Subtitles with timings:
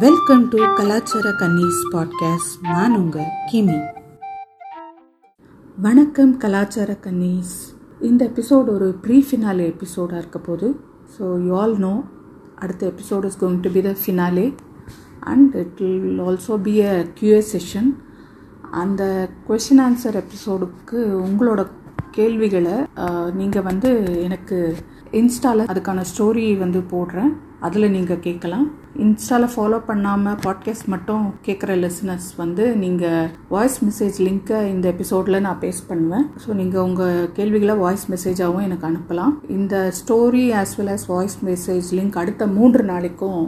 [0.00, 3.76] Welcome to கலாச்சார கன்னிஸ் podcast நான் உங்கள் கிமி.
[5.86, 7.52] வணக்கம் கலாச்சார கன்னிஸ்
[8.08, 10.68] இந்த எபிசோட் ஒரு ப்ரீ ஃபினாலே எபிசோடாக இருக்க போது.
[11.14, 11.92] ஸோ யூ ஆல் நோ
[12.64, 14.46] அடுத்த episode is going to be the finale
[15.32, 17.90] and it will also be a QA session
[18.82, 19.02] அந்த
[19.48, 21.64] கொஷின் ஆன்சர் எபிசோடுக்கு உங்களோட
[22.18, 22.78] கேள்விகளை
[23.40, 23.90] நீங்கள் வந்து
[24.28, 24.60] எனக்கு
[25.20, 27.32] இன்ஸ்டாவில் அதுக்கான ஸ்டோரி வந்து போடுறேன்.
[27.66, 28.66] அதில் நீங்கள் கேட்கலாம்.
[29.00, 35.60] இன்ஸ்டாவில் ஃபாலோ பண்ணாமல் பாட்காஸ்ட் மட்டும் கேட்குற லிசனர்ஸ் வந்து நீங்கள் வாய்ஸ் மெசேஜ் லிங்க்கை இந்த எபிசோடில் நான்
[35.62, 36.26] பேஸ்ட் பண்ணுவேன்.
[36.42, 39.32] ஸோ நீங்கள் உங்கள் கேள்விகளை வாய்ஸ் மெசேஜாகவும் எனக்கு அனுப்பலாம்.
[39.48, 43.40] இந்த story as well as voice message link அடுத்த மூன்று நாளைக்கும்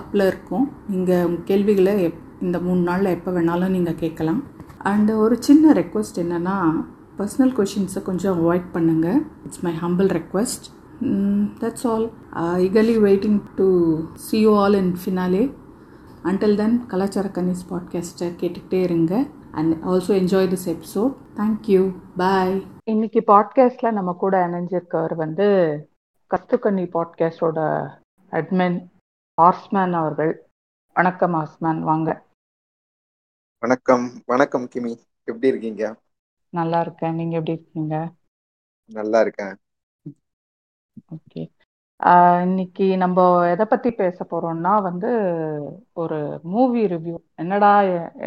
[0.00, 0.66] அப்பில் இருக்கும்.
[0.88, 4.40] நீங்கள் உங்கள் கேள்விகளை எப் இந்த மூணு நாளில் எப்போ வேணாலும் நீங்கள் கேட்கலாம்.
[4.92, 6.56] அண்டு ஒரு சின்ன ரெக்வஸ்ட் என்னென்னா
[7.20, 10.66] பர்சனல் கொஷின்ஸை கொஞ்சம் அவாய்ட் பண்ணுங்கள் it's my humble request
[11.00, 12.06] that's all
[12.60, 13.66] eagerly waiting to
[13.98, 15.54] see you all in finale
[16.24, 19.26] until then Kalachara Kannis பாட்காஸ்ட்டை கேட்டுக்கிட்டே இருங்க.
[19.52, 25.46] And also enjoy this episode thank you bye இன்னைக்கு பாட்காஸ்டில் நம்ம கூட இணைஞ்சிருக்கவர் வந்து
[26.30, 27.88] கத்துக்கண்ணி பாட்காஸ்டோட
[28.30, 28.88] அட்மின்
[29.42, 30.48] ஹார்ஸ்மேன் அவர்கள்.
[30.94, 32.24] வணக்கம் ஹார்ஸ்மேன் வாங்க.
[33.58, 34.10] வணக்கம்.
[34.26, 34.96] வணக்கம் கிமி.
[35.24, 36.00] எப்படி இருக்கீங்க?
[36.48, 37.14] நல்லா இருக்கேன்.
[37.14, 38.12] நீங்க எப்படி இருக்கீங்க?
[38.86, 39.56] நல்லா இருக்கேன்.
[40.96, 41.42] ஓகே
[42.42, 43.18] இன்னைக்கு நம்ம
[43.50, 45.10] எதை பத்தி பேச போறோம்னா வந்து
[45.92, 47.70] ஒரு மூவி ரிவ்யூ என்னடா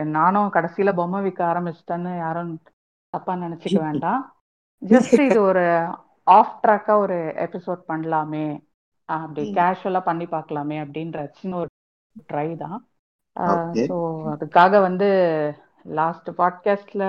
[0.03, 2.53] நானும் கடைசியில பொம்மை விற்க ஆரம்பிச்சிட்டேன்னு யாரும்
[3.13, 4.21] தப்பா நினைச்சுக்க வேண்டாம்.
[4.81, 5.65] ஜஸ்ட் இது ஒரு
[6.23, 8.47] ஆஃப் ட்ராக்கா ஒரு எபிசோட் பண்ணலாமே.
[9.09, 9.43] அப்படி.
[9.53, 11.69] கேஷுவலா பண்ணி பார்க்கலாமே அப்படின்ற சின்ன ஒரு
[12.33, 12.79] ட்ரை தான்.
[13.89, 13.97] ஸோ
[14.33, 15.09] அதுக்காக வந்து
[15.85, 17.03] லாஸ்ட் பாட்காஸ்ட்ல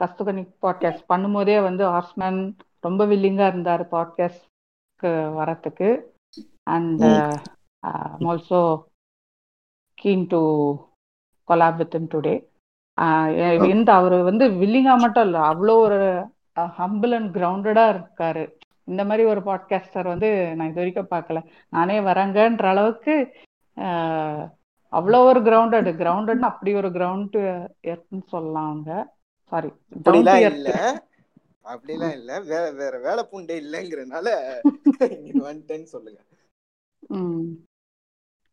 [0.00, 2.40] கஸ்துகனி பாட்காஸ்ட் பண்ணும்போதே வந்து ஹார்ஸ்மேன்
[2.86, 5.88] ரொம்ப வில்லிங்கா இருந்தார் பாட்காஸ்ட்க்கு வரத்துக்கு.
[6.74, 7.04] And
[8.30, 8.60] also
[9.98, 10.40] keen to
[11.48, 12.34] collab with today
[13.72, 16.00] இந்த அவர் வந்து வில்லிங்கா மட்டும் இல்லை அவ்வளோ ஒரு
[16.78, 18.44] ஹம்பிள் அண்ட் கிரவுண்டடா இருக்காரு.
[18.90, 21.40] இந்த மாதிரி ஒரு பாட்காஸ்டர் வந்து நான் இது வரைக்கும் பார்க்கல.
[21.68, 23.14] நானே வரேங்கன்ற அளவுக்கு
[24.92, 27.38] அவ்வளோ ஒரு கிரவுண்டட் கிரவுண்டட்னு அப்படி ஒரு கிரவுண்ட்
[27.92, 28.92] எர்த்னு சொல்லலாம் அவங்க
[29.52, 29.70] சாரி
[31.64, 32.30] அப்படிலாம் இல்ல.
[32.44, 34.28] வேற வேற வேலை பூண்டே இல்லைங்கிறனால
[35.18, 36.20] இங்க வந்துட்டேன்னு சொல்லுங்க.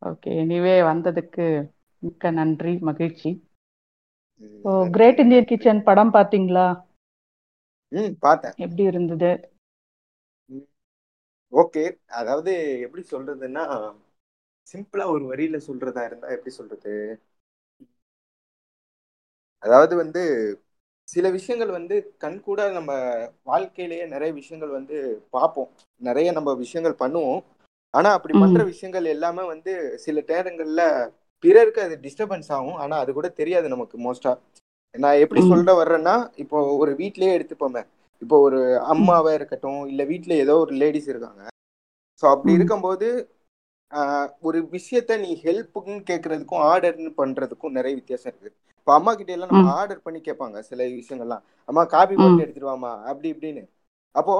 [0.02, 0.30] ஓகே.
[0.42, 1.46] எனிவே வந்ததுக்கு
[2.04, 3.32] மிக்க நன்றி மகிழ்ச்சி.
[4.66, 4.92] நன்றி.
[4.94, 6.68] கிரேட் இந்தியன் கிச்சன் படம் பார்த்தீங்களா
[7.92, 9.32] ம் பார்த்தேன் எப்படி இருந்தது?
[11.54, 11.84] ஓகே.
[12.20, 12.52] அதாவது
[12.86, 13.66] எப்படி சொல்றதுன்னா
[14.68, 16.94] சிம்பிளா ஒரு வரியில சொல்றதா இருந்தா எப்படி சொல்றது?
[19.64, 20.22] அதாவது வந்து
[21.12, 22.92] சில விஷயங்கள் வந்து கண் கூட நம்ம
[23.46, 24.98] வாழ்க்கையிலேயே நிறைய விஷயங்கள் வந்து
[25.30, 25.70] பார்ப்போம்.
[26.02, 27.42] நிறைய நம்ம விஷயங்கள் பண்ணுவோம்.
[27.94, 28.34] ஆனா அப்படி.
[28.36, 30.82] பண்ற விஷயங்கள் எல்லாமே வந்து சில நேரங்கள்ல
[31.44, 32.78] பிறருக்கு அது டிஸ்டர்பன்ஸ் ஆகும்.
[32.78, 34.34] ஆனா அது கூட தெரியாது நமக்கு மோஸ்டா
[34.96, 35.42] நான் எப்படி.
[35.50, 37.84] சொல்ல வர்றேன்னா இப்போ ஒரு வீட்லயே எடுத்துப்போமே.
[38.22, 38.60] இப்போ ஒரு
[38.94, 41.44] அம்மாவா இருக்கட்டும் இல்ல வீட்ல ஏதோ ஒரு லேடிஸ் இருக்காங்க.
[42.24, 42.52] ஸோ அப்படி.
[42.54, 43.08] இருக்கும்போது
[43.92, 48.52] ஆஹ், ஒரு விஷயத்த நீ ஹெல்ப்புக்குன்னு கேட்கறதுக்கும் ஆர்டர்னு பண்றதுக்கும் நிறைய வித்தியாசம் இருக்கு.
[48.82, 49.72] இப்போ அம்மா கிட்ட எல்லாம் நம்ம.
[49.80, 52.14] ஆர்டர் பண்ணி கேட்பாங்க சில விஷயங்கள்லாம் அம்மா காபி.
[52.18, 53.64] போட்டு எடுத்துட்டு வாமா அப்படி இப்படின்னு
[54.16, 54.34] அப்போ.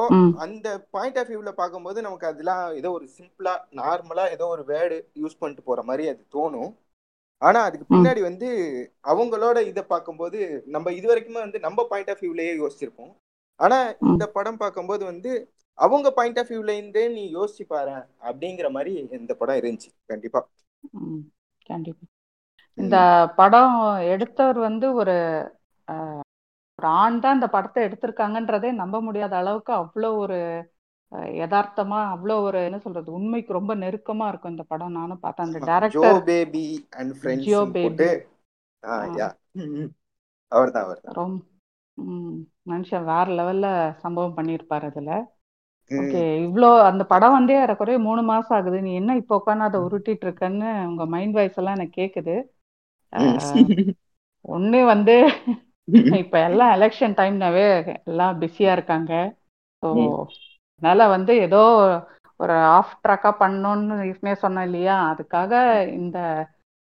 [0.44, 5.40] அந்த பாயிண்ட் ஆஃப் வியூல பார்க்கும்போது நமக்கு அதெல்லாம் ஏதோ ஒரு சிம்பிளா நார்மலா ஏதோ ஒரு வேர்டு யூஸ்
[5.40, 6.72] பண்ணிட்டு போற மாதிரி அது தோணும்
[7.42, 7.86] ஆனா அதுக்கு.
[7.88, 8.50] பின்னாடி வந்து
[9.12, 13.14] அவங்களோட இதை பார்க்கும்போது நம்ம இது வரைக்குமே வந்து நம்ம பாயிண்ட் ஆஃப் வியூலயே யோசிச்சிருப்போம்
[13.60, 13.78] ஆனா
[14.10, 15.32] இந்த படம் பார்க்கும்போது வந்து
[15.78, 20.42] அவங்க பாயிண்ட் ஆஃப் வியூல இருந்தே நீ யோசிச்சு பாரு அப்படிங்கிற மாதிரி இந்த படம் இருந்துச்சு கண்டிப்பா.
[21.66, 22.06] கண்டிப்பா
[22.82, 22.96] இந்த
[23.40, 23.76] படம்
[24.14, 25.16] எடுத்தவர் வந்து ஒரு
[26.80, 30.40] ஒரு ஆண் தான் இந்த படத்தை எடுத்திருக்காங்கன்றதே நம்ப முடியாத அளவுக்கு அவ்வளோ ஒரு
[31.38, 34.98] யதார்த்தமா அவ்வளோ ஒரு என்ன சொல்றது உண்மைக்கு ரொம்ப நெருக்கமா இருக்கும் இந்த படம்.
[35.00, 35.48] நானும் பார்த்தேன்.
[35.48, 37.82] அந்த Jeo director Baby and Jeo friends Baby.
[37.82, 38.10] போட்டு
[39.16, 39.28] யா
[40.52, 41.18] அவர்தான் அவர்தான்.
[41.18, 41.40] ரொம்ப
[42.68, 43.68] மனுஷன் வேற லெவல்ல
[44.04, 45.12] சம்பவம் பண்ணியிருப்பாரு அதுல.
[45.92, 48.78] ஓகே இவ்ளோ அந்த படம் வந்தே ஏறக்குறைய மூணு மாசம் ஆகுது.
[48.82, 52.36] நீ என்ன இப்போ உட்காந்து அதை உருட்டிட்டு இருக்கன்னு உங்க மைண்ட் வாய்ஸ் எல்லாம் எனக்கு கேக்குது.
[54.46, 55.16] ஒண்ணு வந்து
[56.22, 57.66] இப்ப எல்லாம் எலெக்ஷன் டைம்னாவே
[58.04, 59.12] எல்லாம் பிஸியா இருக்காங்க.
[59.84, 59.90] ஸோ
[60.82, 61.62] அதனால வந்து ஏதோ
[62.40, 64.96] ஒரு ஆஃப் ட்ராக்கா பண்ணணும்னு ஏற்கனவே சொன்னேன் இல்லையா?
[65.12, 65.52] அதுக்காக
[66.00, 66.18] இந்த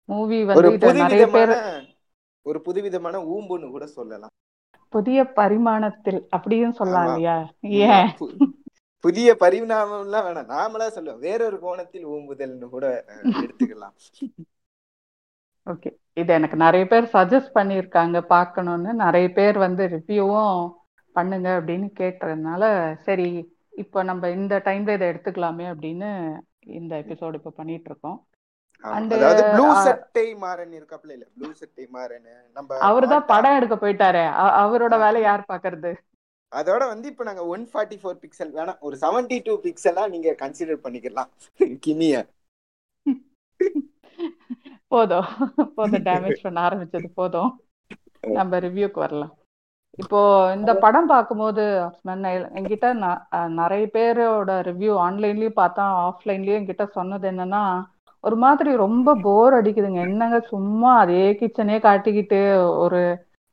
[0.08, 0.70] மூவி வந்து
[1.02, 1.92] நிறைய பேர் புதுவிதமான
[2.46, 4.32] ஒரு புதுவிதமான ஊம்புன்னு கூட சொல்லலாம்.
[4.92, 7.36] புதிய பரிமாணத்தில் அப்படியும் சொல்லலாம் இல்லையா?
[7.86, 8.10] ஏன்?
[9.04, 10.50] புதிய பரிணாமம்லாம் வேணாம்.
[10.52, 11.22] நாமளா சொல்லுவோம்.
[11.24, 12.86] வேறொரு கோணத்தில் ஊம்புதல்னு கூட
[13.42, 13.96] எடுத்துக்கலாம்.
[15.66, 18.90] ஓகே இது எனக்கு நிறைய பேர் சஜஸ்ட் பண்ணியிருக்காங்க பார்க்கணும்னு.
[19.04, 20.60] நிறைய பேர் வந்து ரிவ்யூவும்
[21.14, 22.62] பண்ணுங்க அப்படின்னு கேட்டதுனால
[23.06, 23.28] சரி
[23.74, 26.08] இப்போ நம்ம இந்த டைம்ல இதை எடுத்துக்கலாமே அப்படின்னு
[26.74, 28.18] இந்த எபிசோடு இப்போ பண்ணிட்டு இருக்கோம்
[28.84, 31.26] அதாவது ப்ளூ சட்டை மாறன் இருக்காப்ல இல்ல?
[31.34, 32.26] ப்ளூ சட்டை மாறன்.
[32.56, 34.24] நம்ம அவர்தான் படம் எடுக்க போயிட்டாரே.
[34.62, 35.92] அவரோட வேலை யார் பாக்குறது
[36.52, 40.84] அதோட வந்து இப்ப நாங்க ஒன் ஃபார்ட்டி ஃபோர் பிக்சல் வேணாம் ஒரு செவன்டி டூ பிக்சலா நீங்க கன்சிடர்
[40.84, 41.30] பண்ணிக்கலாம்.
[41.82, 42.14] கிமிய
[44.92, 45.28] போதும்.
[45.78, 47.50] போதும் டேமேஜ் பண்ண ஆரம்பிச்சது போதும்.
[48.38, 49.32] நம்ம ரிவ்யூக்கு வரலாம்.
[50.02, 50.20] இப்போ
[50.56, 51.64] இந்த படம் பார்க்கும்போது
[52.58, 52.86] என்கிட்ட
[53.60, 57.62] நிறைய பேரோட ரிவ்யூ ஆன்லைன்லயும் பார்த்தா ஆஃப்லைன்லயும் என்கிட்ட சொன்னது என்னன்னா
[58.24, 60.00] ஒரு மாதிரி ரொம்ப போர் அடிக்குதுங்க.
[60.08, 62.40] என்னங்க சும்மா அதே கிச்சனே காட்டிக்கிட்டு
[62.84, 63.00] ஒரு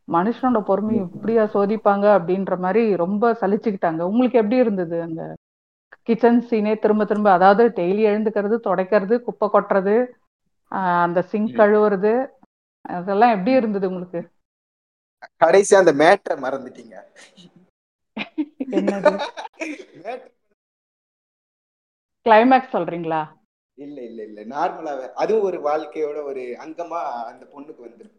[0.08, 4.02] மனுஷனோட பொறுமை இப்படியா சோதிப்பாங்க அப்படின்ற மாதிரி ரொம்ப சலிச்சுக்கிட்டாங்க.
[4.12, 5.22] உங்களுக்கு எப்படி இருந்தது அந்த
[6.08, 7.30] கிச்சன் சீனே திரும்ப திரும்ப?
[7.38, 9.96] அதாவது டெய்லி எழுந்துக்கிறது துடைக்கிறது குப்பை கொட்டுறது
[11.04, 12.14] அந்த சிங்க் கழுவுறது
[12.98, 14.22] அதெல்லாம் எப்படி இருந்தது உங்களுக்கு?
[15.44, 16.96] கடைசி அந்த மேட்டரை மறந்துட்டீங்க.
[18.78, 19.14] என்னது?
[22.26, 23.22] கிளைமேக்ஸ் சொல்றீங்களா?
[23.78, 24.40] இல்ல இல்ல இல்ல.
[24.56, 27.02] நார்மலாவே அதுவும் ஒரு வாழ்க்கையோட ஒரு அங்கமா
[27.32, 28.18] அந்த பொண்ணுக்கு வந்துரும்.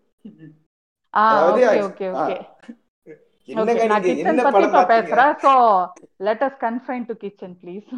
[4.22, 5.34] என்ன பத்தி பேசுறேன்.
[5.44, 5.52] So
[6.28, 7.88] let us confine to kitchen please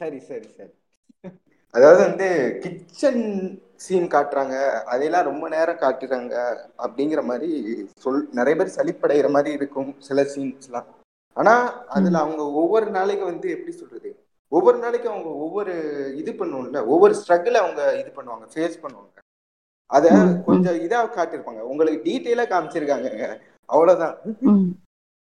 [0.00, 0.72] சரி சரி சரி.
[1.74, 2.28] அதாவது வந்து
[2.60, 3.24] கிச்சன்
[3.76, 6.34] சீன் காட்டுறாங்க அதையெல்லாம் ரொம்ப நேரம் காட்டுறாங்க
[6.78, 7.50] அப்படிங்கிற மாதிரி
[7.96, 10.88] சொல் நிறைய பேர் சலிப்படைகிற மாதிரி இருக்கும் சில சீன்ஸ்லாம்
[11.36, 11.54] ஆனா
[11.88, 14.10] அதுல அவங்க ஒவ்வொரு நாளைக்கு வந்து எப்படி சொல்றது?
[14.48, 15.72] ஒவ்வொரு நாளைக்கு அவங்க ஒவ்வொரு
[16.16, 19.08] இது பண்ணுவோம்ல ஒவ்வொரு ஸ்ட்ரகிள் அவங்க இது பண்ணுவாங்க ஃபேஸ் பண்ணுவாங்க.
[19.90, 20.08] அத.
[20.44, 21.60] கொஞ்சம் இதா காட்டியிருப்பாங்க.
[21.60, 23.38] உங்களுக்கு டீட்டெயிலா காமிச்சிருக்காங்க.
[23.64, 24.16] அவ்வளவுதான்.
[24.40, 24.68] ம்.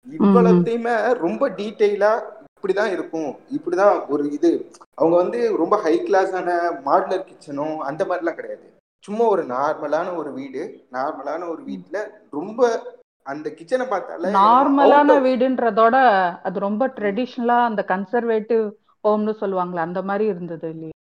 [0.06, 2.12] இவ்வளத்தையுமே ரொம்ப டீட்டெயிலா
[2.60, 3.28] இப்படிதான் இருக்கும்.
[3.50, 4.50] இப்படிதான் ஒரு இது.
[4.94, 6.48] அவங்க வந்து ரொம்ப ஹை கிளாஸான
[6.84, 8.66] மாடுலர் கிச்சனும் அந்த மாதிரிலாம் கிடையாது.
[9.04, 10.62] சும்மா ஒரு நார்மலான ஒரு வீடு
[10.92, 11.98] நார்மலான ஒரு வீட்ல
[12.30, 12.60] ரொம்ப
[13.26, 15.96] அந்த கிச்சனை பார்த்தாலே நார்மலான வீடுன்றதோட
[16.42, 18.64] அது ரொம்ப ட்ரெடிஷ்னலா அந்த கன்சர்வேட்டிவ்
[19.04, 20.94] ஹோம்னு சொல்லுவாங்களே அந்த மாதிரி இருந்தது இல்லையா?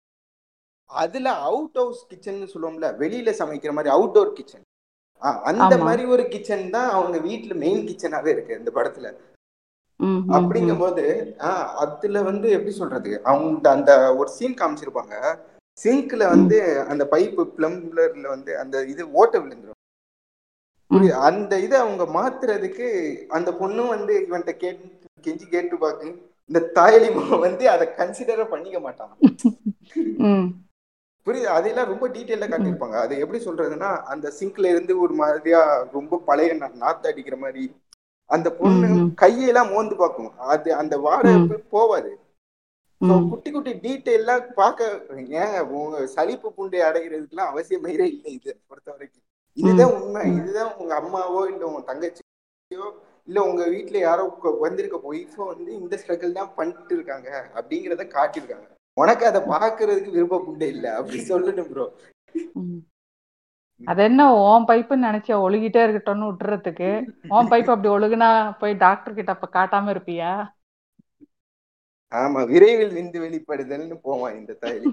[0.89, 4.65] அதுல அவுட் ஹவுஸ் கிச்சன் சொல்லுவோம்ல வெளியில சமைக்கிற மாதிரி அவுட்டோர் கிச்சன்
[5.50, 5.75] அந்த.
[5.86, 9.07] மாதிரி ஒரு கிச்சன் தான் அவங்க வீட்ல மெயின் கிச்சனாவே இருக்கு இந்த படத்துல.
[9.99, 10.33] ம், ம், ம்.
[10.33, 11.03] அப்படிங்கும்போது
[11.39, 13.23] ஆஹ் அதுல வந்து எப்படி சொல்றது?
[13.23, 15.15] அவங்க அந்த ஒரு சீன் காமிச்சிருப்பாங்க.
[15.77, 16.57] சிங்க்ல வந்து
[16.88, 19.73] அந்த பைப்பு பிளம்பர்ல வந்து அந்த இது ஓட்ட விழுந்துரும்.
[20.91, 21.09] புரியுது?
[21.09, 22.88] அந்த இதை அவங்க மாத்துறதுக்கு
[23.27, 24.85] அந்த பொண்ணும் வந்து இவன்கிட்ட கேட்டு
[25.23, 26.07] கெஞ்சி கேட்டு பாக்கு
[26.49, 29.13] இந்த தாயலி வந்து அதை கன்சிடரே பண்ணிக்க மாட்டான்.
[31.27, 31.49] புரியுது?
[31.57, 32.95] அதெல்லாம் ரொம்ப டீட்டெயிலா காட்டியிருப்பாங்க.
[32.95, 35.61] அது எப்படி சொல்றதுன்னா அந்த சிங்க்ல இருந்து ஒரு மாதிரியா
[35.91, 37.63] ரொம்ப பழைய நாத்து அடிக்கிற மாதிரி
[38.29, 38.88] அந்த பொண்ணு.
[39.21, 40.31] கையெல்லாம் மோந்து பார்க்கும்.
[40.53, 41.33] அது அந்த வாடை
[41.75, 42.12] போவாது.
[43.31, 44.85] குட்டி குட்டி டீட்டெயிலாம் பார்க்க
[45.41, 48.07] ஏன் உங்க சலிப்பு புண்டை அடைகிறதுக்குலாம் அவசியமே இல்லை
[48.38, 49.25] இதை பொறுத்த வரைக்கும்.
[49.57, 50.24] இதுதான் உண்மை.
[50.39, 52.88] இதுதான் உங்க அம்மாவோ இல்ல உங்க தங்கச்சியோ
[53.27, 54.24] இல்ல உங்க வீட்ல யாரோ
[54.65, 58.68] வந்திருக்க ஒய்ஃபோ வந்து இந்த ஸ்ட்ரகிள் தான் பண்ணிட்டு இருக்காங்க அப்படிங்கறத காட்டியிருக்காங்க.
[58.97, 60.88] உனக்கு அதை பாக்குறதுக்கு விருப்ப புண்டை இல்ல.
[61.00, 61.85] அப்படி சொல்லணும் ப்ரோ.
[63.81, 66.89] அது என்ன உன் பைப்புன்னு நினைச்சா ஒழுகிட்டே இருக்கட்டும்னு விட்டுறதுக்கு
[67.33, 68.29] உன் பைப் அப்படி ஒழுகுனா
[68.62, 70.31] போய் டாக்டர் கிட்ட அப்ப காட்டாம இருப்பியா
[72.12, 74.91] ஆமா விரைவில் விந்து வெளிப்படுதல்னு போவான் இந்த தாயலி.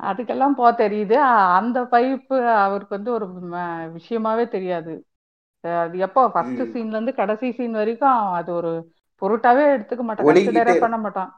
[0.00, 1.16] அதுக்கெல்லாம் போக தெரியுது
[1.58, 3.26] அந்த பைப்பு அவருக்கு வந்து ஒரு
[3.96, 4.94] விஷயமாவே தெரியாது
[5.64, 6.62] அது எப்போ ஃபர்ஸ்ட்.
[6.70, 8.00] சீன்ல இருந்து கடைசி சீன் வரைக்கும்
[8.38, 8.72] அது ஒரு
[9.22, 10.28] பொருட்டாவே எடுத்துக்க மாட்டான்.
[10.82, 11.30] பண்ண மாட்டான்.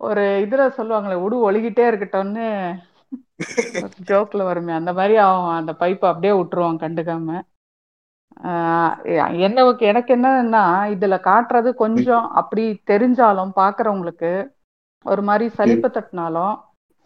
[0.00, 2.46] ஒரு இதுல சொல்லுவாங்களே உடு ஒழுகிட்டே இருக்கட்டும்னு
[4.10, 4.72] ஜோக்ல வருமே.
[4.72, 7.40] அந்த மாதிரி அவன் அந்த பைப்பை அப்படியே விட்டுருவான் கண்டுக்காம.
[9.46, 14.32] என்ன எனக்கு என்னன்னா இதுல காட்டுறது கொஞ்சம் அப்படி தெரிஞ்சாலும் பாக்குறவங்களுக்கு
[15.04, 16.56] ஒரு மாதிரி சலிப்பு தட்டினாலும்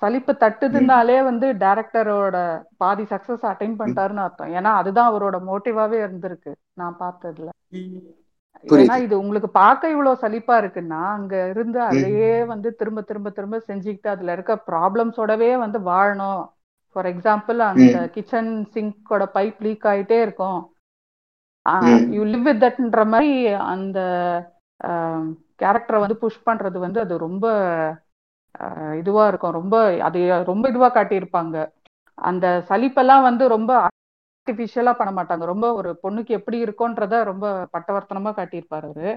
[0.03, 2.37] சலிப்பு தட்டுதுனாலே வந்து டைரக்டரோட
[2.77, 4.55] பாதி சக்சஸ் அட்டைன் பண்ணிட்டாருன்னு அர்த்தம்.
[4.59, 6.53] ஏன்னா அதுதான் அவரோட மோட்டிவாவே இருந்திருக்கு.
[6.81, 7.51] நான் பார்த்ததுல.
[8.75, 14.09] ஏன்னா இது உங்களுக்கு பார்க்க இவ்வளவு சலிப்பா இருக்குன்னா அங்க இருந்து அதையே வந்து திரும்ப திரும்ப திரும்ப செஞ்சுக்கிட்டு
[14.09, 16.43] அதுல இருக்க ப்ராப்ளம்ஸோடவே வந்து வாழணும்.
[16.97, 20.61] ஃபார் எக்ஸாம்பிள் அந்த கிச்சன் சிங்கோட பைப் லீக் ஆயிட்டே இருக்கும்.
[22.15, 23.31] யூ லிவ் வித் தட்ன்ற மாதிரி
[23.73, 23.99] அந்த
[25.61, 27.45] கேரக்டரை வந்து புஷ் பண்றது வந்து அது ரொம்ப
[29.01, 29.57] இதுவா இருக்கும்.
[29.61, 29.75] ரொம்ப
[30.09, 31.57] அது ரொம்ப இதுவா காட்டியிருப்பாங்க.
[32.19, 33.71] அந்த சலிப்பெல்லாம் வந்து ரொம்ப
[34.43, 35.45] ஆர்டிஃபிஷியலா பண்ண மாட்டாங்க.
[35.53, 39.11] ரொம்ப ஒரு பொண்ணுக்கு எப்படி இருக்கும்ன்றத ரொம்ப பட்டவர்த்தனமா காட்டியிருப்பாரு அவரு.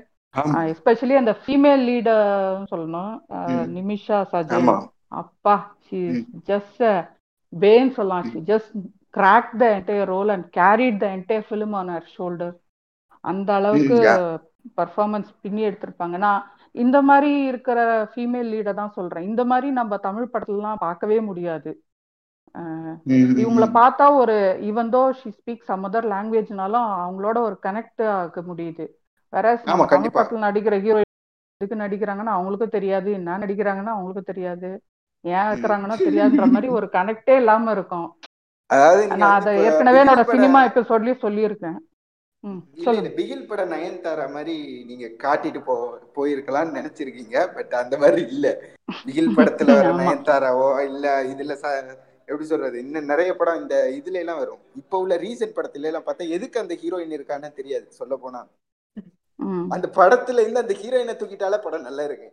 [0.72, 2.26] எஸ்பெஷலி அந்த ஃபீமேல் லீடர்
[2.72, 3.14] சொல்லணும்.
[3.78, 4.70] நிமிஷா சஜன்
[5.22, 5.56] அப்பா
[5.88, 6.00] ஷி
[6.50, 6.84] ஜஸ்ட்
[7.54, 8.28] பேன் சொல்லலாம்.
[8.32, 8.74] She just
[9.18, 12.54] crack the entire role and carried the entire film on her shoulder
[13.24, 13.98] அந்த அளவுக்கு.
[14.80, 16.18] பர்ஃபார்மன்ஸ் பின்னி எடுத்திருப்பாங்க.
[16.26, 16.44] நான்
[16.84, 17.80] இந்த மாதிரி இருக்கிற
[18.14, 19.28] ஃபீமேல் லீடை தான் சொல்றேன்.
[19.32, 21.72] இந்த மாதிரி நம்ம தமிழ் படத்துலலாம் பார்க்கவே முடியாது.
[23.42, 23.66] இவங்கள.
[23.78, 24.36] பார்த்தா ஒரு
[24.70, 28.86] even though she speak some other லாங்குவேஜ்னாலும் அவங்களோட ஒரு கனெக்ட் ஆக முடியுது.
[29.34, 29.48] வேற
[29.92, 31.00] தமிழ் படத்துல நடிக்கிற ஹீரோ
[31.62, 33.10] எதுக்கு நடிக்கிறாங்கன்னா அவங்களுக்கும் தெரியாது.
[33.20, 34.70] என்ன நடிக்கிறாங்கன்னா அவங்களுக்கும் தெரியாது.
[35.26, 38.08] ஏன் வைக்கிறாங்கன்னு தெரியாதுன்ற மாதிரி ஒரு கனெக்டே இல்லாம இருக்கும்.
[39.16, 41.78] நான் அதை ஏற்கனவே என்னோட சினிமா எபிசோட்லயும் சொல்லியிருக்கேன்.
[43.16, 44.56] பிகில் பட நயன்தாரா மாதிரி
[44.90, 45.76] நீங்க காட்டிட்டு போ
[46.16, 47.38] போயிருக்கலாம்னு நினைச்சிருக்கீங்க.
[47.56, 48.48] பட் அந்த மாதிரி இல்ல.
[49.06, 51.54] பிகில் படத்துல வர நயன்தாராவோ இல்ல இதுல
[52.28, 52.78] எப்படி சொல்றது?
[52.80, 54.62] இன்னும் நிறைய படம் இந்த இதுல எல்லாம் வரும்.
[54.76, 58.42] இப்ப உள்ள ரீசன்ட் படத்துல எல்லாம் பார்த்தா எதுக்கு அந்த ஹீரோயின் இருக்கான்னு தெரியாது சொல்ல போனா.
[59.70, 62.30] அந்த படத்துல இருந்து அந்த ஹீரோயினை தூக்கிட்டாலே படம் நல்லா இருக்கு.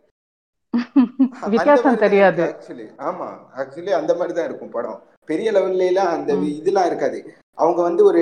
[1.53, 2.43] வித்தியாசம் தெரியாது.
[2.45, 4.99] ஆக்சுவலி ஆமா ஆக்சுவலி அந்த மாதிரி தான் இருக்கும் படம்.
[5.29, 7.19] பெரிய லெவல்ல எல்லாம் அந்த இதெல்லாம் இருக்காது.
[7.57, 8.21] அவங்க வந்து ஒரு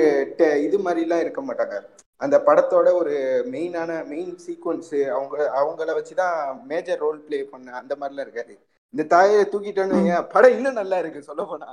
[0.66, 1.76] இது மாதிரி எல்லாம் இருக்க மாட்டாங்க.
[2.20, 3.14] அந்த படத்தோட ஒரு
[3.52, 6.36] மெயினான மெயின் சீக்வன்ஸ் அவங்க அவங்கள வச்சுதான்
[6.66, 8.54] மேஜர் ரோல் ப்ளே பண்ண அந்த மாதிரிலாம் இருக்காது.
[8.94, 9.98] இந்த தாயை தூக்கிட்டோன்னு
[10.34, 11.68] படம் இன்னும் நல்லா இருக்கு சொல்ல போனா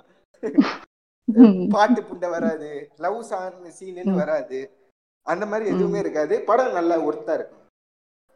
[1.74, 2.70] பாட்டு புண்டை வராது.
[2.98, 4.20] லவ் சாங் சீனுன்னு ம்.
[4.22, 4.60] வராது.
[5.28, 6.36] அந்த மாதிரி எதுவுமே இருக்காது.
[6.44, 7.66] படம் நல்லா ஒர்த்தா இருக்கும்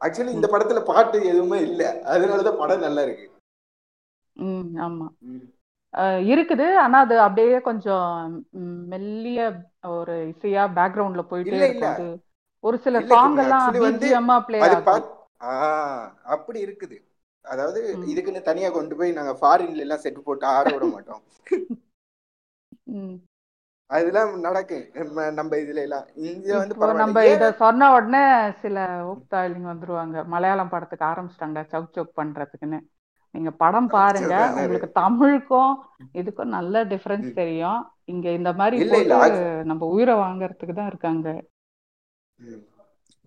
[0.01, 1.81] ஆக்சுவலி இந்த படத்துல பாட்டு எதுவுமே இல்ல.
[2.13, 3.27] அதனாலதான் படம் நல்லா இருக்கு.
[4.35, 5.07] ம் ஆமா.
[6.27, 6.67] இருக்குது.
[6.77, 8.11] ஆனா அது அப்படியே கொஞ்சம்
[8.91, 9.41] மெல்லிய
[9.93, 12.07] ஒரு இசையா பேக்ரவுண்ட்ல போயிட்டே அது
[12.63, 15.09] ஒரு சில சாங் எல்லாம் பிஜிஎம்மா ப்ளே அது ஆகும் பாத்
[15.43, 15.53] ஆ
[16.35, 16.97] அப்படி இருக்குது.
[17.45, 17.79] அதாவது
[18.11, 21.23] இதுக்குன்னு தனியா கொண்டு போய் நாங்க ஃபாரின்ல எல்லாம் செட் போட்டு ஆட விட மாட்டோம்.
[23.89, 26.05] அதெல்லாம் நடக்கும் நம்ம நம்ம இதுல எல்லாம்.
[26.29, 28.21] இங்க வந்து நம்ம இத சொன்ன உடனே
[28.63, 28.77] சில
[29.11, 30.17] ஊப்தாயிலிங்க வந்துருவாங்க.
[30.33, 31.61] மலையாளம் படத்துக்கு ஆரம்பிச்சிட்டாங்க.
[31.73, 32.79] சவுக் சவுக் பண்றதுக்குன்னு.
[33.35, 34.33] நீங்க படம் பாருங்க.
[34.57, 35.73] உங்களுக்கு தமிழுக்கும்
[36.21, 37.29] இதுக்கும் நல்ல டிஃபரன்ஸ்.
[37.41, 37.81] தெரியும்.
[38.13, 38.79] இங்க இந்த மாதிரி
[39.71, 41.27] நம்ம உயிரை வாங்குறதுக்கு தான் இருக்காங்க.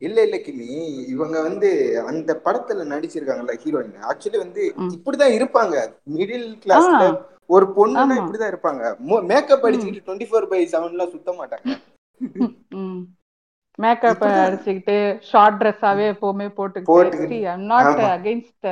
[0.02, 0.66] இல்ல இல்ல கிமி
[1.08, 1.68] இவங்க வந்து
[2.06, 4.62] அந்த படத்துல நடிச்சிருக்காங்கல்ல ஹீரோயின் ஆக்சுவலி வந்து
[4.96, 5.76] இப்படிதான் இருப்பாங்க.
[6.16, 7.04] மிடில் கிளாஸ்ல
[7.54, 8.82] ஒரு பொண்ணுன்னா இப்படிதான் இருப்பாங்க.
[9.32, 11.66] மேக்கப் அடிச்சுக்கிட்டு டுவெண்ட்டி ஃபோர் பை செவன்லாம் சுத்த மாட்டாங்க.
[13.78, 14.96] மேக்கப் அடிச்சுக்கிட்டு
[15.30, 17.38] ஷார்ட் ட்ரெஸ்ஸாவே எப்பவுமே போட்டுக்கிட்டு.
[17.54, 18.68] ஐம் நாட் அகைன்ஸ்ட்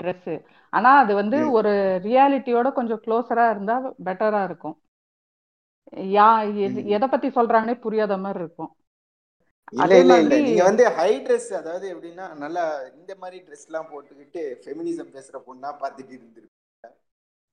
[0.00, 0.32] ட்ரெஸ்
[0.72, 1.38] ஆனா அது வந்து.
[1.58, 1.72] ஒரு
[2.04, 4.76] ரியாலிட்டியோட கொஞ்சம் க்ளோஸரா இருந்தா பெட்டரா இருக்கும்.
[6.16, 6.28] யா.
[6.96, 8.72] எதை பத்தி சொல்றாங்கன்னே புரியாத மாதிரி இருக்கும்.
[9.72, 10.34] இல்ல இல்ல இல்ல.
[10.46, 12.62] நீங்க வந்து ஹை ட்ரெஸ் அதாவது எப்படின்னா நல்லா
[13.00, 16.90] இந்த மாதிரி ட்ரெஸ் எல்லாம் போட்டுக்கிட்டு ஃபெமினிசம் பேசுற பொண்ணா பார்த்துட்டு இருந்திருப்பீங்க.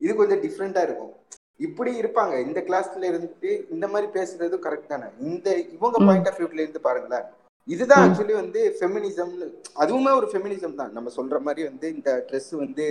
[0.01, 1.13] இது கொஞ்சம் டிஃப்ரெண்டா இருக்கும்.
[1.59, 2.35] இப்படி இருப்பாங்க.
[2.47, 5.07] இந்த கிளாஸ்ல இருந்துட்டு இந்த மாதிரி பேசுறது கரெக்ட் தானே?
[5.29, 7.27] இந்த இவங்க பாயிண்ட் ஆஃப் வியூல இருந்து பாருங்களேன்.
[7.67, 9.45] இதுதான் ஆக்சுவலி வந்து ஃபெமினிசம்னு
[9.83, 10.91] அதுவுமே ஒரு ஃபெமினிசம் தான்.
[10.93, 12.87] நம்ம சொல்ற மாதிரி வந்து இந்த ட்ரெஸ் வந்து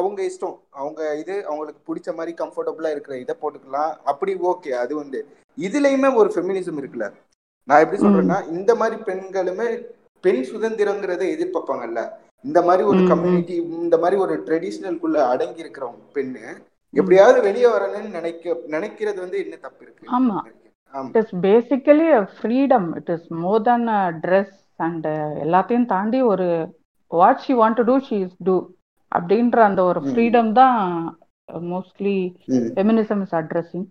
[0.00, 0.56] அவங்க இஷ்டம்.
[0.80, 3.92] அவங்க இது அவங்களுக்கு பிடிச்ச மாதிரி கம்ஃபர்டபுளா இருக்கிற இதை போட்டுக்கலாம்.
[4.12, 5.20] அப்படி ஓகே அது வந்து
[5.58, 7.08] இதுலயுமே ஒரு ஃபெமினிசம் இருக்குல்ல.
[7.68, 9.68] நான் எப்படி சொல்றேன்னா இந்த மாதிரி பெண்களுமே
[10.24, 12.00] பெண் சுதந்திரங்கிறதை எதிர்பார்ப்பாங்கல்ல.
[12.44, 16.44] இந்த மாதிரி ஒரு கம்யூனிட்டி இந்த மாதிரி ஒரு ட்ரெடிஷ்னலுக்குள்ள அடங்கி இருக்கிறவங்க பெண்ணு
[16.94, 18.42] எப்படியாவது வெளியே வரணும்னு நினைக்க
[18.74, 20.04] நினைக்கிறது வந்து என்ன தப்பு இருக்கு?
[20.16, 20.36] ஆமா.
[20.94, 23.86] It is basically freedom it is more than
[24.24, 25.06] dress and
[25.44, 26.48] எல்லாத்தையும் தாண்டி ஒரு
[27.10, 28.56] what she want to do she is do
[29.12, 30.78] அப்படின்ற அந்த ஒரு ஃப்ரீடம் தான்
[31.68, 32.16] mostly
[32.76, 33.88] feminism is addressing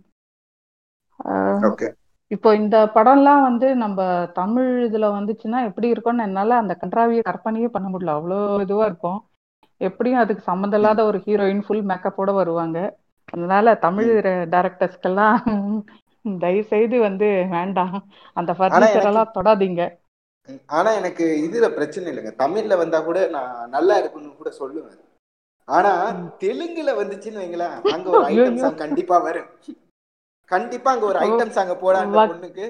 [1.70, 1.89] okay
[2.34, 4.00] இப்போ இந்த படம்லாம் வந்து நம்ம
[4.38, 8.16] தமிழ் இதுல வந்துச்சுன்னா எப்படி இருக்கும்னு என்னால அந்த கன்றாவியை கற்பனையே பண்ண முடியல.
[8.18, 9.20] அவ்வளோ இதுவா இருக்கும்.
[9.82, 12.78] எப்படியும் அதுக்கு சம்மந்தம் ம் இல்லாத ஒரு ஹீரோயின் ஃபுல் மேக்கப்போட வருவாங்க.
[13.34, 14.12] அதனால தமிழ்
[14.54, 15.38] டைரக்டர்ஸ்க்கெல்லாம்
[16.44, 17.96] தயவு செய்து வந்து வேண்டாம்.
[18.38, 19.82] அந்த ஃபர்னிச்சர் எல்லாம் தொடாதீங்க.
[20.70, 22.34] ஆனா எனக்கு இதுல பிரச்சனை இல்லைங்க.
[22.42, 25.02] தமிழ்ல வந்தா கூட நான் நல்லா இருக்குன்னு கூட சொல்லுவேன்.
[25.68, 25.92] ஆனா.
[26.42, 29.50] தெலுங்குல வந்துச்சுன்னு வைங்களேன் அங்க ஒரு ஐட்டம் சாங் கண்டிப்பா வரும்.
[30.46, 32.66] கண்டிப்பா அங்க ஒரு ஐட்டம் சாங்க போட அந்த வக்- பொண்ணுக்கு.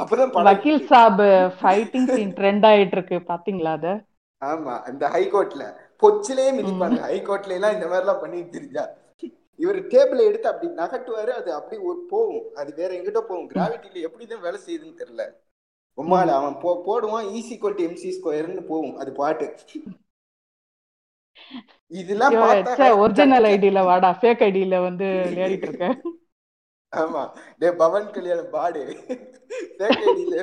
[0.00, 0.86] அப்பதான் வக்கீல்.
[0.86, 1.20] சாப்
[1.60, 4.04] ஃபைட்டிங் சீன் ட்ரெண்ட் ஆயிட்டு இருக்கு பாத்தீங்களா அத?
[4.44, 5.64] ஆமா இந்த ஹைகோர்ட்ல
[6.02, 6.46] பொச்சிலே.
[6.58, 7.00] மிதிப்பாங்க.
[7.08, 8.88] ஹைகோர்ட்ல எல்லாம் இந்த மாதிரி எல்லாம் பண்ணிட்டு தெரிஞ்சா
[9.56, 12.54] இவர் டேபிள எடுத்து அப்படி நகட்டுவாரு அது அப்படி ஒரு போகும்.
[12.54, 13.50] அது வேற எங்கிட்ட போகும்.
[13.50, 15.24] கிராவிட்டில எப்படிதான் வேலை செய்யுதுன்னு தெரியல.
[15.98, 16.26] உம்மால.
[16.28, 18.96] அவன் போ போடுவான் ஈஸி கோட்டு எம்சி ஸ்கொயர்னு போகும்.
[18.96, 19.54] அது பாட்டு.
[21.86, 22.32] இதெல்லாம்
[22.98, 24.18] ஒரிஜினல் ஐடியில வாடா.
[24.20, 26.00] ஃபேக் ஐடியில வந்து விளையாடிட்டு இருக்க.
[26.96, 27.22] ஆமா.
[27.58, 28.82] டே பவன் கல்யாணம் பாடு.
[29.78, 30.36] ஃபேக் ஐடியில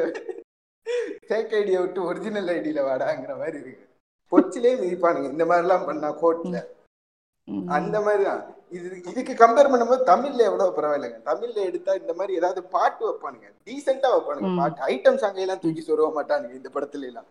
[1.28, 3.88] ஃபேக் ஐடியை விட்டு ஒரிஜினல் ஐடியில வாடாங்கிற மாதிரி இருக்கு.
[4.32, 5.32] கொச்சிலே மிதிப்பானுங்க.
[5.32, 6.58] இந்த மாதிரி எல்லாம் பண்ணா கோர்ட்ல
[7.48, 7.68] ம்.
[7.68, 8.42] அந்த மாதிரிதான்.
[8.70, 11.20] இது இதுக்கு கம்பேர் பண்ணும்போது தமிழ்ல எவ்வளவு பரவாயில்லைங்க.
[11.26, 13.48] தமிழ்ல எடுத்தா இந்த மாதிரி ஏதாவது பாட்டு வைப்பானுங்க.
[13.66, 14.58] டீசெண்டா வைப்பானுங்க.
[14.58, 14.82] பாட்டு.
[14.86, 16.52] ஐட்டம் எல்லாம் தூக்கி சொருவ மாட்டானுங்க.
[16.52, 17.26] இந்த படத்துல எல்லாம்.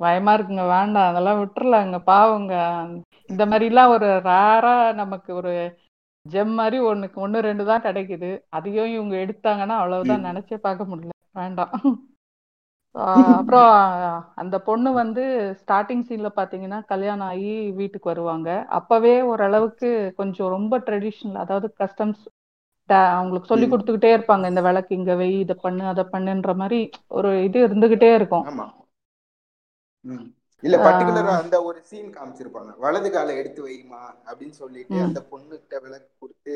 [0.00, 0.66] பயமா இருக்குங்க.
[0.74, 1.10] வேண்டாம்.
[1.10, 1.98] அதெல்லாம் விட்டுறலாங்க.
[2.04, 2.54] பாவங்க.
[3.26, 5.54] இந்த மாதிரிலாம் ஒரு ரேரா நமக்கு ஒரு
[6.26, 8.30] ஜெம் மாதிரி ஒண்ணுக்கு ஒண்ணு ரெண்டு தான் கிடைக்குது.
[8.50, 10.26] அதையும் இவங்க எடுத்தாங்கன்னா அவ்வளவுதான்.
[10.28, 11.12] நினைச்சே பார்க்க முடியல.
[11.34, 11.72] வேண்டாம்.
[13.38, 13.70] அப்புறம்
[14.34, 15.22] அந்த பொண்ணு வந்து
[15.60, 18.48] ஸ்டார்டிங் சீன்ல பாத்தீங்கன்னா கல்யாணம் ஆகி வீட்டுக்கு வருவாங்க.
[18.78, 19.88] அப்பவே ஓரளவுக்கு
[20.20, 22.22] கொஞ்சம் ரொம்ப ட்ரெடிஷ்னல் அதாவது கஸ்டம்ஸ்
[23.10, 23.66] அவங்களுக்கு சொல்லி.
[23.68, 24.44] கொடுத்துக்கிட்டே இருப்பாங்க.
[24.52, 26.80] இந்த விளக்கு இங்க வை இதை பண்ணு அதை பண்ணுன்ற மாதிரி
[27.18, 28.46] ஒரு இது இருந்துகிட்டே இருக்கும்.
[30.62, 32.70] இல்ல பர்டிகுலரா அந்த ஒரு சீன் காமிச்சிருப்பாங்க.
[32.84, 36.54] வலது காலை எடுத்து வைமா அப்படின்னு சொல்லிட்டு அந்த பொண்ணுகிட்ட விளக்கு கொடுத்து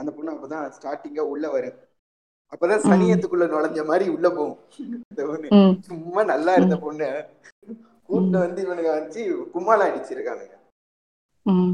[0.00, 1.78] அந்த பொண்ணு அப்பதான் ஸ்டார்டிங்கா உள்ள வரும்.
[2.52, 4.58] அப்பதான் சனியத்துக்குள்ள நுழைஞ்ச மாதிரி உள்ள போகும்.
[5.88, 7.08] சும்மா நல்லா இருந்த பொண்ணு.
[8.08, 9.22] கூட்டு வந்து இவனுங்க வச்சு
[9.54, 10.54] கும்மால அடிச்சிருக்கானுங்க.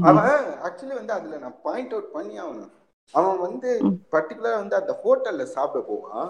[0.09, 2.71] அவன் ஆக்சுவலி வந்து அதுல நான் பாயிண்ட் அவுட் பண்ணி ஆகணும்.
[3.13, 3.69] அவன் வந்து
[4.13, 6.29] பர்டிகுலரா வந்து அந்த ஹோட்டல்ல சாப்பிட போவான்.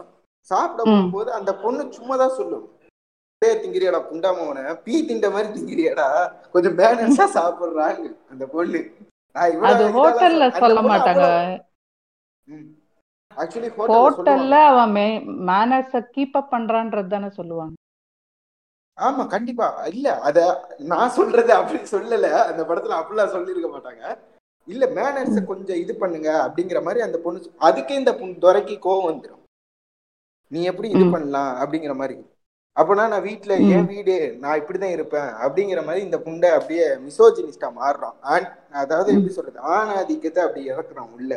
[0.52, 2.66] சாப்பிட போகும்போது அந்த பொண்ணு சும்மா தான் சொல்லும்.
[3.62, 6.08] திங்கிறியாடா புண்டாமவன பீ திண்ட மாதிரி திங்கிறியாடா?
[6.54, 8.82] கொஞ்சம் பேலன்ஸா சாப்பிடுறாங்க அந்த பொண்ணு.
[9.70, 11.28] அது ஹோட்டல்ல சொல்ல மாட்டாங்க.
[13.38, 14.92] ஆக்சுவலி ஹோட்டல்ல அவன்
[15.50, 17.74] மேனர்ஸ கீப் அப் பண்றான்றது தானே சொல்லுவாங்க.
[18.98, 19.68] ஆமா கண்டிப்பா.
[19.94, 20.40] இல்ல அத
[20.92, 22.28] நான் சொல்றது அப்படி சொல்லல.
[22.50, 24.04] அந்த படத்துல அப்படிலாம் சொல்லிருக்க மாட்டாங்க.
[24.68, 28.12] இல்ல மேனர்ஸ கொஞ்சம் இது பண்ணுங்க அப்படிங்கிற மாதிரி அந்த பொண்ணு அதுக்கே இந்த
[28.44, 29.42] துறைக்கு கோவம் வந்துடும்
[30.52, 32.16] நீ எப்படி இது பண்ணலாம் அப்படிங்கிற மாதிரி.
[32.78, 34.14] அப்பனா நான் வீட்டுல என் வீடு
[34.44, 38.16] நான் இப்படிதான் இருப்பேன் அப்படிங்கிற மாதிரி இந்த புண்டை அப்படியே மிசோஜினிஸ்டா மாறுறான்.
[38.34, 38.48] ஆண்
[38.82, 39.60] அதாவது எப்படி சொல்றது?
[39.76, 41.32] ஆணாதிக்கத்தை அப்படி இறக்குறான் உள்ள.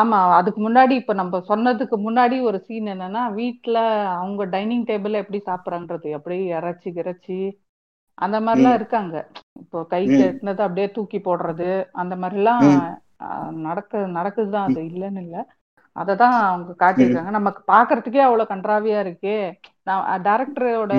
[0.00, 3.78] ஆமா அதுக்கு முன்னாடி இப்ப நம்ம சொன்னதுக்கு முன்னாடி ஒரு சீன் என்னன்னா வீட்டுல
[4.18, 6.08] அவங்க டைனிங் டேபிள்ல எப்படி சாப்பிடுறான்றது?
[6.18, 7.38] அப்படியே இறைச்சி கிரைச்சி
[8.18, 9.16] அந்த மாதிரிலாம் இருக்காங்க.
[9.62, 11.68] இப்போ கை கட்டினது அப்படியே தூக்கி போடுறது
[12.02, 12.66] அந்த மாதிரிலாம்
[13.66, 14.68] நடக்க நடக்குதுதான்.
[14.70, 15.42] அது இல்லைன்னு இல்லை.
[15.96, 17.30] அதை தான் அவங்க காட்டியிருக்காங்க.
[17.38, 19.36] நமக்கு பாக்குறதுக்கே அவ்வளவு கன்றாவியா இருக்கே.
[19.82, 20.94] நான் டேரக்டரோட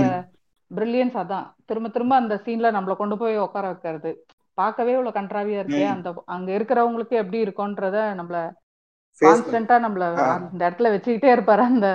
[0.72, 1.48] பிரில்லியன்ஸ் அதான்.
[1.66, 4.12] திரும்ப திரும்ப அந்த சீன்ல நம்மள கொண்டு போய் உட்கார வைக்கிறது.
[4.58, 5.86] பார்க்கவே இவ்வளவு கன்றாவியா இருக்கே.
[5.96, 8.40] அந்த அங்க இருக்கிறவங்களுக்கு எப்படி இருக்கும்ன்றத நம்மள
[9.22, 10.04] கான்ஸ்டன்டா நம்மள
[10.48, 11.88] அந்த இடத்துல வச்சுக்கிட்டே இருப்பாரு அந்த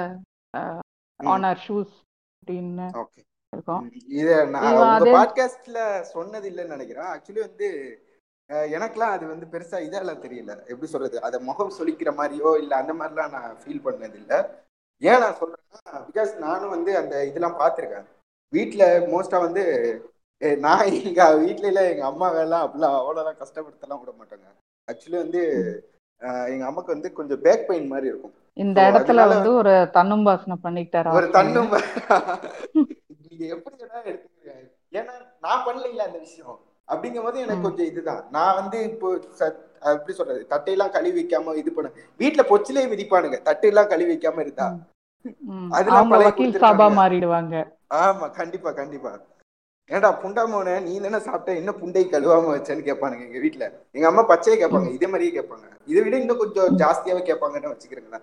[1.20, 1.94] ஆனர் ஷூஸ்
[2.42, 2.88] அப்படின்னு
[3.52, 3.84] இருக்கும்.
[4.20, 5.78] இத நான் பாட்காஸ்ட்ல
[6.14, 7.08] சொன்னது இல்லைன்னு நினைக்கிறேன்.
[7.12, 7.68] ஆக்சுவலி வந்து
[8.70, 10.52] எனக்குலாம் அது வந்து பெருசா இதெல்லாம் தெரியல.
[10.70, 11.16] எப்படி சொல்றது?
[11.26, 14.34] அதை முகம் சொலிக்கிற மாதிரியோ இல்ல அந்த மாதிரிலாம் நான் ஃபீல் பண்ணது இல்ல
[15.02, 18.06] ஏன் நான் சொல்றேன்னா பிகாஸ் நானும் வந்து அந்த இதெல்லாம் பார்த்துருக்கேன்.
[18.52, 19.64] வீட்டுல மோஸ்டா வந்து
[20.64, 24.46] நான் எங்க வீட்ல எங்க அம்மா எல்லாம் அப்படிலாம் அவ்வளோலாம் கஷ்டப்படுத்தலாம் விட மாட்டாங்க.
[24.88, 25.42] ஆக்சுவலி வந்து
[26.52, 28.34] எங்க அம்மாக்கு வந்து கொஞ்சம் பேக் பெயின் மாதிரி இருக்கும்.
[28.56, 31.72] இந்த இடத்துல வந்து ஒரு தன்னும் வாசனை பண்ணிட்டாரு ஒரு தன்னும்
[33.24, 33.76] நீங்க எப்படி
[34.92, 36.58] ஏன்னா நான் பண்ணல அந்த விஷயம்.
[36.92, 38.22] அப்படிங்கும் போது எனக்கு கொஞ்சம் இதுதான்.
[38.34, 39.06] நான் வந்து இப்போ
[39.94, 40.40] எப்படி சொல்றது?
[40.52, 41.88] தட்டையெல்லாம் கழுவி வைக்காம இது பண்ண.
[42.20, 43.38] வீட்டுல பொச்சிலே மிதிப்பானுங்க.
[43.48, 44.66] தட்டையெல்லாம் கழுவி வைக்காம இருந்தா.
[45.78, 46.12] அதெல்லாம்
[47.00, 47.54] மாறிடுவாங்க.
[48.04, 49.12] ஆமா கண்டிப்பா கண்டிப்பா.
[49.90, 51.50] ஏன்டா புண்டாமோன நீ தானே சாப்பிட்ட?
[51.60, 54.88] என்ன புண்டை கழுவாம வச்சேன்னு கேட்பானுங்க எங்க வீட்டுல எங்க அம்மா பச்சையே கேட்பாங்க.
[54.96, 55.66] இதே மாதிரியே கேட்பாங்க.
[55.90, 58.20] இதை விட இன்னும் கொஞ்சம் ஜாஸ்தியாவே கேட்பாங்கன்னு வச்சுக்கிறீங்களா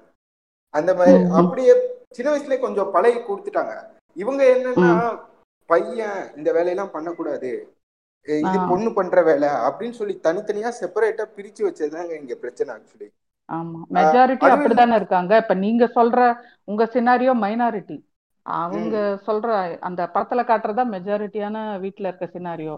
[0.74, 1.74] அந்த மாதிரி அப்படியே
[2.18, 3.74] சின்ன வயசுலயே கொஞ்சம் பழகி கொடுத்துட்டாங்க.
[4.22, 4.92] இவங்க என்னன்னா
[5.70, 7.52] பையன் இந்த வேலையெல்லாம் பண்ணக்கூடாது.
[8.28, 13.10] இது பொண்ணு பண்ற வேலை அப்படின்னு சொல்லி தனித்தனியா செப்பரேட்டா பிரிச்சு வச்சதுதாங்க இங்க பிரச்சனை ஆக்சுவலி
[13.50, 13.80] ஆமா.
[13.96, 15.34] மெஜாரிட்டி அப்படித்தானே இருக்காங்க.
[15.42, 16.20] இப்ப நீங்க சொல்ற
[16.68, 17.98] உங்க சினாரியோ மைனாரிட்டி
[18.46, 18.96] அவங்க
[19.28, 19.50] சொல்ற
[19.88, 22.76] அந்த படத்துல காட்டுறதா மெஜாரிட்டியான வீட்டுல இருக்க சினாரியோ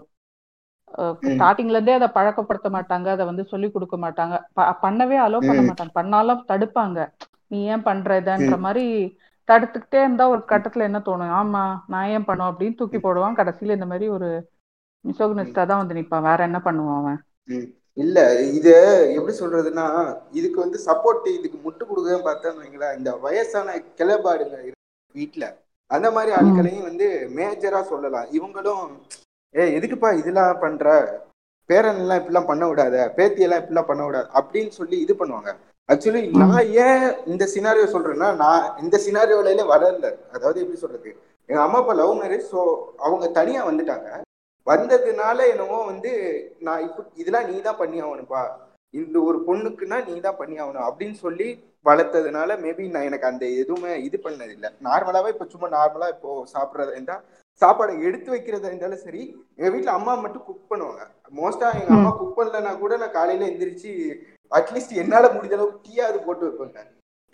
[1.28, 3.06] ஸ்டார்டிங்ல இருந்தே அதை பழக்கப்படுத்த மாட்டாங்க.
[3.14, 4.34] அதை வந்து சொல்லி கொடுக்க மாட்டாங்க.
[4.84, 5.92] பண்ணவே அலோ பண்ண மாட்டாங்க.
[5.92, 6.98] பண்ணாலும் தடுப்பாங்க.
[7.50, 8.84] நீ ஏன் பண்றதுன்ற மாதிரி
[9.48, 11.34] தடுத்துக்கிட்டே இருந்தா ஒரு கட்டத்துல என்ன தோணும்?
[11.40, 12.50] ஆமா நான் ஏன் பண்ணும்?
[12.50, 13.38] அப்படின்னு தூக்கி போடுவான்.
[13.40, 14.28] கடைசியில இந்த மாதிரி ஒரு
[15.08, 16.26] மிசோகனிஸ்டா தான் வந்து நிப்பான்.
[16.28, 17.18] வேற என்ன பண்ணுவான் அவன்?
[18.04, 18.18] இல்ல
[18.58, 18.72] இது
[19.18, 19.84] எப்படி சொல்றதுன்னா
[20.38, 22.96] இதுக்கு வந்து சப்போர்ட் இதுக்கு முட்டு கொடுக்க பார்த்தா வைங்களேன்.
[22.98, 24.56] இந்த வயசான கிளபாடுங்க
[25.14, 25.46] வீட்டுல
[25.90, 27.06] அந்த மாதிரி ஆட்களையும் வந்து
[27.38, 28.26] மேஜரா சொல்லலாம்.
[28.36, 28.84] இவங்களும்
[29.54, 30.86] ஏ எதுக்குப்பா இதெல்லாம் பண்ற?
[31.70, 32.96] பேரன் எல்லாம் இப்படிலாம் பண்ண விடாத.
[33.16, 34.28] பேத்தி எல்லாம் இப்படிலாம் பண்ண விடாது.
[34.38, 35.50] அப்படின்னு சொல்லி இது பண்ணுவாங்க.
[35.88, 41.10] ஆக்சுவலி நான் ஏன் இந்த சினாரியோ சொல்றேன்னா நான் இந்த சினாரியோல வரல அதாவது எப்படி சொல்றது?
[41.48, 42.62] எங்க அம்மா அப்பா லவ் மேரேஜ் ஸோ
[43.06, 44.08] அவங்க தனியா வந்துட்டாங்க.
[44.66, 46.12] வந்ததுனால என்னவோ வந்து
[46.66, 48.42] நான் இப்போ இதெல்லாம் நீ தான் பண்ணி ஆகணும்ப்பா
[48.94, 51.48] இந்த ஒரு பொண்ணுக்குன்னா நீ தான் பண்ணி ஆகணும் அப்படின்னு சொல்லி
[51.86, 56.94] வளர்த்ததுனால மேபி நான் எனக்கு அந்த எதுவுமே இது பண்ணது இல்லை நார்மலாவே இப்போ சும்மா நார்மலா இப்போ சாப்பிட்றதா
[56.96, 57.16] இருந்தா
[57.62, 59.22] சாப்பாடை எடுத்து வைக்கிறதா இருந்தாலும் சரி
[59.58, 61.02] எங்க வீட்டுல அம்மா மட்டும் குக் பண்ணுவாங்க.
[61.38, 63.92] மோஸ்டா எங்க அம்மா குக் பண்ணலன்னா கூட நான் காலையில எந்திரிச்சு
[64.52, 66.82] அட்லீஸ்ட் என்னால முடிஞ்ச அளவுக்கு டீயாவது போட்டு வைப்பேங்க.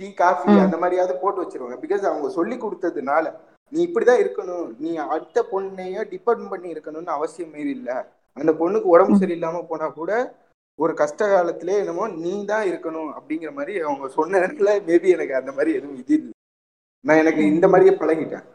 [0.00, 1.78] டீ காஃபி அந்த மாதிரியாவது போட்டு வச்சிருவாங்க.
[1.84, 3.24] பிகாஸ் அவங்க சொல்லி கொடுத்ததுனால
[3.72, 4.66] நீ இப்படிதான் இருக்கணும்.
[4.82, 7.96] நீ அடுத்த பொண்ணைய டிபெண்ட் பண்ணி இருக்கணும்னு அவசியம் மாரி இல்லை.
[8.36, 10.12] அந்த பொண்ணுக்கு உடம்பு சரியில்லாம போனா கூட
[10.78, 15.52] ஒரு கஷ்ட காலத்திலே என்னமோ நீ தான் இருக்கணும் அப்படிங்கிற மாதிரி அவங்க சொன்ன நேரத்துல மேபி எனக்கு அந்த
[15.56, 16.32] மாதிரி எதுவும் இது இல்லை.
[17.04, 18.46] நான் எனக்கு இந்த மாதிரியே பழகிட்டேன்.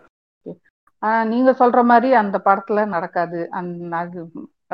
[1.31, 3.39] நீங்க சொல்ற மாதிரி அந்த படத்துல நடக்காது.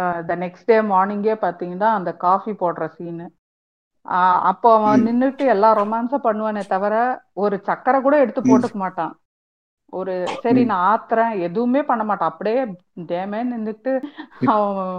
[0.09, 3.25] அந்த நெக்ஸ்ட் டே மார்னிங்கே பாத்தீங்கன்னா அந்த காஃபி போடுற சீனு
[4.51, 6.95] அப்போ அவன் நின்றுட்டு எல்லா ரொமான்ஸும் பண்ணுவானே தவிர
[7.43, 9.13] ஒரு சக்கரை கூட எடுத்து போட்டுக்க மாட்டான்.
[9.99, 11.33] ஒரு சரி நான் ஆத்துறேன்.
[11.47, 12.31] எதுவுமே பண்ண மாட்டான்.
[12.31, 12.61] அப்படியே
[13.11, 13.93] டேமே நின்றுட்டு
[14.53, 14.93] அவன்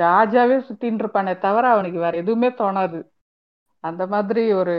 [0.00, 3.00] காஜாவே சுத்தின்னு இருப்பானே தவிர அவனுக்கு வேற எதுவுமே தோணாது.
[3.84, 4.76] அந்த மாதிரி ஒரு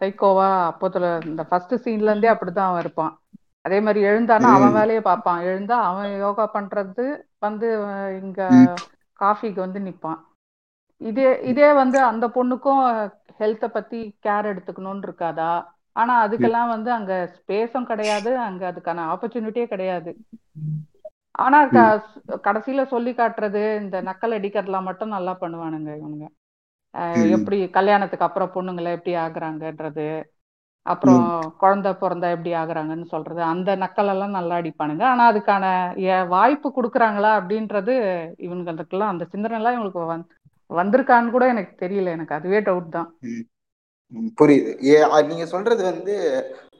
[0.00, 3.12] சைக்கோவா அப்போத்துல இந்த ஃபர்ஸ்ட் சீன்ல இருந்தே அப்படிதான் அவன் இருப்பான்.
[3.66, 5.40] அதே மாதிரி எழுந்தானா அவன் வேலையை பார்ப்பான்.
[5.50, 7.06] எழுந்தா அவன் யோகா பண்றது
[7.46, 7.68] வந்து
[8.22, 8.42] இங்க
[9.20, 10.20] காஃபிக்கு வந்து நிப்பான்.
[11.00, 12.82] இதே இதே வந்து அந்த பொண்ணுக்கும்
[13.40, 15.52] ஹெல்த்தை பத்தி கேர் எடுத்துக்கணும்னு இருக்காதா?
[16.00, 18.30] ஆனா அதுக்கெல்லாம் வந்து அங்க ஸ்பேஸும் கிடையாது.
[18.38, 20.10] அங்க அதுக்கான ஆப்பர்ச்சுனிட்டியே கிடையாது.
[21.38, 21.58] ஆனா
[22.46, 26.26] கடைசியில சொல்லி காட்டுறது இந்த நக்கல் அடிக்கிறதுலாம் மட்டும் நல்லா பண்ணுவானுங்க இவனுங்க.
[27.36, 30.08] எப்படி கல்யாணத்துக்கு அப்புறம் பொண்ணுங்களை எப்படி ஆகுறாங்கன்றது
[30.86, 31.22] அப்புறம்
[31.58, 35.02] குழந்தை பிறந்தா எப்படி ஆகுறாங்கன்னு சொல்றது அந்த நக்கல் எல்லாம் நல்லா அடிப்பானுங்க.
[35.12, 35.64] ஆனா அதுக்கான
[36.28, 37.94] வாய்ப்பு கொடுக்குறாங்களா அப்படின்றது
[38.46, 40.28] இவங்களுக்கெல்லாம் அந்த சிந்தனை எல்லாம் இவங்களுக்கு வந்-
[40.70, 42.10] வந்திருக்கான்னு கூட எனக்கு தெரியல.
[42.16, 43.08] எனக்கு அதுவே டவுட் தான்.
[44.12, 44.70] புரியுது.
[44.84, 46.14] ஏ நீங்க சொல்றது வந்து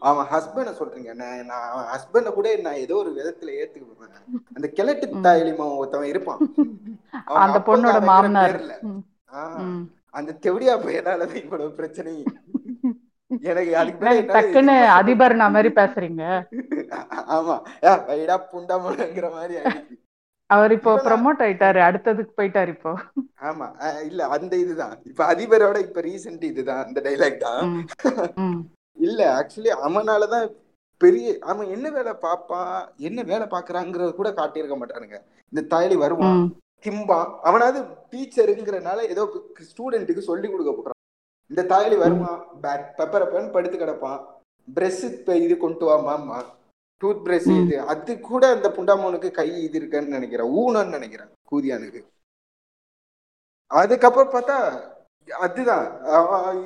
[0.01, 1.15] அவன் ஹஸ்பண்ட சொல்றீங்க.
[1.15, 4.15] நான் நான் அவன் ஹஸ்பண்ட கூட நான் ஏதோ ஒரு விதத்துல ஏத்துக்குவேன்
[4.55, 5.07] அந்த கிழட்டு.
[5.23, 6.39] தாயலிமா ஒருத்தவன் இருப்பான்.
[7.45, 8.59] அந்த பொண்ணோட மாமனார்.
[10.11, 12.15] அந்த தெவடியா பையனாலதான் இவ்வளவு பிரச்சனை.
[13.51, 16.23] எனக்கு அதுக்கு டக்குன்னு அதிபர் நான் மாதிரி பேசுறீங்க.
[17.37, 17.57] ஆமா.
[17.83, 19.97] வைடா புண்டாமங்கிற மாதிரி ஆயிடுச்சு.
[20.55, 21.81] அவர் இப்போ ப்ரமோட் ஆயிட்டாரு.
[21.87, 22.93] அடுத்ததுக்கு போயிட்டாரு இப்போ.
[23.49, 23.67] ஆமா.
[24.09, 24.95] இல்ல அந்த இதுதான்.
[25.11, 27.61] இப்ப அதிபரோட இப்ப ரீசெண்ட் இதுதான் அந்த டைலாக் தான்.
[29.07, 30.47] இல்ல ஆக்சுவலி அவனாலதான்
[31.01, 32.73] பெரிய அவன் என்ன வேலை பார்ப்பான்
[33.09, 35.19] என்ன வேலை பாக்குறாங்கிறத கூட காட்டியிருக்க மாட்டானுங்க.
[35.53, 36.41] இந்த தாயலி வருவான்.
[36.85, 37.81] திம்பான் அவனாவது
[38.13, 39.23] டீச்சருங்கிறனால ஏதோ
[39.71, 41.01] ஸ்டூடெண்ட்டுக்கு சொல்லி கொடுக்க போறான்.
[41.51, 42.41] இந்த தாயலி வருவான்
[42.99, 44.21] பெப்பரப்பன் படுத்து கிடப்பான்.
[44.69, 45.05] பிரஷ்
[45.47, 46.39] இது கொண்டு வாமாமா
[47.05, 47.63] டூத் பிரஷ்.
[47.63, 47.81] இது.
[47.81, 50.51] அது கூட அந்த புண்டாமோனுக்கு கை இது இருக்குன்னு நினைக்கிறேன்.
[50.51, 51.29] ஊனன்னு நினைக்கிறேன்.
[51.51, 52.05] கூதியானுக்கு.
[53.67, 54.81] அதுக்கப்புறம் பார்த்தா
[55.31, 55.87] அதுதான்.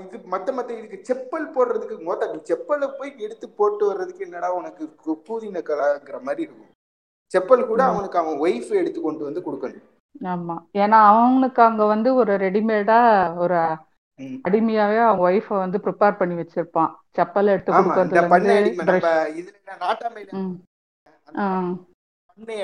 [0.07, 5.23] இது மத்த மத்த இதுக்கு செப்பல் போடுறதுக்கு மொத்த செப்பலை போய் எடுத்து போட்டு வர்றதுக்கு என்னடா உனக்கு கு-
[5.29, 6.71] பூதின கலாங்கிற மாதிரி இருக்கும்.
[7.35, 7.85] செப்பல் கூட.
[7.85, 9.83] அவனுக்கு அவன் ஒய்ஃப் எடுத்து கொண்டு வந்து கொடுக்கணும்.
[10.21, 10.65] ஆமா.
[10.73, 13.77] ஏன்னா அவனுக்கு அங்க வந்து ஒரு ரெடிமேடா ஒரு.
[14.47, 16.91] அடிமையாவே அவன் ஒய்ஃபை வந்து ப்ரிப்பேர் பண்ணி வச்சிருப்பான்.
[17.17, 18.57] செப்பல் எடுத்து கொடுக்கறதுல பண்ணை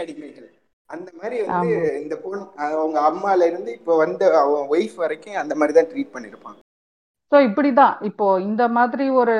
[0.02, 0.48] அடிமைகள்.
[0.90, 1.70] அந்த மாதிரி வந்து
[2.02, 6.56] இந்த பொண்ணு அவங்க அம்மால இருந்து இப்ப வந்து அவன் ஒய்ஃப் வரைக்கும் அந்த மாதிரி தான் ட்ரீட் பண்ணிருப்பான்
[7.32, 7.96] ஸோ இப்படிதான்.
[8.08, 9.34] இப்போ இந்த மாதிரி ஒரு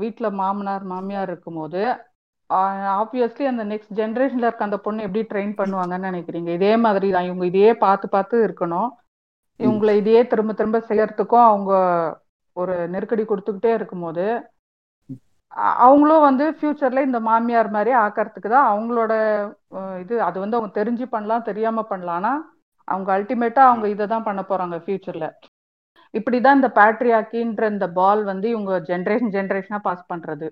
[0.00, 1.82] வீட்ல மாமனார் மாமியார் இருக்கும்போது
[2.96, 6.50] ஆப்வியஸ்லி அந்த நெக்ஸ்ட் ஜென்ரேஷன்ல இருக்க அந்த பொண்ணு எப்படி ட்ரெயின் பண்ணுவாங்கன்னு நினைக்கிறீங்க?
[6.58, 8.90] இதே மாதிரி தான் இவங்க இதையே பார்த்து பார்த்து இருக்கணும்.
[9.60, 11.72] இவங்களை இதையே திரும்ப திரும்ப செய்யறதுக்கும் அவங்க
[12.56, 14.24] ஒரு நெருக்கடி கொடுத்துக்கிட்டே இருக்கும்போது
[15.84, 19.12] அவங்களும் வந்து ஃபியூச்சர்ல இந்த மாமியார் மாதிரி ஆக்கறதுக்கு தான் அவங்களோட
[20.02, 22.18] இது அது வந்து அவங்க தெரிஞ்சு பண்ணலாம் தெரியாம பண்ணலாம்.
[22.20, 22.32] ஆனா
[22.88, 25.26] அவங்க அல்டிமேட்டா அவங்க இதை தான் பண்ண போறாங்க ஃபியூச்சர்ல
[26.14, 30.48] இப்படிதான் இந்த பேட்ரியாக்கின்ற இந்த பால் வந்து இவங்க ஜென்ரேஷன் ஜென்ரேஷனா பாஸ் பண்றது.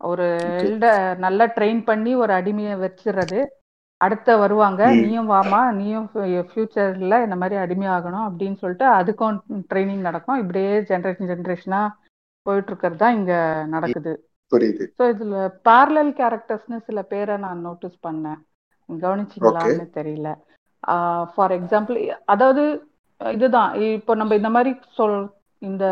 [0.00, 0.26] ஒரு
[0.62, 3.40] elder நல்லா ட்ரெயின் பண்ணி ஒரு அடிமையை வச்சிடுறது.
[4.04, 4.82] அடுத்த வருவாங்க.
[5.02, 6.06] நீயும் வாமா நீயும்
[6.50, 9.36] ஃபியூச்சர்ல இந்த மாதிரி அடிமையாகணும் அப்படின்னு சொல்லிட்டு அதுக்கும்
[9.70, 10.40] ட்ரைனிங் நடக்கும்.
[10.42, 11.80] இப்படியே ஜென்ரேஷன் ஜென்ரேஷனா
[12.46, 13.34] போயிட்டு இருக்கிறது தான் இங்க
[13.74, 14.12] நடக்குது.
[14.52, 14.84] புரியுது.
[14.98, 15.36] ஸோ இதுல
[15.68, 18.40] parallel கேரக்டர்ஸ்னு சில பேரை நான் நோட்டீஸ் பண்ணேன்.
[18.88, 20.30] கவனிச்சிங்களான்னு தெரியல.
[21.34, 21.98] ஃபார் எக்ஸாம்பிள்
[22.32, 22.64] அதாவது
[23.20, 23.70] இதுதான்.
[23.98, 25.18] இப்போ நம்ம இந்த மாதிரி சொல்
[25.62, 25.84] இந்த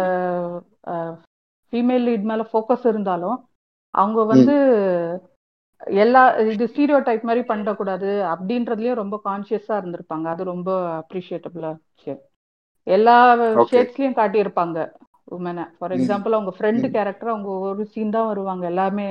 [1.73, 3.39] ஃபீமேல் லீட் மேல ஃபோக்கஸ் இருந்தாலும்
[3.95, 4.55] அவங்க வந்து
[6.01, 10.25] எல்லா இது ஸ்டீரியோ டைப் மாதிரி பண்ணக்கூடாது அப்படின்றதுலயும் ரொம்ப கான்சியஸா இருந்திருப்பாங்க.
[10.25, 12.21] அது ரொம்ப அப்ரிஷியேட்டபிளா விஷயம்
[12.87, 13.17] எல்லா
[13.71, 14.79] ஷேட்ஸ்லயும் காட்டியிருப்பாங்க
[15.31, 18.67] உமனை ஃபார் எக்ஸாம்பிள் அவங்க ஃப்ரெண்டு கேரக்டர் அவங்க ஒரு சீன் தான் வருவாங்க.
[18.67, 19.09] எல்லாமே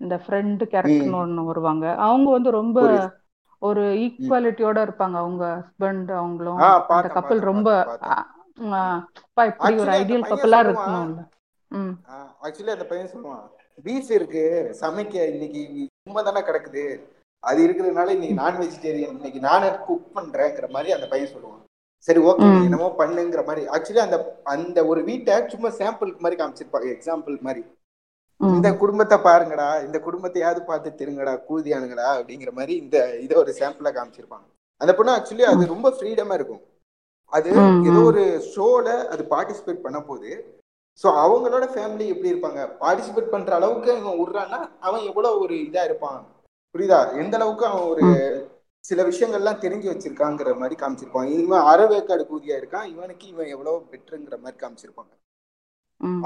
[0.00, 1.94] இந்த ஃப்ரெண்டு கேரக்டர்னு ஒன்று வருவாங்க.
[2.06, 2.78] அவங்க வந்து ரொம்ப
[3.62, 5.16] ஒரு ஈக்குவாலிட்டியோட இருப்பாங்க.
[5.22, 7.68] அவங்க ஹஸ்பண்ட் அவங்களும் அந்த கப்பல் ரொம்ப
[9.36, 10.66] இப்படி ஒரு ஐடியல் கப்பலா சொல்லுவான்.
[10.66, 11.22] இருக்கணும்ல.
[11.70, 11.94] ம்.
[12.46, 13.44] ஆக்சுவலி அந்த பையன் சொல்லுவான்.
[13.84, 14.44] பீஃப் இருக்கு.
[14.80, 15.62] சமைக்க இன்னைக்கு
[16.06, 16.82] சும்மா தானே கிடக்குது?
[17.42, 21.62] அது இருக்கிறதுனால இன்னைக்கு நான் வெஜிடேரியன் இன்னைக்கு நானே குக் பண்றேங்கிற மாதிரி அந்த பையன் சொல்லுவான்.
[22.08, 23.62] சரி ஓகே என்னமோ பண்ணுங்கிற மாதிரி.
[23.74, 24.16] ஆக்சுவலி அந்த
[24.54, 27.62] அந்த ஒரு வீட்டை சும்மா சாம்பிளுக்கு மாதிரி காமிச்சிருப்பாங்க எக்ஸாம்பிள் மாதிரி.
[28.40, 34.46] இந்த குடும்பத்தை பாருங்கடா இந்த குடும்பத்தையாவது பார்த்து திருங்கடா கூதியானுங்கடா அப்படிங்கிற மாதிரி இந்த இதை ஒரு சாம்பிளா காமிச்சிருப்பாங்க.
[34.80, 36.62] அந்த பொண்ணு ஆக்சுவலி அது ரொம்ப ஃப்ரீடமா இருக்கும்.
[37.32, 37.48] அது
[37.90, 40.30] ஏதோ ஒரு ஷோல அது பார்ட்டிசிபேட் பண்ண போது
[41.02, 42.60] ஸோ அவங்களோட ஃபேமிலி எப்படி இருப்பாங்க?
[42.82, 46.20] பார்ட்டிசிபேட் பண்ற அளவுக்கு இவன் விடுறான்னா அவன் எவ்வளவு ஒரு இதா இருப்பான்?
[46.74, 47.00] புரியுதா?
[47.22, 48.04] எந்த அளவுக்கு அவன் ஒரு
[48.84, 51.28] சில விஷயங்கள்லாம் தெரிஞ்சு வச்சிருக்காங்கிற மாதிரி காமிச்சிருப்பான்.
[51.36, 55.12] இவன் அறவேக்காடு கூதியா இருக்கான் இவனுக்கு இவன் எவ்வளவு பெற்றுங்கிற மாதிரி காமிச்சிருப்பாங்க.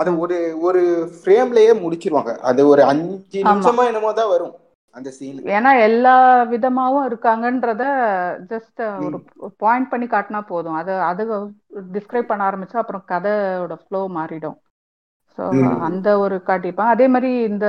[0.00, 0.80] அது ஒரு ஒரு
[1.16, 2.32] ஃப்ரேம்லயே முடிச்சிருவாங்க.
[2.50, 4.54] அது ஒரு அஞ்சு நிமிஷமா என்னமோ தான் வரும்.
[4.96, 6.14] அந்த சீன் ஏன்னா எல்லா
[6.52, 7.84] விதமாவும் இருக்காங்கன்றத
[8.50, 9.18] ஜஸ்ட் ஒரு
[9.58, 10.76] பாயிண்ட் பண்ணி காட்டினா போதும்.
[10.80, 11.22] அது அது
[11.94, 14.58] டிஸ்கிரைப் பண்ண ஆரம்பிச்சா அப்புறம் கதையோட ஃப்ளோ மாறிடும்.
[15.38, 15.42] ஸோ
[15.86, 17.66] அந்த ஒரு காட்டியிருப்பாங்க அதே மாதிரி இந்த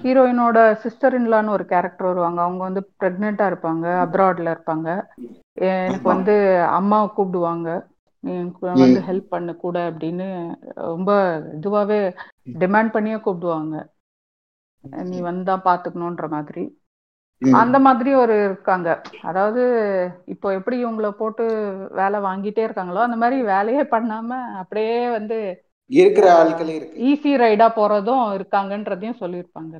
[0.00, 2.40] ஹீரோயினோட சிஸ்டர் இன்லான்னு ஒரு கேரக்டர் வருவாங்க.
[2.44, 3.86] அவங்க வந்து ப்ரெக்னெண்ட்டாக இருப்பாங்க.
[4.04, 4.88] அப்ராட்ல இருப்பாங்க.
[5.68, 6.06] எனக்கு.
[6.12, 6.34] வந்து
[6.78, 7.68] அம்மாவை கூப்பிடுவாங்க.
[8.24, 8.34] நீ
[8.76, 10.26] வந்து ஹெல்ப் பண்ணு கூட அப்படின்னு
[10.88, 11.10] ரொம்ப
[11.56, 11.98] இதுவாகவே
[12.62, 13.74] டிமாண்ட் பண்ணியே கூப்பிடுவாங்க.
[14.84, 16.64] நீ வந்தா பாத்துக்கணுன்ற மாதிரி.
[17.42, 18.88] அந்த மாதிரி ஒரு இருக்காங்க.
[19.20, 19.62] அதாவது
[20.24, 21.44] இப்போ எப்படி இவங்கள போட்டு
[21.90, 25.38] வேலை வாங்கிட்டே இருக்காங்களோ அந்த மாதிரி வேலையே பண்ணாம அப்படியே வந்து
[25.90, 27.00] இருக்கிற ஆட்களே இருக்கு.
[27.00, 29.74] ஈஸி ரைடா போறதும் இருக்காங்கன்றதையும் சொல்லியிருப்பாங்க.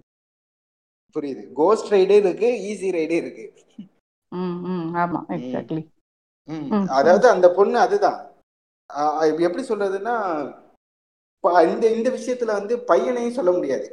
[1.17, 1.53] புரியுது.
[1.53, 3.45] கோஸ்ட் ரைடே இருக்கு ஈஸி ரைடே இருக்கு.
[4.33, 4.89] ம் ம்.
[4.95, 5.83] ஆமா எக்ஸாக்ட்லி.
[6.89, 8.19] அதாவது அந்த பொண்ணு அதுதான்.
[9.39, 10.15] எப்படி சொல்றதுன்னா
[11.69, 13.87] இந்த இந்த விஷயத்துல வந்து பையனையும் சொல்ல முடியாது.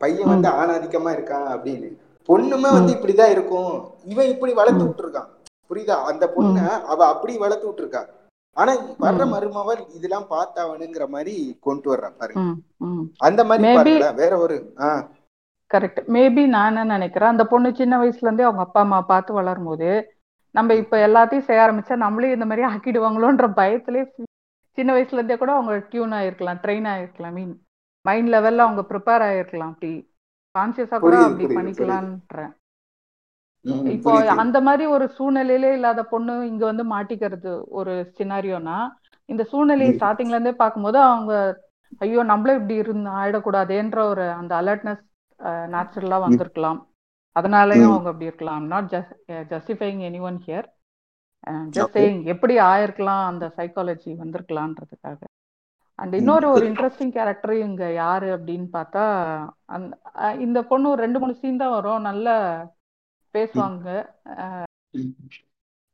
[0.00, 1.88] பையன் வந்து ஆணாதிக்கமா இருக்கான் அப்படின்னு.
[2.28, 2.92] பொண்ணுமே வந்து.
[2.94, 3.72] இப்படிதான் இருக்கும்.
[4.04, 4.84] இவன் இப்படி வளர்த்து.
[4.84, 5.30] விட்டுருக்கான்.
[5.70, 5.96] புரியுதா?
[6.02, 8.02] அந்த பொண்ண அவ அப்படி வளர்த்து விட்டுருக்கா.
[8.56, 9.32] ஆனா வர்ற ம்.
[9.32, 12.42] மருமவள் இதெல்லாம் பார்த்தாவனுங்கிற மாதிரி கொண்டு வர்றா பாருங்க.
[13.18, 15.02] அந்த மாதிரி வேற ஒரு ஆஹ்
[15.70, 19.64] கரெக்ட் மேபி நான் என்ன நினைக்கிறேன் அந்த பொண்ணு சின்ன வயசுல இருந்தே அவங்க அப்பா அம்மா பார்த்து வளரும்
[19.64, 19.88] போது
[20.54, 24.02] நம்ம இப்ப எல்லாத்தையும் செய்ய ஆரம்பிச்சா நம்மளே இந்த மாதிரி ஆக்கிடுவாங்களோன்ற பயத்திலே
[24.78, 27.54] சின்ன வயசுல இருந்தே கூட அவங்க டியூன் ஆயிருக்கலாம் ட்ரெயின் ஆயிருக்கலாம் மீன்
[28.04, 29.92] மைண்ட் லெவல்ல அவங்க ப்ரிப்பேர் ஆயிருக்கலாம் அப்படி
[30.54, 32.52] கான்சியஸா கூட அப்படி பண்ணிக்கலான்றேன்
[33.94, 34.12] இப்போ.
[34.42, 38.78] அந்த மாதிரி ஒரு சூழ்நிலையிலே இல்லாத பொண்ணு இங்க வந்து மாட்டிக்கிறது ஒரு சினாரியோனா
[39.28, 39.92] இந்த சூழ்நிலையை.
[39.98, 41.32] ஸ்டார்டிங்ல இருந்தே பார்க்கும்போது அவங்க
[42.04, 45.02] ஐயோ நம்மளும் இப்படி இருந்து ஆயிடக்கூடாதேன்ற ஒரு அந்த அலர்ட்னஸ்
[45.74, 46.80] நேச்சுரலா வந்திருக்கலாம்
[47.36, 47.92] அதனாலயும்.
[47.92, 48.90] அவங்க அப்படி இருக்கலாம் not
[49.52, 50.68] justifying any one here
[51.76, 51.94] just.
[51.96, 55.20] Saying எப்படி ஆயிருக்கலாம் அந்த சைக்காலஜி வந்திருக்கலான்றதுக்காக
[55.98, 59.04] அண்ட் இன்னொரு ஒரு இன்ட்ரெஸ்டிங் கேரக்டர் இங்க யாரு அப்படின்னு பார்த்தா
[59.74, 59.92] அந்த
[60.46, 62.06] இந்த பொண்ணு ஒரு ரெண்டு மூணு சீன் தான் வரும்.
[62.08, 62.28] நல்ல
[63.34, 63.86] பேசுவாங்க.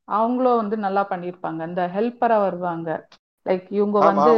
[0.08, 1.60] அவங்களும் வந்து நல்லா பண்ணியிருப்பாங்க.
[1.70, 2.88] இந்த ஹெல்ப்பரா வருவாங்க.
[3.48, 4.32] லைக் இவங்க வந்து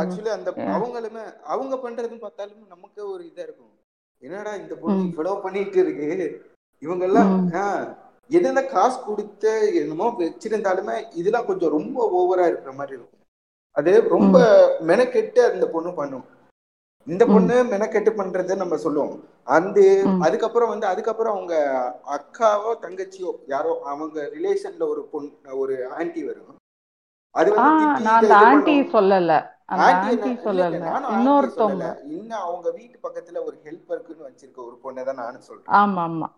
[0.00, 0.50] ஆக்சுவலி அந்த.
[0.76, 3.74] அவங்களுமே அவங்க பண்றதுன்னு பார்த்தாலும் நமக்கு ஒரு இதா இருக்கும்.
[4.22, 5.10] என்னடா இந்த பொண்ணு.
[5.10, 6.10] இவ்வளவு பண்ணிட்டு இருக்கு?
[6.84, 7.32] இவங்க எல்லாம்
[8.36, 13.15] என்னென்ன காசு கொடுத்து என்னமோ வச்சிருந்தாலுமே இதெல்லாம் கொஞ்சம் ரொம்ப ஓவரா இருக்கிற மாதிரி இருக்கும்.
[13.76, 14.36] அது ரொம்ப
[14.88, 16.26] மெனக்கெட்டு அந்த பொண்ணு பண்ணும்.
[17.06, 17.24] இந்த.
[17.26, 19.14] பொண்ணு மெனக்கெட்டு பண்றதை நம்ம சொல்லுவோம்.
[19.48, 19.78] அந்த.
[20.26, 21.54] அதுக்கப்புறம் வந்து அதுக்கப்புறம் அவங்க
[22.16, 26.52] அக்காவோ தங்கச்சியோ யாரோ அவங்க ரிலேஷன்ல ஒரு பொண்ணு ஒரு ஆன்ட்டி வரும்.
[27.34, 27.70] அது வந்து
[28.06, 28.74] நான் ஆன்டி.
[28.92, 29.32] சொல்லல.
[29.86, 30.76] ஆன்டி சொல்லல.
[31.14, 31.86] இன்னொருத்தவங்க.
[32.10, 35.70] இன்னும் அவங்க வீட்டு பக்கத்துல ஒரு ஹெல்ப்பருக்குன்னு வச்சிருக்க ஒரு பொண்ணை தான் நானும் சொல்றேன்.
[35.80, 36.28] ஆமா ஆமா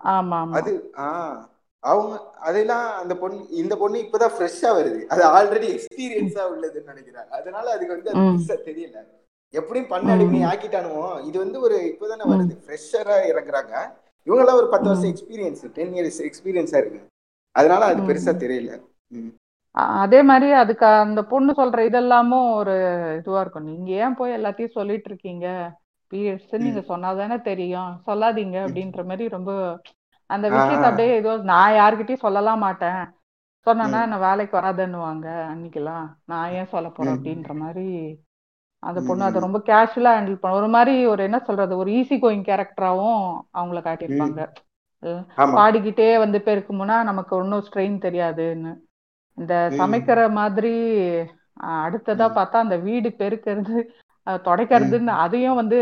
[0.40, 0.72] ஆமா அது
[1.04, 1.38] ஆஹ்
[1.82, 5.00] அவங்க அதெல்லாம் அந்த பொண்ணு இந்த பொண்ணு இப்பதான் ஃப்ரெஷ்ஷா வருது.
[5.06, 8.98] அது ஆல்ரெடி எக்ஸ்பீரியன்ஸா உள்ளதுன்னு நினைக்கிறேன் அதனால அதுக்கு வந்து அது தெரியல.
[9.54, 10.42] எப்படியும் பண்ண அடிமை ம்.
[10.42, 12.24] ஆக்கிட்டானுவோ இது வந்து ஒரு இப்பதானே.
[12.32, 12.54] வருது.
[12.64, 13.74] ஃப்ரெஷரா இறங்குறாங்க.
[14.26, 15.12] இவங்கெல்லாம் ஒரு பத்து வருஷம்.
[15.12, 17.00] எக்ஸ்பீரியன்ஸ் டென் இயர்ஸ் எக்ஸ்பீரியன்ஸா இருக்கு.
[17.52, 18.02] அதனால அது.
[18.02, 18.72] பெருசா தெரியல.
[19.70, 22.74] அதே மாதிரி அதுக்கு அந்த பொண்ணு சொல்ற இதெல்லாமும் ஒரு
[23.18, 23.64] இதுவா இருக்கும்.
[23.64, 25.46] நீங்க ஏன் போய் எல்லாத்தையும் சொல்லிட்டு இருக்கீங்க?
[26.12, 28.02] பீரியட்ஸ் நீங்க சொன்னாதானே தெரியும்.
[28.06, 29.52] சொல்லாதீங்க அப்படின்ற மாதிரி ரொம்ப
[30.30, 30.86] அந்த விஷயத்தை.
[30.88, 33.02] அப்படியே ஏதோ நான் யார்கிட்டயும் சொல்லலாம் மாட்டேன்
[33.66, 34.00] சொன்னேன்னா.
[34.10, 37.14] நான் வேலைக்கு வராதுன்னுவாங்க அன்னைக்கெல்லாம் நான் ஏன் சொல்ல போறேன்.
[37.14, 37.86] அப்படின்ற மாதிரி
[38.82, 39.38] அந்த பொண்ணு அதை.
[39.44, 43.22] ரொம்ப கேஷுவலா ஹேண்டில் பண்ண ஒரு மாதிரி ஒரு என்ன சொல்றது ஒரு ஈஸி கோயிங் கேரக்டராவும்
[43.58, 44.42] அவங்கள காட்டியிருப்பாங்க
[45.56, 48.72] பாடிக்கிட்டே வந்து பெருக்குமுன்னா நமக்கு ஒன்றும் ஸ்ட்ரெயின் தெரியாதுன்னு
[49.38, 49.54] இந்த.
[49.80, 50.72] சமைக்கிற மாதிரி
[51.84, 52.26] அடுத்ததா.
[52.38, 53.76] பார்த்தா அந்த வீடு பெருக்கிறது
[54.46, 55.78] துடைக்கிறதுன்னு அதையும் வந்து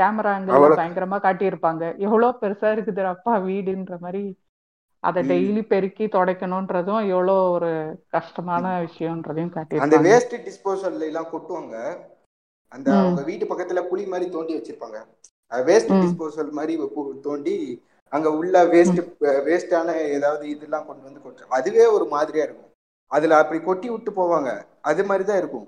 [0.00, 1.84] கேமரா ஆங்கிள் பயங்கரமா காட்டியிருப்பாங்க.
[2.06, 4.22] எவ்வளோ பெருசா இருக்குது அப்பா வீடுன்ற மாதிரி.
[5.02, 5.20] அதை.
[5.30, 7.70] டெய்லி பெருக்கி துடைக்கணுன்றதும் எவ்வளோ ஒரு
[8.16, 10.08] கஷ்டமான விஷயம்ன்றதையும் அந்த காட்டியிருப்பாங்க.
[10.08, 11.76] வேஸ்ட் டிஸ்போசல்ல எல்லாம் கொட்டுவாங்க.
[12.72, 12.88] அந்த.
[12.98, 14.98] அவங்க வீட்டு பக்கத்துல குழி மாதிரி தோண்டி வச்சிருப்பாங்க.
[15.52, 15.94] வேஸ்ட்.
[16.02, 16.74] டிஸ்போசல் மாதிரி
[17.28, 17.54] தோண்டி
[18.12, 19.00] அங்க உள்ள வேஸ்ட்
[19.48, 22.70] வேஸ்டான ஏதாவது இதெல்லாம் கொண்டு வந்து கொட்டு அதுவே ஒரு மாதிரியா இருக்கும்.
[23.10, 24.50] அதுல அப்படி கொட்டி விட்டு போவாங்க.
[24.90, 25.66] அது மாதிரி தான் இருக்கும்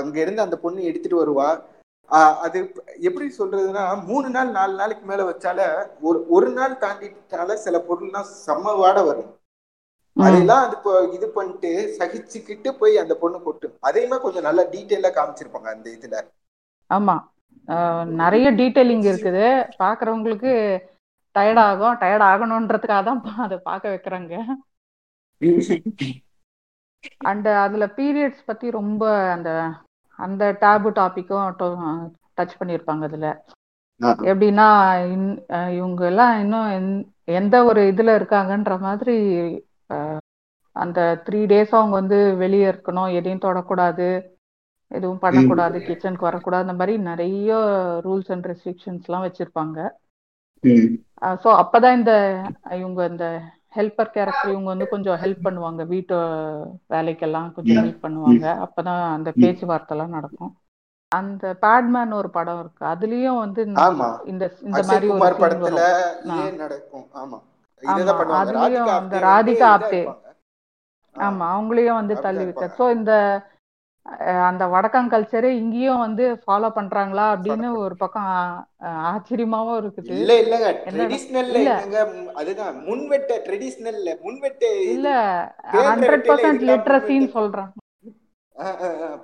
[0.00, 1.48] அங்க இருந்து அந்த பொண்ணு எடுத்துட்டு வருவா.
[2.44, 2.58] அது
[3.08, 5.60] எப்படி சொல்றதுன்னா மூணு நாள் நாலு நாளைக்கு மேல வச்சால
[6.00, 9.30] ஒரு ஒரு நாள் தாண்டிட்டால சில பொருள்லாம் செம்ம வாட வரும்.
[10.16, 10.76] அதெல்லாம் அது
[11.16, 13.76] இது பண்ணிட்டு சகிச்சுக்கிட்டு போய் அந்த பொண்ணு கொட்டும்.
[13.88, 16.16] அதையுமே கொஞ்சம் நல்லா டீட்டெயிலா காமிச்சிருப்பாங்க அந்த இதுல.
[16.90, 17.16] ஆமா.
[18.20, 19.46] நிறைய டீட்டெயிலிங் இருக்குது.
[19.82, 20.52] பாக்குறவங்களுக்கு
[21.36, 24.34] டயர்ட் ஆகும் டயர்ட் ஆகணுன்றதுக்காக தான் அதை பார்க்க வைக்கிறாங்க.
[27.30, 29.02] அண்ட் அதுல பீரியட்ஸ் பத்தி ரொம்ப
[29.34, 29.50] அந்த
[30.18, 32.00] அந்த டேபு டாபிக்கும்
[32.36, 33.28] டச் பண்ணியிருப்பாங்க அதுல.
[34.24, 34.68] எப்படின்னா
[35.70, 39.16] இவங்க எல்லாம் இன்னும் எந்- எந்த ஒரு இதுல இருக்காங்கன்ற மாதிரி
[40.76, 44.06] அந்த த்ரீ டேஸ் அவங்க வந்து வெளியே இருக்கணும் எதையும் தொடக்கூடாது
[44.90, 47.50] எதுவும் பண்ணக்கூடாது கிச்சனுக்கு வரக்கூடாது அந்த மாதிரி நிறைய
[48.04, 49.78] ரூல்ஸ் அண்ட் ரெஸ்ட்ரிக்ஷன்ஸ்லாம் வச்சிருப்பாங்க.
[51.42, 52.12] ஸோ அப்பதான் இந்த
[52.70, 53.26] இவங்க இந்த
[53.74, 55.86] ஹெல்ப்பர் கேரக்டர் இவங்க வந்து கொஞ்சம் ஹெல்ப் பண்ணுவாங்க.
[55.86, 56.16] வீட்டு
[56.90, 58.66] வேலைக்கெல்லாம் கொஞ்சம் ஹெல்ப் பண்ணுவாங்க.
[58.66, 60.56] அப்பதான் அந்த பேச்சுவார்த்தைலாம் நடக்கும்.
[61.08, 62.84] அந்த பேட்மேன் ஒரு படம் இருக்கு.
[62.84, 63.80] அதுலயும் வந்து இந்த-
[64.24, 65.80] இந்த மாதிரி ஒரு படத்துல.
[66.56, 67.06] நடக்கும்.
[67.14, 67.40] ஆமா.
[68.44, 70.16] அதுலயும் அந்த ராதிகா ஆப்தே.
[71.18, 71.46] ஆமா.
[71.56, 72.74] அவங்களையும் வந்து தள்ளி விட்டார்.
[72.78, 73.42] ஸோ இந்த
[74.46, 78.30] அந்த வடக்கன் கல்ச்சரே இங்கேயும் வந்து ஃபாலோ பண்றாங்களா அப்படின்னு ஒரு பக்கம்
[79.10, 80.08] ஆச்சரியமாவும் இருக்குது.
[80.16, 80.70] இல்ல இல்லங்க.
[80.88, 81.74] ட்ரெடிஷ்னல்ல இல்ல.
[81.74, 85.08] என்னங்க ம், அதுதான் முன்வெட்ட ட்ரெடிஷ்னல்ல முன்வெட்ட இல்ல
[85.66, 87.38] இது பேன்ற ஹண்ட்ரட் வெட்டையில பர்சன்ட் எதுக்குடா லிட்ரஸின்னு முன்வெட்ட.
[87.38, 87.72] சொல்றாங்க.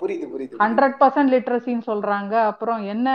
[0.01, 2.35] புரியுது புரியுது ஹண்ட்ரட் பர்சன்ட் லிட்ரஸின்னு சொல்றாங்க.
[2.53, 3.09] அப்புறம் என்ன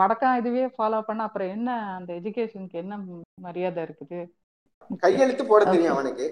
[0.00, 2.94] வடக்கன் இதுவே ஃபாலோ பண்ண அப்புறம் என்ன அந்த எஜுகேஷனுக்கு என்ன
[3.46, 4.22] மரியாதை இருக்குது?
[5.04, 6.26] கையெழுத்து போட தெரியும் அவனுக்கு.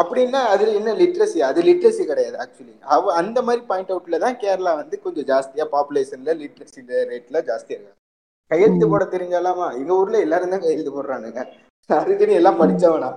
[0.00, 4.72] அப்படின்னா அதுல என்ன லிட்ரஸி அது லிட்ரஸி கிடையாது ஆக்சுவலி அவ அந்த மாதிரி பாயிண்ட் அவுட்ல தான் கேரளா
[4.76, 7.96] வந்து கொஞ்சம் ஜாஸ்தியா பாப்புலேஷன்ல லிட்ரஸி ரேட்ல ஜாஸ்தியா இருக்காங்க
[8.50, 9.66] கையெழுத்து போட தெரிஞ்சாலாமா?
[9.78, 11.40] எங்க ஊர்ல எல்லாரும் தான் கையெழுத்து போடுறானுங்க.
[11.90, 13.10] அதுக்குன்னு எல்லாம் படிச்சவனா?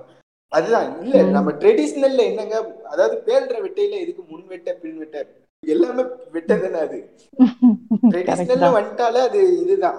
[0.52, 0.88] அதுதான்.
[1.04, 2.56] இல்ல நம்ம ட்ரெடிஷ்னல்ல என்னங்க
[2.92, 5.16] அதாவது பேல்ற வெட்டையில எதுக்கு முன் வெட்ட பின் வெட்ட?
[5.62, 6.98] எல்லாமே வெட்ட தானே அது
[8.62, 8.76] தான்.
[8.76, 9.98] வந்துட்டாலே அது இதுதான்.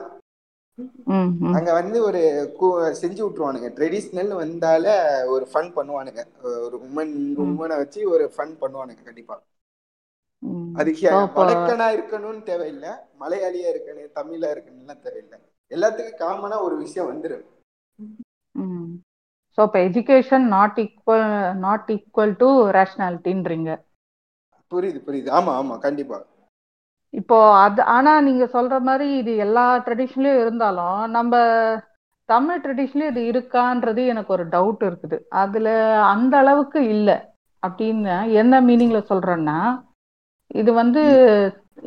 [1.57, 2.21] அங்க வந்து ஒரு
[3.01, 3.69] செஞ்சு விட்டுருவானுங்க.
[3.77, 4.85] ட்ரெடிஷ்னல் வந்தால
[5.33, 6.21] ஒரு ஃபன் பண்ணுவானுங்க.
[6.65, 7.13] ஒரு உமன்
[7.45, 9.35] உமனை வச்சு ஒரு ஃபன் பண்ணுவானுங்க கண்டிப்பா.
[10.79, 11.03] அதுக்கு
[11.39, 12.91] வடக்கனா இருக்கணும்னு தேவையில்லை.
[13.19, 15.37] மலையாளியா இருக்கணும் தமிழா இருக்கணும்லாம் தேவையில்லை.
[15.71, 17.45] எல்லாத்துக்கும் காமனா ஒரு விஷயம் வந்துடும்
[19.57, 21.25] ஸோ இப்போ education not equal
[21.59, 23.71] not equal to ரேஷ்னாலிட்டின்றீங்க
[24.71, 25.29] புரியுது புரியுது.
[25.29, 25.75] ஆமா ஆமா.
[25.77, 26.17] கண்டிப்பா.
[27.13, 31.33] இப்போ அது ஆனா நீங்க சொல்ற மாதிரி இது எல்லா ட்ரெடிஷன்லயும் இருந்தாலும் நம்ம
[32.29, 35.17] தமிழ் ட்ரெடிஷன்லயும் இது இருக்கான்றது எனக்கு ஒரு டவுட் இருக்குது.
[35.41, 35.67] அதுல
[36.13, 37.17] அந்த அளவுக்கு இல்லை
[37.63, 39.59] அப்படின்னு என்ன மீனிங்ல சொல்றேன்னா
[40.61, 41.03] இது வந்து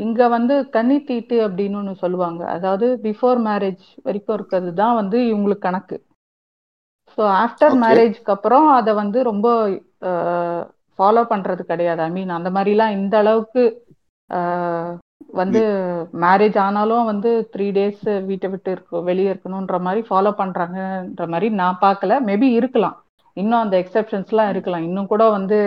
[0.04, 2.42] இங்க வந்து கன்னி தீட்டு அப்படின்னு ஒன்று சொல்லுவாங்க.
[2.56, 5.96] அதாவது பிஃபோர் மேரேஜ் வரைக்கும் இருக்கிறது தான் வந்து இவங்களுக்கு கணக்கு.
[7.18, 9.48] ஸோ ஆஃப்டர் மேரேஜ்க்கு அப்புறம் அதை வந்து ரொம்ப
[10.98, 12.00] ஃபாலோ பண்றது கிடையாது.
[12.08, 13.64] ஐ மீன் அந்த மாதிரிலாம் இந்த அளவுக்கு
[15.36, 15.60] வந்து
[16.20, 21.82] மேரேஜ் ஆனாலும் வந்து த்ரீ டேஸ் வீட்டை விட்டு இருக்கும் வெளியே இருக்கணுன்ற மாதிரி ஃபாலோ பண்றாங்கன்ற மாதிரி நான்
[21.82, 22.18] பார்க்கல.
[22.28, 22.96] மேபி இருக்கலாம்.
[23.36, 24.48] இன்னும் அந்த எக்ஸெப்ஷன்ஸ்லாம்.
[24.48, 24.82] இருக்கலாம்.
[24.82, 25.58] இன்னும் கூட வந்து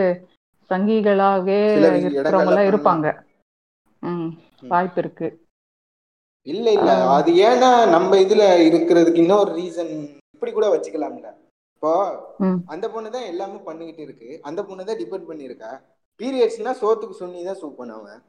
[0.69, 1.59] சங்கிகளாகவே
[2.01, 3.07] இருக்கிறவங்க எல்லாம் இருப்பாங்க.
[4.03, 4.29] ம்.
[4.67, 5.27] வாய்ப்பு இருக்கு.
[6.47, 6.91] இல்ல இல்ல.
[7.17, 9.93] அது ஏன்னா நம்ம இதுல இருக்கிறதுக்கு இன்னொரு ரீசன்
[10.35, 11.29] இப்படி கூட வச்சுக்கலாம்ல.
[11.73, 11.91] இப்போ
[12.67, 14.29] அந்த பொண்ணு தான் எல்லாமே பண்ணிக்கிட்டு இருக்கு.
[14.43, 15.71] அந்த பொண்ணு தான் டிபெண்ட் பண்ணியிருக்கா
[16.19, 18.19] பீரியட்ஸ்னா சோத்துக்கு சொன்னி தான் சூப் பண்ணுவன்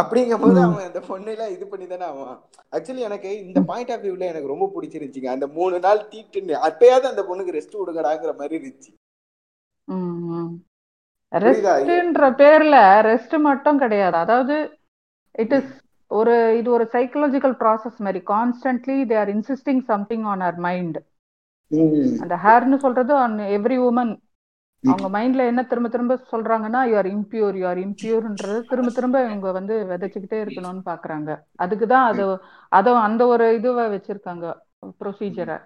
[0.00, 2.36] அப்படிங்கும் போது அவன் அந்த பொண்ணு எல்லாம் இது பண்ணி தானே அவன்
[2.76, 5.30] ஆக்சுவலி எனக்கு இந்த பாயிண்ட் ஆஃப் வியூல எனக்கு ரொம்ப பிடிச்சிருந்துச்சிங்க.
[5.36, 8.92] அந்த மூணு நாள் தீட்டுன்னு அப்பயாவது அந்த பொண்ணுக்கு ரெஸ்ட் கொடுக்கடாங்கிற மாதிரி இருந்துச்சு.
[11.32, 12.76] ரெஸ்ட்ன்ற பேர்ல
[13.10, 14.16] ரெஸ்ட் மட்டும் கிடையாது.
[14.24, 14.56] அதாவது
[15.44, 15.72] இட் இஸ்
[16.10, 18.20] ஒரு இது ஒரு சைக்கலாஜிக்கல் ப்ராசஸ் மாதிரி.
[18.34, 20.98] Constantly they are insisting something on our mind.
[22.22, 24.12] அந்த ஹேர்னு சொல்றது ஆன் எவ்ரி உமன்
[24.86, 29.52] அவங்க மைண்ட்ல என்ன திரும்ப திரும்ப சொல்றாங்கன்னா you are impure you are இம்பியூர்ன்றது திரும்ப திரும்ப இவங்க
[29.52, 31.30] வந்து விதைச்சுக்கிட்டே இருக்கணும்னு பாக்குறாங்க.
[31.56, 32.24] அதுக்கு தான் அது
[32.72, 34.46] அதை அந்த ஒரு இதுவை வச்சிருக்காங்க
[35.00, 35.58] ப்ரொசீஜரை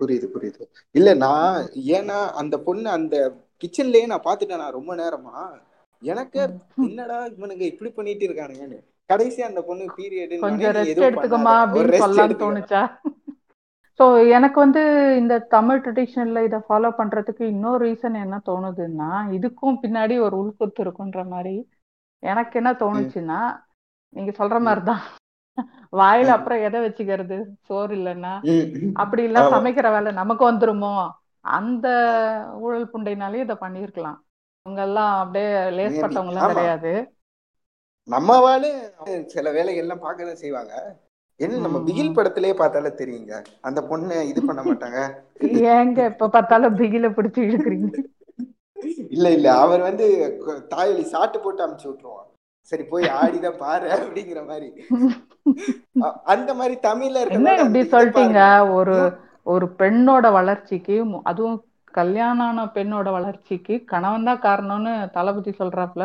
[0.00, 0.62] புரியுது புரியுது.
[0.94, 1.58] இல்ல நான்
[1.96, 3.16] ஏன்னா அந்த பொண்ணு அந்த
[3.62, 5.36] கிச்சன்லயே நான் பாத்துட்டேன் நான் ரொம்ப நேரமா?
[6.02, 6.40] எனக்கு
[6.86, 8.78] என்னடா இவனுங்க இப்படி பண்ணிட்டு இருக்கானுங்கன்னு.
[9.10, 12.82] கடைசி அந்த பொண்ணு பீரியட் கொஞ்சம் ரெஸ்ட் எடுத்துக்கமா அப்படின்னு எடுத்துக்க தோணுச்சா?
[14.02, 14.80] ஸோ எனக்கு வந்து
[15.18, 21.20] இந்த தமிழ் ட்ரெடிஷனில் இதை ஃபாலோ பண்ணுறதுக்கு இன்னொரு ரீசன் என்ன தோணுதுன்னா இதுக்கும் பின்னாடி ஒரு உள்குத்து இருக்குன்ற
[21.28, 21.52] மாதிரி
[22.22, 23.38] எனக்கு என்ன தோணுச்சுன்னா
[24.12, 25.02] நீங்கள் சொல்கிற மாதிரி தான்
[25.92, 26.28] வாயில.
[26.28, 27.38] அப்புறம் எதை வச்சுக்கிறது?
[27.60, 28.32] சோறு இல்லைன்னா.
[28.94, 29.52] அப்படி இல்லை ஆமா.
[29.54, 30.92] சமைக்கிற வேலை நமக்கு வந்துருமோ?
[31.44, 31.86] அந்த
[32.60, 34.18] ஊழல் புண்டைனாலே இதை பண்ணியிருக்கலாம்.
[34.66, 36.52] அவங்கெல்லாம் அப்படியே லேஸ்பட்டவங்க எல்லாம் ஆமா.
[36.54, 36.92] கிடையாது.
[38.08, 38.70] நம்ம வாழு
[39.26, 40.74] சில வேலைகள் எல்லாம் பார்க்கதான் செய்வாங்க.
[41.44, 42.16] என்ன நம்ம பிகில்.
[42.16, 43.34] படத்திலே பார்த்தாலே தெரியுங்க.
[43.68, 44.98] அந்த பொண்ணை இது பண்ண மாட்டாங்க.
[45.76, 47.90] ஏங்க எப்ப பார்த்தாலும் பிகில பிடிச்சி இழுக்கிறீங்க.
[49.16, 50.06] இல்ல இல்ல அவர் வந்து
[50.74, 52.28] தாயலி சாட்டு போட்டு அமுச்சு விட்டுருவான்.
[52.70, 54.68] சரி போய் ஆடிதான் பாரு அப்படிங்கிற மாதிரி.
[56.34, 58.40] அந்த மாதிரி தமிழ்ல என்ன இப்படி சொல்லிட்டீங்க
[58.78, 58.96] ஒரு
[59.52, 60.96] ஒரு பெண்ணோட வளர்ச்சிக்கு
[61.30, 61.58] அதுவும்
[61.98, 66.04] கல்யாணம் ஆன பெண்ணோட வளர்ச்சிக்கு கணவன் தான் காரணம்னு தளபதி சொல்றாப்ல.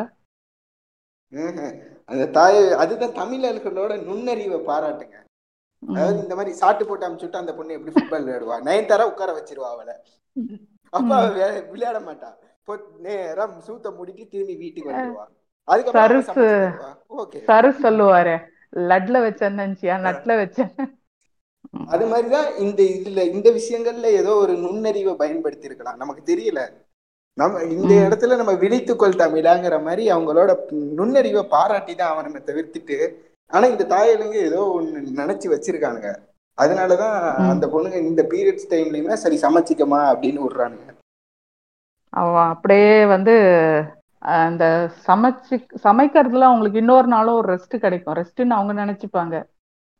[2.11, 5.17] அந்த தாய் அதுதான் தமிழ்ல இருக்கிறதோட நுண்ணறிவை பாராட்டுங்க.
[5.83, 6.19] அதாவது.
[6.23, 8.57] இந்த மாதிரி சாட்டு போட்டு அமுச்சு விட்டு அந்த பொண்ணு எப்படி ஃபுட்பால் விளையாடுவா?
[8.67, 9.95] நயன்தாரா உட்கார வச்சிருவா அவளை.
[10.93, 11.11] அப்ப
[11.71, 12.29] விளையாட மாட்டா.
[12.59, 14.93] இப்போ நேரா சூத்த முடிட்டு திரும்பி வீட்டுக்கு
[15.67, 16.25] அதுக்கப்புறம்
[17.47, 18.35] சரு சொல்லுவாரு
[18.89, 19.17] லட்ல
[19.57, 19.95] நினைச்சியா?
[20.05, 20.71] நட்ல வச்சேன்
[21.93, 26.59] அது மாதிரிதான் இந்த இதுல இந்த விஷயங்கள்ல ஏதோ ஒரு நுண்ணறிவை பயன்படுத்தி இருக்கலாம் நமக்கு தெரியல.
[27.37, 27.91] நம்ம இந்த.
[28.05, 30.51] இடத்துல நம்ம விழித்துக்கொள் தமிழாங்கிற மாதிரி அவங்களோட
[30.97, 32.97] நுண்ணறிவை பாராட்டி தான் அவனை தவிர்த்துட்டு
[33.51, 36.09] ஆனா இந்த தாயலுங்க ஏதோ ஒண்ணு நினைச்சு வச்சிருக்கானுங்க.
[36.57, 37.17] அதனாலதான்.
[37.49, 40.91] அந்த பொண்ணுங்க இந்த பீரியட்ஸ் டைம்லயுமே சரி சமைச்சிக்கமா அப்படின்னு விடுறானுங்க.
[42.13, 43.33] அவன் அப்படியே வந்து
[44.37, 44.63] அந்த
[45.07, 48.15] சமைச்சு சமைக்கிறதுல அவங்களுக்கு இன்னொரு நாளும் ஒரு ரெஸ்ட் கிடைக்கும்.
[48.15, 49.35] ரெஸ்ட்னு அவங்க நினைச்சுப்பாங்க.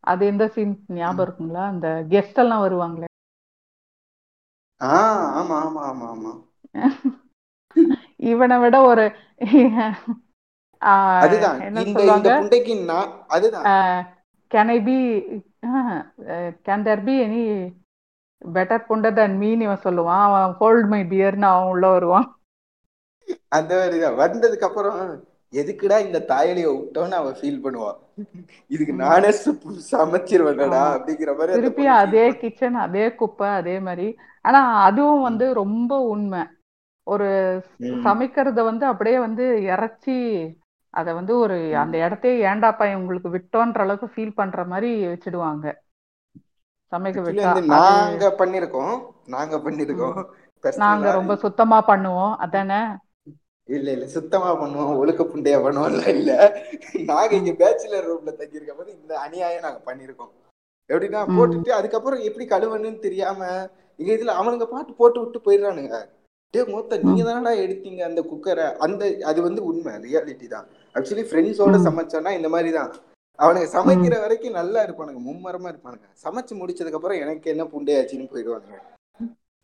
[0.03, 1.63] அது எந்த சீன் ஞாபகம் இருக்குங்களா?
[1.67, 3.07] அந்த கெஸ்ட் எல்லாம் வருவாங்களே.
[4.81, 6.31] ஆமா ஆமா ஆமா ஆமா.
[8.31, 9.05] இவனை விட ஒரு
[10.80, 11.59] அதுதான்.
[11.61, 12.39] இந்த சொல்லுவாங்க?
[12.39, 13.65] இந்த புண்டைக்கு நான் அதுதான்.
[14.53, 14.97] Can I be
[16.65, 17.71] can there be any
[18.53, 20.21] better புண்டை தன் மீன் இவன் சொல்லுவான்.
[20.21, 22.39] அவன் ஹோல்ட் மை பியர்னு அவன் உள்ள வருவான்.
[23.47, 23.73] அந்த
[24.17, 27.97] வந்ததுக்கு அப்புறம் எதுக்குடா இந்த தாயலியை விட்டோன்னு அவன் ஃபீல் பண்ணுவான்.
[28.67, 28.93] இதுக்கு.
[28.93, 29.30] நானே
[29.91, 30.82] சமைச்சிருவேனடா.
[30.95, 32.38] அப்படிங்கிற மாதிரி திருப்பி அதே.
[32.38, 34.15] கிச்சன் அதே குப்பை அதே மாதிரி.
[34.41, 36.43] ஆனா அதுவும் வந்து ரொம்ப உண்மை.
[37.03, 37.28] ஒரு.
[37.82, 40.15] சமைக்கிறத வந்து அப்படியே வந்து இறைச்சி
[40.97, 41.55] அத வந்து ஒரு.
[41.83, 45.65] அந்த இடத்தையே ஏண்டாப்பா உங்களுக்கு விட்டோன்ற அளவுக்கு ஃபீல் பண்ற மாதிரி வச்சிடுவாங்க.
[46.91, 48.95] சமைக்க விட்டா நாங்க பண்ணிருக்கோம்.
[49.27, 50.17] நாங்க பண்ணிருக்கோம்.
[50.63, 52.33] நாங்க ரொம்ப சுத்தமா பண்ணுவோம்.
[52.45, 52.81] அதானே?
[53.69, 54.05] இல்ல இல்ல.
[54.07, 54.97] சுத்தமா பண்ணுவோம்.
[54.97, 56.31] ஒழுக்க புண்டையா பண்ணுவோம்ல இல்ல.
[57.09, 57.53] நாங்க இங்க.
[57.61, 60.33] பேச்சுலர் ரூம்ல தங்கியிருக்க போது இந்த அநியாயம் நாங்க பண்ணிருக்கோம்.
[60.89, 61.21] எப்படின்னா.
[61.35, 63.41] போட்டுட்டு அதுக்கப்புறம் எப்படி கழுவணும்னு தெரியாம
[63.99, 65.95] எங்க இதுல அவனுங்க பாட்டு போட்டு விட்டு போயிடுறானுங்க.
[66.53, 67.21] டே மொத்த நீங்க.
[67.23, 69.93] தானடா எடுத்தீங்க அந்த குக்கரை அந்த அது வந்து உண்மை.
[70.05, 70.67] ரியாலிட்டி தான்.
[70.97, 71.85] ஆக்சுவலி ஃப்ரெண்ட்ஸோட ம்.
[71.87, 72.91] சமைச்சானா இந்த மாதிரி தான்
[73.39, 73.73] அவனுங்க ம்.
[73.73, 78.77] சமைக்கிற வரைக்கும் நல்லா இருப்பானுங்க மும்மரமா இருப்பானுங்க சமைச்சு முடிச்சதுக்கு அப்புறம் எனக்கு என்ன புண்டையாச்சுன்னு போயிடுவானுங்க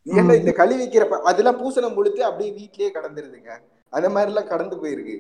[0.06, 0.34] ஏன்னா.
[0.40, 3.52] இந்த கழுவிக்கிற அதெல்லாம் பூசணம் முழுத்து அப்படியே வீட்லயே கடந்துருதுங்க
[3.94, 5.16] அந்த மாதிரி எல்லாம் கடந்து போயிருக்கு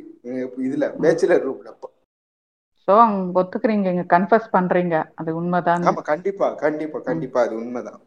[0.65, 0.85] இதுல.
[1.03, 1.71] பேச்சுலர் ரூம்ல
[2.87, 2.93] ஸோ
[3.39, 6.97] ஒத்துக்கிறீங்க இங்க கன்ஃபஸ் பண்றீங்க அது உண்மைதான்னு ஆமா கண்டிப்பா கண்டிப்பா.
[7.05, 8.01] கண்டிப்பா அது உண்மைதான்.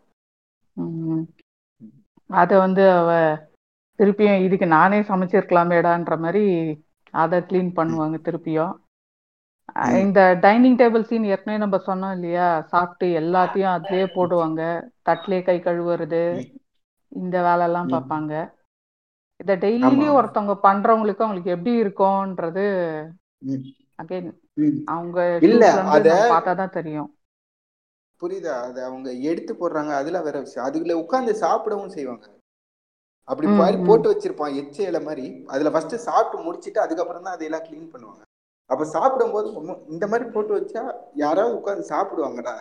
[2.30, 3.10] அத வந்து அவ
[3.98, 6.42] திருப்பியும் இதுக்கு நானே சமைச்சிருக்கலாமேடான்ற மாதிரி
[7.16, 7.70] அதை க்ளீன்.
[7.76, 8.74] பண்ணுவாங்க திருப்பியும்.
[10.00, 14.60] இந்த டைனிங் டேபிள் சீன் ஏற்கனவே நம்ம சொன்னோம் இல்லையா சாப்பிட்டு எல்லாத்தையும் அதுலயே போடுவாங்க
[15.02, 16.22] தட்டிலே கை கழுவுறது.
[17.12, 17.92] இந்த வேலையெல்லாம் ம்.
[17.94, 18.32] பார்ப்பாங்க
[19.40, 22.66] இதை டெய்லி ஒருத்தவங்க பண்றவங்களுக்கு அவங்களுக்கு எப்படி இருக்கும்ன்றது.
[23.98, 24.30] அகைன்.
[24.88, 27.10] அவங்க இல்ல ஷூஸ்ல இருந்து அத நம்ம பார்த்தா தான் தெரியும்
[28.20, 32.26] புரியுதா அத அவங்க எடுத்து போடுறாங்க அதுல வேற விஷயம் அதுல உட்கார்ந்து சாப்பிடவும் செய்வாங்க
[33.28, 35.24] அப்படி மாதிரி போட்டு வச்சிருப்பான் எச்ச இலை மாதிரி.
[35.48, 38.22] அதுல ஃபர்ஸ்ட் சாப்பிட்டு முடிச்சிட்டு அதுக்கப்புறம் தான் அதையெல்லாம் க்ளீன் பண்ணுவாங்க.
[38.70, 40.82] அப்ப சாப்பிடும்போது ஒண்ணும் இந்த மாதிரி போட்டு வச்சா
[41.16, 42.54] யாராவது உட்கார்ந்து சாப்பிடுவாங்கடா.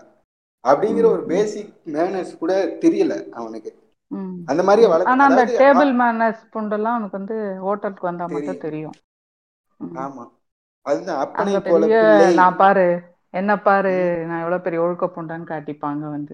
[0.63, 2.53] அப்படிங்கிற ஒரு பேசிக் மேனர்ஸ் கூட
[2.83, 3.71] தெரியல அவனுக்கு.
[4.47, 4.91] அந்த மாதிரியே ம்.
[4.91, 8.95] வளர்த்து ஆனா அந்த டேபிள் மேனர்ஸ் புண்டெல்லாம் உனக்கு வந்து ஹோட்டலுக்கு வந்தா மட்டும் தெரியும்.
[9.99, 10.23] ஆமா.
[10.85, 11.85] அதுதான் அப்பனை போல
[12.39, 12.87] நான் பாரு
[13.33, 13.93] என்ன பாரு
[14.27, 16.33] நான் எவ்வளவு பெரிய ஒழுக்க புண்டன்னு காட்டிப்பாங்க வந்து.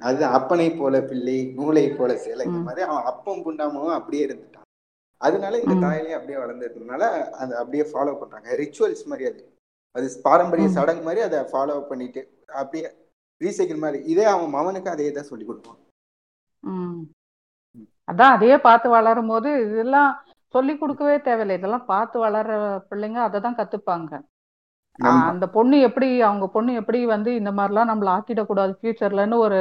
[0.00, 4.66] அதுதான் அப்பனை போல பிள்ளை நூலை போல சேலை இந்த மாதிரி அவன் அப்பம் புண்டாமவும் அப்படியே இருந்துட்டான்.
[5.20, 5.82] அதனால இந்த ம்.
[5.84, 7.02] தாயிலையும் அப்படியே வளர்ந்துருக்கனால
[7.40, 8.48] அதை அப்படியே ஃபாலோ பண்றாங்க.
[8.62, 9.42] ரிச்சுவல்ஸ் மாதிரி அது.
[9.96, 12.20] அது பாரம்பரிய சடங்கு மாதிரி அதை ஃபாலோ பண்ணிட்டு
[12.60, 12.88] அப்படியே
[13.40, 15.78] ரீசைக்கிள் மாதிரி இதே அவன் மவனுக்கு அதே தான் சொல்லி கொடுப்பான்.
[18.08, 20.10] அதான் அதையே பார்த்து வளரும் போது இதெல்லாம்
[20.54, 21.56] சொல்லி கொடுக்கவே தேவையில்லை.
[21.58, 22.54] இதெல்லாம் பார்த்து வளர்ற
[22.90, 24.12] பிள்ளைங்க அதை தான் கத்துப்பாங்க.
[25.28, 29.60] அந்த பொண்ணு எப்படி அவங்க பொண்ணு எப்படி வந்து இந்த மாதிரிலாம் நம்மள ஆக்கிடக்கூடாது ஃபியூச்சர்லன்னு ஒரு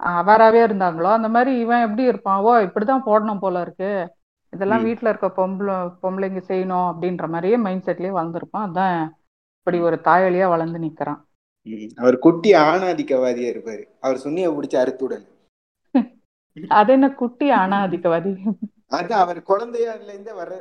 [0.00, 2.40] அவேராகவே இருந்தாங்களோ அந்த மாதிரி இவன் எப்படி இருப்பான்?
[2.40, 3.90] ஓ இப்படிதான் போடணும் போல இருக்கு.
[4.52, 8.66] இதெல்லாம் வீட்டில் இருக்க பொம்பளை பொம்பளைங்க செய்யணும் அப்படின்ற மாதிரியே மைண்ட் செட்லயே வளர்ந்துருப்பான்.
[8.68, 8.98] அதான்
[9.58, 11.20] இப்படி ஒரு தாயலியா வளர்ந்து நிக்கிறான்.
[11.98, 13.84] அவர் குட்டி ஆணாதிக்கவாதியா இருப்பாரு.
[14.00, 15.24] அவர் சுண்ணிய பிடிச்சி அறுத்துடன்
[16.78, 18.32] அது என்ன குட்டி அனாதிக்கவாதி
[18.96, 20.54] அதான் அவர் குழந்தையால இருந்தே வர்ற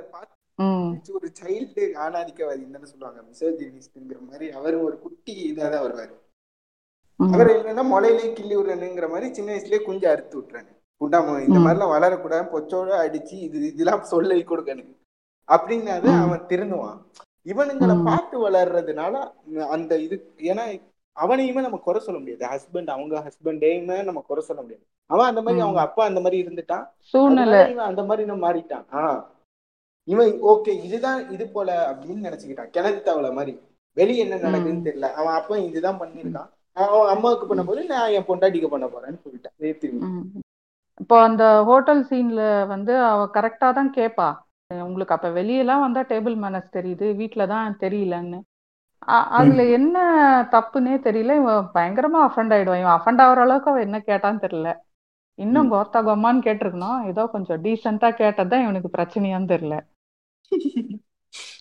[1.13, 3.19] ஒரு சைல்டு ஆணாதிக்கவாதி தானே சொல்லுவாங்க.
[3.29, 6.13] மிசோஜினிஸ்ட்ங்கிற மாதிரி அவர் ஒரு குட்டி இதாக தான் வருவாரு
[7.19, 12.45] அவர் என்னன்னா முளையிலே கிள்ளி விடுறனுங்கிற மாதிரி சின்ன வயசுலயே குஞ்சு அறுத்து விட்டுறாங்க குண்டாம இந்த மாதிரிலாம் வளரக்கூடாது
[12.53, 14.91] பொச்சோட அடிச்சு இது இதெல்லாம் சொல்லி கொடுக்கணும்.
[15.49, 16.21] அப்படின்னாது ம்.
[16.21, 16.99] அவன் திருந்துவான்.
[17.45, 19.13] இவனுங்களை பார்த்து வளர்றதுனால
[19.67, 20.65] அந்த இது ஏன்னா
[21.17, 22.43] அவனையுமே நம்ம குறை சொல்ல முடியாது.
[22.53, 24.85] ஹஸ்பண்ட் அவங்க ஹஸ்பண்டையுமே நம்ம குறை சொல்ல முடியாது.
[25.09, 26.85] அவன் அந்த மாதிரி அவங்க அப்பா அந்த மாதிரி இருந்துட்டான்.
[27.81, 28.85] அந்த மாதிரி மாறிட்டான்.
[28.91, 29.21] ஆஹ்
[30.07, 32.71] இவன் ஓகே இதுதான் இது போல அப்படின்னு நினைச்சுக்கிட்டான்.
[32.75, 33.53] கிணத்து தவளை மாதிரி.
[33.97, 35.09] வெளியே என்ன நடக்குதுன்னு தெரியல.
[35.19, 39.55] அவன் அப்பா இதுதான் பண்ணிருக்கான் அவன் அம்மாவுக்கு ம் பண்ணும்போது நான் என் பொண்டாட்டிக்கு பண்ண போறேன்னு சொல்லிட்டேன்.
[41.03, 42.41] இப்போ அந்த ஹோட்டல் சீன்ல
[42.71, 44.27] வந்து அவ கரெக்டா தான் கேட்பா
[44.85, 47.07] உங்களுக்கு அப்ப வெளியெல்லாம் வந்தா டேபிள் மேனர்ஸ் தெரியுது.
[47.19, 48.39] வீட்ல தான் தெரியலன்னு.
[49.37, 49.97] அதுல என்ன
[50.55, 51.35] தப்புன்னே தெரியல.
[51.41, 54.71] இவன் பயங்கரமா அஃபண்ட் ஆயிடுவான் இவன் அஃபண்ட் ஆகுற அளவுக்கு அவன் என்ன கேட்டான்னு தெரியல.
[55.39, 56.99] இன்னும் கோத்தா கோமான்னு கேட்டிருக்கணும்.
[57.11, 59.77] ஏதோ கொஞ்சம் டீசெண்டா கேட்டதுதான் இவனுக்கு பிரச்சனையான்னு தெரியல.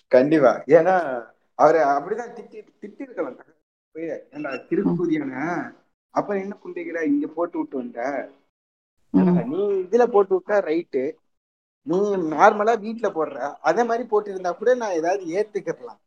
[0.09, 0.64] கண்டிப்பா.
[0.66, 3.38] ஏன்னா அவரை அப்படிதான் திட்டி திட்டி இருக்கலாம்
[3.95, 5.32] ம் திருப்பூதியான
[6.11, 8.30] அப்புறம் என்ன புண்டிக்கிற இங்க போட்டு விட்டு
[9.14, 9.49] ம்.
[9.49, 11.16] நீ இதுல போட்டு விட்டா ரைட்டு.
[11.82, 13.38] நீ நார்மலா வீட்ல போடுற.
[13.61, 16.01] அதே மாதிரி போட்டு இருந்தா கூட நான் ஏதாவது ஏத்துக்கலாம்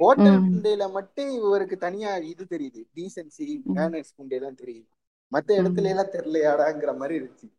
[0.00, 2.86] ஹோட்டல் புண்டையில மட்டும் இவருக்கு தனியா இது தெரியுது.
[2.94, 4.86] டீசென்சி மேனர்ஸ் புண்டையெல்லாம் தெரியுது.
[5.32, 7.57] மத்த இடத்துல எல்லாம் தெரியலையாடாங்கிற மாதிரி இருந்துச்சு.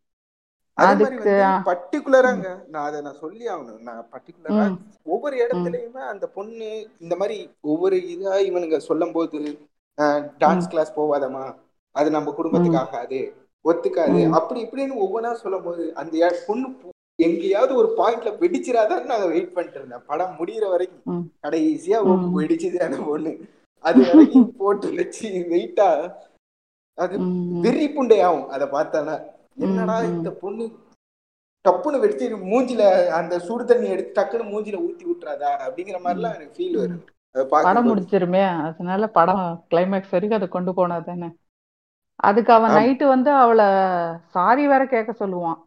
[0.82, 1.32] அதே மாதிரி
[1.68, 3.80] பர்டிகுலராங்க நான் அதை நான் சொல்லி ஆகணும்.
[3.80, 4.64] நான் பர்டிகுலரா
[5.04, 6.68] ஒவ்வொரு இடத்துலயுமே அந்த பொண்ணு
[6.98, 7.36] இந்த மாதிரி
[7.70, 9.40] ஒவ்வொரு இதா இவனுங்க சொல்லும் போது
[10.42, 11.44] டான்ஸ் கிளாஸ் போவாதம்மா.
[11.96, 13.20] அது நம்ம குடும்பத்துக்கு ஆகாது.
[13.64, 14.20] ஒத்துக்காது.
[14.38, 16.14] அப்படி இப்படின்னு ஒவ்வொன்றா சொல்லும் போது அந்த
[16.46, 16.68] பொண்ணு
[17.18, 20.06] எங்கேயாவது ஒரு பாயிண்ட்ல வெடிச்சிராதான்னு நான் வெயிட் பண்ணிட்டு இருந்தேன்.
[20.06, 21.02] படம் முடியிற வரைக்கும்.
[21.44, 21.98] கடைசியா.
[22.38, 23.32] வெடிச்சது அந்த பொண்ணு.
[23.84, 25.88] அது வரைக்கும் போட்டு வச்சு வெயிட்டா
[26.98, 27.14] அது.
[27.64, 29.14] வெறி புண்டை ஆகும் அதை பார்த்தானா
[29.66, 29.96] என்னடா.
[30.14, 30.64] இந்த பொண்ணு
[31.64, 32.82] டப்புன்னு வெடிச்சு மூஞ்சில
[33.18, 35.50] அந்த சுடு தண்ணி எடுத்து டக்குன்னு மூஞ்சில ஊத்தி விட்டுறாதா?
[35.66, 37.00] அப்படிங்கிற மாதிரிலாம் எனக்கு ஃபீல் வருது
[37.64, 38.44] படம் முடிச்சிருமே.
[38.68, 39.42] அதனால படம்
[39.72, 41.28] கிளைமேக்ஸ் வரைக்கும் அதை கொண்டு போனா தானே.
[42.28, 42.74] அதுக்கு அவன்.
[42.78, 43.66] நைட்டு வந்து அவளை
[44.36, 45.60] சாரி வேற கேட்க சொல்லுவான்.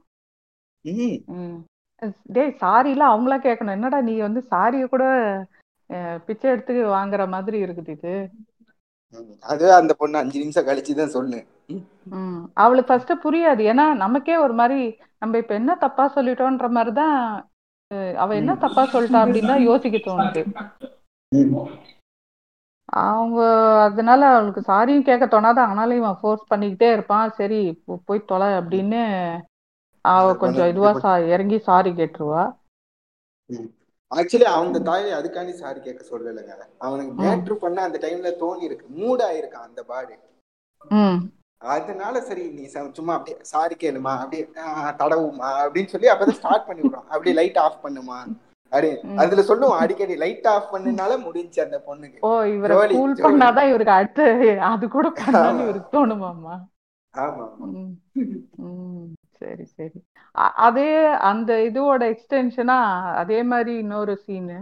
[2.36, 3.76] டேய் சாரிலாம் அவங்களா கேட்கணும்.
[3.78, 5.04] என்னடா நீ வந்து சாரிய கூட
[6.28, 8.14] பிச்சை எடுத்து வாங்குற மாதிரி இருக்குது இது.
[9.46, 11.40] அது அந்த பொண்ணு அஞ்சு நிமிஷம் கழிச்சு தான் சொல்லு.
[12.58, 13.62] அவளுக்கு ஃபர்ஸ்ட் புரியாது.
[13.72, 14.80] ஏன்னா நமக்கே ஒரு மாதிரி
[15.22, 17.18] நம்ம இப்ப என்ன தப்பா சொல்லிட்டோன்ற மாதிரி தான்
[17.92, 20.42] அஹ், அவ என்ன தப்பா சொல்லிட்டா அப்படின்னு யோசிக்க தோணுது.
[23.04, 23.40] அவங்க
[23.84, 25.60] அதனால அவளுக்கு சாரியும் கேட்க தோணாது.
[25.64, 27.28] ஆனாலும் இவன் ஃபோர்ஸ் பண்ணிக்கிட்டே இருப்பான்.
[27.38, 27.62] சரி
[28.08, 29.02] போய் தொலை அப்படின்னு
[30.06, 30.92] அவ கொஞ்சம் இதுவா
[31.34, 32.44] இறங்கி சாரி கேட்டுருவா.
[34.16, 36.54] ஆக்சுவலி அவங்க தாய் அதுக்காண்டி சாரி கேட்க சொல்லலைங்க.
[36.78, 38.86] அவனுக்கு மேட்ரு பண்ண அந்த டைம்ல தோணி இருக்கு.
[39.00, 40.16] மூட் ஆயிருக்கான் அந்த பாடி?
[41.62, 42.64] அதனால சரி நீ
[42.98, 44.44] சும்மா அப்படியே சாரி கேளுமா அப்படியே
[45.02, 47.10] தடவுமா அப்படின்னு சொல்லி அப்பதான் ஸ்டார்ட் பண்ணி விடுறான்.
[47.14, 48.18] அப்படியே லைட் ஆஃப் பண்ணுமா?
[48.72, 48.90] அப்படி.
[49.16, 52.20] அதுல சொல்லுவான் அடிக்கடி லைட் ஆஃப் பண்ணுனால முடிஞ்சு அந்த பொண்ணுக்கு.
[52.22, 53.16] ஓ இவரை கூல்.
[53.28, 54.26] பண்ணாதான் இவருக்கு அடுத்து
[54.72, 55.64] அது கூட பண்ணான்னு ஆமா.
[55.66, 56.56] இவருக்கு தோணுமாமா
[57.14, 57.46] ஆமா
[59.44, 60.00] சரி சரி.
[60.68, 60.90] அதே
[61.30, 62.78] அந்த இதோட எக்ஸ்டென்ஷனா
[63.22, 64.58] அதே மாதிரி இன்னொரு சீனு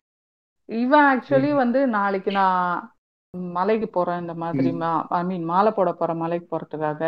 [0.70, 2.66] இவன் ஆக்சுவலி வந்து நாளைக்கு நான்
[3.54, 4.70] மலைக்கு போறேன் இந்த மாதிரி
[5.10, 7.04] ஐ மீன் மாலை போட போறேன் மலைக்கு போறதுக்காக.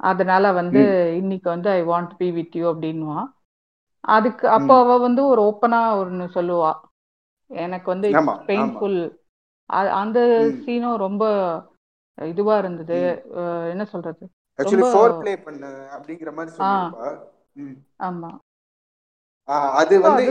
[0.00, 0.82] அதனால வந்து
[1.16, 3.28] இன்னைக்கு வந்து I want be with you அப்படின்னுவான்.
[4.04, 6.72] அதுக்கு அப்போ அவ வந்து ஒரு ஓப்பனா ஒன்னு சொல்லுவா.
[7.50, 8.08] எனக்கு வந்து
[8.48, 8.98] பெயின்ஃபுல்
[10.00, 10.18] அந்த.
[10.64, 11.24] சீனும் ரொம்ப
[12.18, 12.98] இதுவா இருந்தது.
[13.72, 14.24] என்ன சொல்றது?
[14.60, 15.64] ஆக்சுவலி ஃபோர் ப்ளே பண்ண
[15.96, 17.10] அப்படிங்கிற மாதிரி சொல்லிருப்பா.
[18.00, 18.30] ஆமா.
[19.78, 20.24] அது வந்து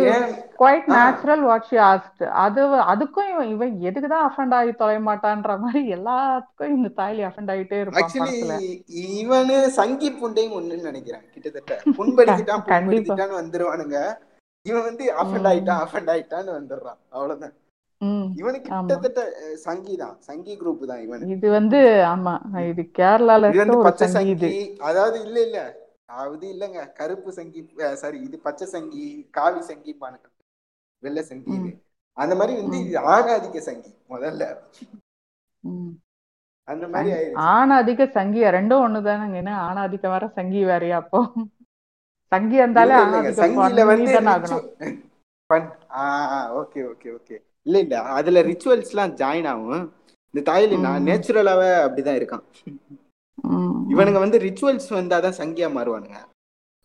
[0.59, 0.85] quite.
[0.87, 2.61] Natural what she asked அது
[2.91, 7.79] அதுக்கும் இவன் இவன் எதுக்கு தான் அஃபண்ட் ஆகி தொலைய மாட்டான்ற மாதிரி எல்லாத்துக்கும் இந்த தாய்லி அஃபண்ட் ஆகிட்டே
[7.79, 8.13] இருப்பான்
[9.15, 11.73] இவனு சங்கி புண்டையும் ஒண்ணுன்னு நினைக்கிறேன் கிட்டத்தட்ட.
[11.99, 12.69] புண்படுத்திட்டான் கண்டிப்பா.
[12.69, 13.97] புண்படுத்திட்டான்னு வந்துருவானுங்க.
[14.65, 15.49] இவன் வந்து அஃபண்ட்.
[15.51, 16.99] ஆயிட்டான் அஃபண்ட் ஆயிட்டான்னு வந்துடுறான்.
[17.09, 17.55] அவ்வளவுதான்.
[18.01, 18.83] ஆமா.
[18.83, 19.21] கிட்டத்தட்ட
[19.63, 20.15] சங்கி தான்.
[20.27, 21.25] சங்கி குரூப் தான் இவனு.
[21.35, 21.79] இது வந்து
[22.11, 22.33] ஆமா
[22.69, 24.51] இது கேரளால இது வந்து பச்சை சங்கி
[24.89, 25.59] அதாவது இல்ல இல்ல.
[26.21, 27.59] அது இல்லங்க கருப்பு சங்கி
[28.01, 29.03] சாரி இது பச்சை சங்கி
[29.37, 30.27] காவி சங்கி பானுங்க
[31.03, 31.71] வெள்ளை சங்கி இது.
[32.17, 32.77] அந்த மாதிரி வந்து.
[32.85, 34.43] இது ஆணாதிக்க சங்கி முதல்ல.
[36.67, 37.11] அந்த மாதிரி
[37.51, 38.47] ஆணாதிக்க சங்கியா?
[38.57, 41.19] ரெண்டும் ஒண்ணுதானங்க என்ன ஆணாதிக்க வர சங்கி வேறையா அப்போ?
[42.31, 42.95] சங்கி இருந்தாலே
[43.39, 44.11] சங்கில வந்து
[46.59, 47.37] ஓகே ஓகே ஓகே.
[47.65, 48.01] இல்ல இல்ல.
[48.01, 49.93] அதுல ரிச்சுவல்ஸ் எல்லாம் ஜாயின் ஆகும்.
[50.33, 51.05] இந்த தாயில நான்.
[51.05, 52.45] நேச்சுரலாவே அப்படிதான் இருக்கான்.
[53.89, 56.17] இவனுங்க வந்து ரிச்சுவல்ஸ் வந்தாதான் சங்கியா மாறுவானுங்க.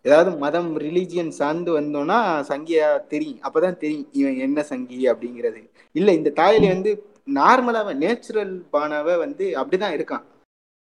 [0.02, 2.18] ஏதாவது மதம் ரிலீஜியன் சார்ந்து வந்தோம்னா
[2.48, 3.38] சங்கியா தெரியும்.
[3.42, 5.70] அப்பதான் தெரியும் இவன் என்ன சங்கி அப்படிங்கிறது.
[5.92, 6.90] இல்ல இந்த தாயில வந்து
[7.34, 10.24] நார்மலாவே நேச்சுரல் பானாவே வந்து அப்படிதான் இருக்கான்.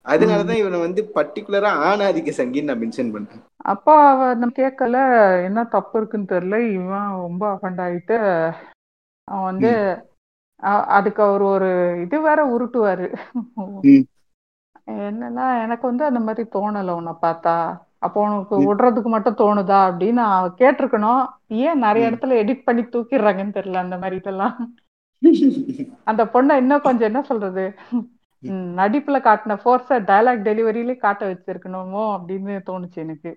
[0.05, 3.41] அதனாலதான் இவனை வந்து பர்டிகுலரா ஆணாதிக்க சங்கின்னு நான் மென்ஷன் பண்றேன்.
[3.55, 4.97] அப்போ அவ நம்ம கேட்கல
[5.43, 6.73] என்ன தப்பு இருக்குன்னு தெரியல.
[6.73, 8.17] இவன் ரொம்ப அஃபண்ட் ஆயிட்டு
[9.28, 9.71] அவன் வந்து
[10.89, 11.69] அதுக்கு அவர் ஒரு
[12.01, 13.07] இது வேற உருட்டுவாரு.
[15.01, 17.55] என்னன்னா எனக்கு வந்து அந்த மாதிரி தோணல உன்னை பார்த்தா.
[17.99, 18.55] அப்போ உனக்கு.
[18.65, 20.23] விடுறதுக்கு மட்டும் தோணுதா அப்படின்னு
[20.61, 21.23] கேட்டிருக்கணும்.
[21.61, 22.09] ஏன் நிறைய.
[22.11, 24.55] இடத்துல எடிட் பண்ணி தூக்கிடுறாங்கன்னு தெரியல அந்த மாதிரி இதெல்லாம்.
[26.09, 27.63] அந்த பொண்ணை இன்னும் கொஞ்சம் என்ன சொல்றது?
[28.80, 33.32] நடிப்புல காட்டின ஃபோர்ஸ டயலாக் டெலிவரியிலே காட்ட வச்சிருக்கணுமோ அப்படின்னு தோணுச்சு எனக்கு.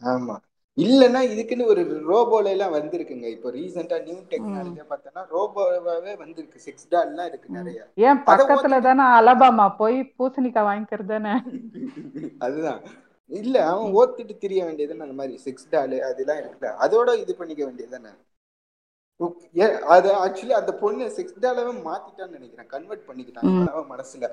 [0.00, 0.36] ஆமா.
[0.78, 3.26] இல்லன்னா இதுக்குன்னு ஒரு ரோபோல எல்லாம் வந்திருக்குங்க.
[3.34, 6.58] இப்போ ரீசெண்டா நியூ டெக்னாலஜியா பார்த்தோம்னா ரோபோவாவே வந்திருக்கு.
[6.66, 7.80] சிக்ஸ் டால்லாம் இருக்கு நிறைய.
[8.06, 11.34] ஏன் பக்கத்துல தானே அலபாமா போய் பூசணிக்காய் வாங்கிக்கிறது தானே
[12.46, 12.80] அதுதான்.
[13.30, 16.70] இல்ல அவன் ஓத்திட்டு திரிய வேண்டியதுன்னு அந்த மாதிரி சிக்ஸ் டால் அதெல்லாம் இருக்குல்ல.
[16.84, 18.12] அதோட இது பண்ணிக்க வேண்டியதுதானே
[19.94, 22.70] அது ஆக்சுவலி அந்த பொண்ணு சிக்ஸ் டாலவே மாத்திட்டான்னு நினைக்கிறேன்.
[22.74, 24.30] கன்வெர்ட் பண்ணிக்கிட்டான் மனசுல.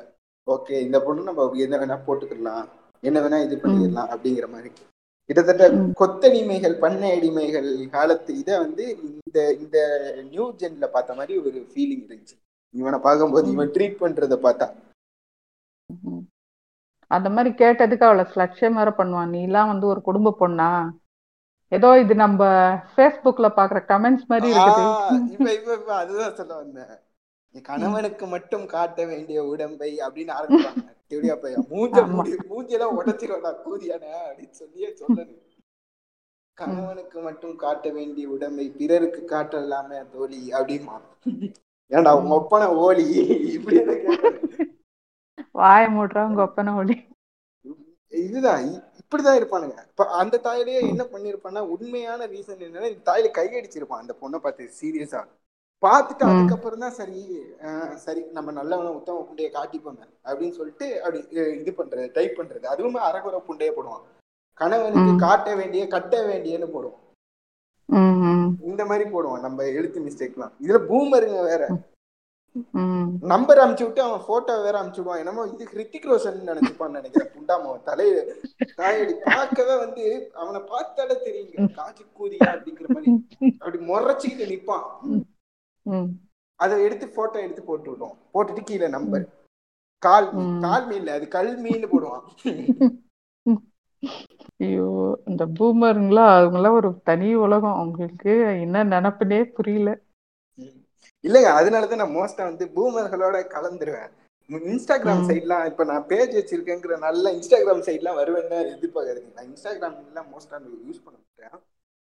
[0.47, 2.65] ஓகே இந்த பொண்ணு நம்ம என்ன வேணா போட்டுக்கலாம்
[3.03, 4.71] என்ன வேணா இது பண்ணிடலாம் அப்படிங்கிற மாதிரி.
[5.29, 5.65] கிட்டத்தட்ட.
[6.01, 9.77] கொத்தடிமைகள் பண்ணை அடிமைகள் காலத்து இதை வந்து இந்த இந்த
[10.29, 12.37] நியூ ஜென்ல பார்த்த மாதிரி ஒரு ஃபீலிங் இருந்துச்சு.
[12.75, 14.67] இவனை பார்க்கும்போது இவன் ட்ரீட் பண்றத பார்த்தா.
[17.11, 20.71] அந்த மாதிரி கேட்டதுக்கு அவளை ஸ்லட்சியம் வேற பண்ணுவான் நீ எல்லாம் வந்து ஒரு குடும்ப பொண்ணா?
[21.77, 22.43] ஏதோ இது நம்ம
[22.97, 24.83] Facebookல பாக்குற கமெண்ட்ஸ் மாதிரி இருக்குது.
[26.01, 26.93] அதுதான் சொல்ல வந்தேன்.
[27.65, 30.83] கணவனுக்கு மட்டும் காட்ட வேண்டிய உடம்பை அப்படின்னு ஆரம்பிப்பாங்க.
[31.13, 32.01] எப்படியா பையன் மூஞ்ச
[32.51, 35.45] மூஞ்செல்லாம் உடச்சிருவா கூதியான அப்படின்னு சொல்லியே சொல்லணும்
[36.57, 40.95] கணவனுக்கு மட்டும் காட்ட வேண்டிய உடம்பை பிறருக்கு காட்டலாமே தோழி அப்படிமா
[41.91, 43.05] ஏன்டா உங்க ஒப்பனை ஓலி
[43.55, 43.77] இப்படி.
[45.55, 46.95] வாய மூடுறா உங்க ஒப்பனை ஒளி
[48.11, 48.63] இதுதான்
[49.01, 49.77] இப்படிதான் இருப்பானுங்க.
[49.91, 55.21] இப்ப அந்த தாயிலேயே என்ன பண்ணிருப்பான்னா உண்மையான ரீசன் என்னன்னா தாயில கையடிச்சிருப்பான் அந்த பொண்ணை பார்த்து சீரியஸா
[55.83, 56.23] பார்த்துட்டு.
[56.31, 57.19] அதுக்கப்புறம் தான் சரி
[58.05, 61.19] சரி நம்ம நல்லவன உத்தம புண்டைய காட்டிப்போங்க அப்படின்னு சொல்லிட்டு அப்படி
[61.61, 62.65] இது பண்றது டைப் பண்றது.
[62.73, 64.05] அதுவுமே அரகுர புண்டைய போடுவான்.
[64.61, 65.11] கணவனுக்கு.
[65.25, 67.05] காட்ட வேண்டிய கட்ட வேண்டியன்னு போடுவான்.
[67.89, 71.63] ம், ம், இந்த மாதிரி போடுவான் நம்ம எழுத்து மிஸ்டேக்லாம் இதுல பூமருங்க வேற.
[73.31, 75.21] நம்பர் அமுச்சு விட்டு அவன் போட்டோ வேற அமுச்சு விடுவான்.
[75.23, 78.13] என்னமோ இது ஹிருத்திக் ரோஷன் நினைச்சுப்பான்னு நினைக்கிறேன் புண்டாம தலைய
[78.75, 83.11] தாயடி பார்க்கவே வந்து அவனை பார்த்தாலே தெரியுங்க காட்சி கூதியா அப்படிங்கிற மாதிரி.
[83.59, 84.87] அப்படி முறைச்சிக்கிட்டு நிப்பான்.
[86.59, 89.25] அதை எடுத்து போட்டோ எடுத்து போட்டு விடுவோம் போட்டுட்டு கீழே நம்பர்
[90.03, 90.27] கால்.
[90.65, 92.25] கால் மீ இல்ல அது கல் மீன்னு போடுவான்.
[94.59, 94.87] ஐயோ
[95.29, 97.79] இந்த பூமருங்களா அவங்களாம் ஒரு தனி உலகம்.
[97.81, 98.33] அவங்களுக்கு
[98.65, 99.89] என்ன நினப்புனே புரியல.
[101.23, 104.11] இல்லைங்க அதனாலதான் நான் மோஸ்டா வந்து பூமர்களோட கலந்துருவேன்.
[104.69, 105.23] இன்ஸ்டாகிராம்.
[105.29, 111.03] சைட்லாம் இப்ப நான் பேஜ் வச்சிருக்கேங்கிற நல்ல இன்ஸ்டாகிராம் சைட்லாம் வருவேன்னு எதிர்பார்க்கறதுங்க நான் இன்ஸ்டாகிராம் எல்லாம் மோஸ்டா யூஸ்
[111.05, 111.57] பண்ண மாட்டேன்.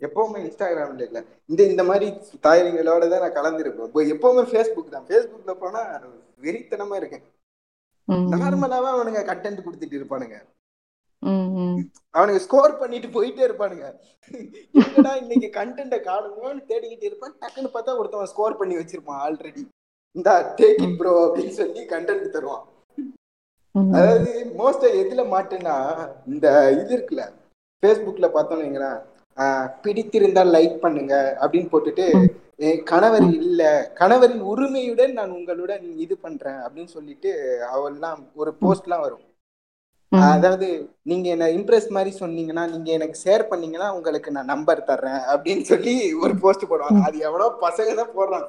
[0.05, 1.19] எப்பவுமே இன்ஸ்டாகிராம்ல இல்ல.
[1.51, 2.07] இந்த இந்த மாதிரி
[2.45, 3.89] தாயரிங்களோட தான் நான் கலந்துருப்பேன்.
[3.89, 5.05] இப்போ எப்பவுமே ஃபேஸ்புக் தான்.
[5.09, 5.81] ஃபேஸ்புக்ல போனா
[6.45, 7.25] வெறித்தனமா இருக்கேன்.
[8.33, 10.37] நார்மலாவே அவனுங்க கண்டென்ட் கொடுத்துட்டு இருப்பானுங்க.
[12.15, 13.85] அவனுங்க ஸ்கோர் பண்ணிட்டு போயிட்டே இருப்பானுங்க.
[14.81, 17.35] என்னடா இன்னைக்கு கண்டென்ட்டை காணுமோன்னு தேடிக்கிட்டு இருப்பான்.
[17.43, 19.63] டக்குன்னு பார்த்தா ஒருத்தவன் ஸ்கோர் பண்ணி வச்சிருப்பான் ஆல்ரெடி
[20.17, 20.29] இந்த
[20.59, 22.65] டேக் இட் ப்ரோ அப்படின்னு சொல்லி கண்டென்ட் தருவான்.
[23.75, 25.75] அதாவது மோஸ்டா எதுல மாட்டுன்னா
[26.31, 26.47] இந்த
[26.79, 27.25] இது இருக்குல்ல
[27.83, 28.99] ஃபேஸ்புக்ல பார்த்தோம்னு வைங்களேன்
[29.83, 32.05] பிடித்திருந்தால் லைக் பண்ணுங்க அப்படின்னு போட்டுட்டு
[32.85, 33.61] கணவர் இல்ல
[33.99, 37.31] கணவரின் உரிமையுடன் நான் உங்களுடன் இது பண்றேன் அப்படின்னு சொல்லிட்டு
[37.71, 39.23] அவெல்லாம் ஒரு போஸ்ட்லாம் வரும்.
[40.11, 40.23] ம்.
[40.27, 40.67] அதாவது
[41.03, 45.93] நீங்க என்ன இம்ப்ரெஸ் மாதிரி சொன்னீங்கன்னா நீங்க எனக்கு ஷேர் பண்ணீங்கன்னா உங்களுக்கு நான் நம்பர் தர்றேன் அப்படின்னு சொல்லி
[46.23, 47.01] ஒரு போஸ்ட் போடுவாங்க.
[47.07, 48.45] அது எவ்வளோ பசங்க தான் போடுறான்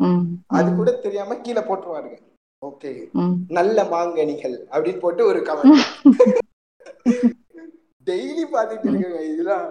[0.00, 2.18] ம், அது கூட தெரியாம கீழே போட்டுருவாருங்க.
[2.62, 2.92] ஓகே.
[3.56, 5.84] நல்ல மாங்கனிகள் அப்படின்னு போட்டு ஒரு கமெண்ட்
[8.08, 9.20] டெய்லி பாத்துட்டு இருக்கேங்க.
[9.32, 9.66] இதெல்லாம்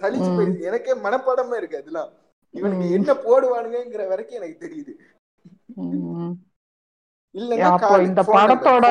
[0.00, 0.36] சலிச்சு ம்.
[0.36, 2.10] போயிடுது எனக்கே மனப்பாடமா இருக்கு அதெல்லாம்.
[2.54, 2.86] இவனுக்கு.
[2.90, 4.94] என்ன போடுவானுங்கிற வரைக்கும் எனக்கு தெரியுது.
[7.68, 8.86] அப்போ இந்த படத்தோட.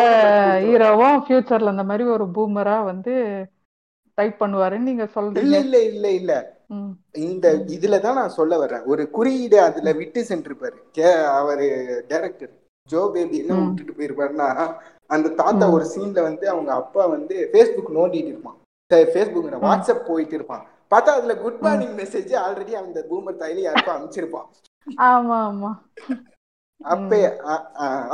[0.66, 3.14] ஹீரோவும் ஃபியூச்சர்ல இந்த மாதிரி ஒரு பூமரா வந்து
[4.18, 5.58] டைப் பண்ணுவாருன்னு நீங்க சொல்றீங்க.
[5.60, 6.34] இல்ல இல்ல இல்ல.
[7.26, 8.84] இந்த இதுலதான் நான் சொல்ல வர்றேன்.
[8.84, 10.78] ஒரு குறியீடு அதுல விட்டு சென்றிருப்பாரு.
[10.92, 11.68] கே அவரு
[12.08, 12.54] டைரக்டர்
[12.90, 13.54] ஜோ பேபி என்ன.
[13.60, 14.48] விட்டுட்டு போயிருப்பாருன்னா
[15.08, 15.70] அந்த தாத்தா.
[15.70, 18.58] ஒரு சீன்ல வந்து அவங்க அப்பா வந்து ஃபேஸ்புக் நோண்டிட்டு இருப்பான்.
[19.14, 20.64] ஃபேஸ்புக் வாட்ஸ்அப் போயிட்டு இருப்பான்.
[20.92, 24.48] பார்த்தா அதுல குட் மார்னிங் மெசேஜ் ஆல்ரெடி அந்த பூமர் தாயில யாருக்கும் அனுப்பிச்சிருப்பான்.
[25.10, 25.72] ஆமா ஆமா.
[26.82, 27.20] அப்பே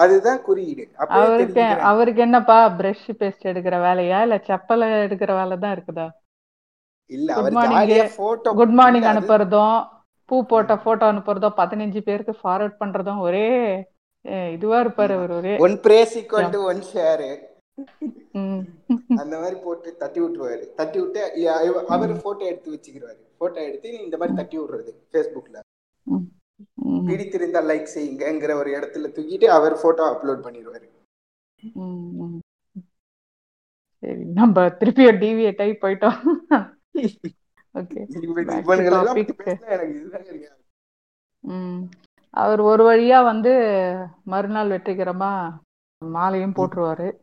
[0.04, 0.84] அதுதான் குறியீடு.
[1.18, 4.18] அவருக்கு அவருக்கு என்னப்பா பிரஷ் பேஸ்ட் எடுக்கிற வேலையா?
[4.26, 6.08] இல்ல செப்பல எடுக்கிற வேலை தான் இருக்குதா?
[7.10, 7.76] இல்ல morning.
[7.76, 9.78] ஜாலியா போட்டோ குட் மார்னிங் அனுப்புறதும்
[10.30, 13.46] பூ போட்ட போட்டோ அனுப்புறதும் பதினஞ்சு பேருக்கு ஃபார்வர்ட் பண்றதும் ஒரே
[14.56, 17.24] இதுவா இருப்பாரு அவர் ஒரே one phrase equal to one share.
[19.18, 20.74] அந்த மாதிரி போட்டு தட்டி விட்டுருவாரு.
[20.74, 21.50] தட்டி விட்டு
[21.90, 25.60] அவர் போட்டோ எடுத்து வச்சுக்கிறாரு போட்டோ எடுத்து இந்த மாதிரி தட்டி விடுறது ஃபேஸ்புக்ல
[26.08, 26.30] ம்.
[26.86, 27.08] ம்.
[27.08, 30.88] பிடித்திருந்தா லைக் செய்யுங்கங்கிற ஒரு இடத்துல தூக்கிட்டு அவர் போட்டோ அப்லோட் பண்ணிடுவாரு.
[34.04, 36.18] சரி நம்ம திருப்பி டிவியேட் ஆகி போயிட்டோம்.
[37.76, 38.04] ஓகே
[42.34, 43.50] அவர் ஒரு வழியா வந்து
[44.24, 45.60] மறுநாள் வெற்றிகரமா
[46.02, 47.18] மாலையும் போட்டுருவாரு.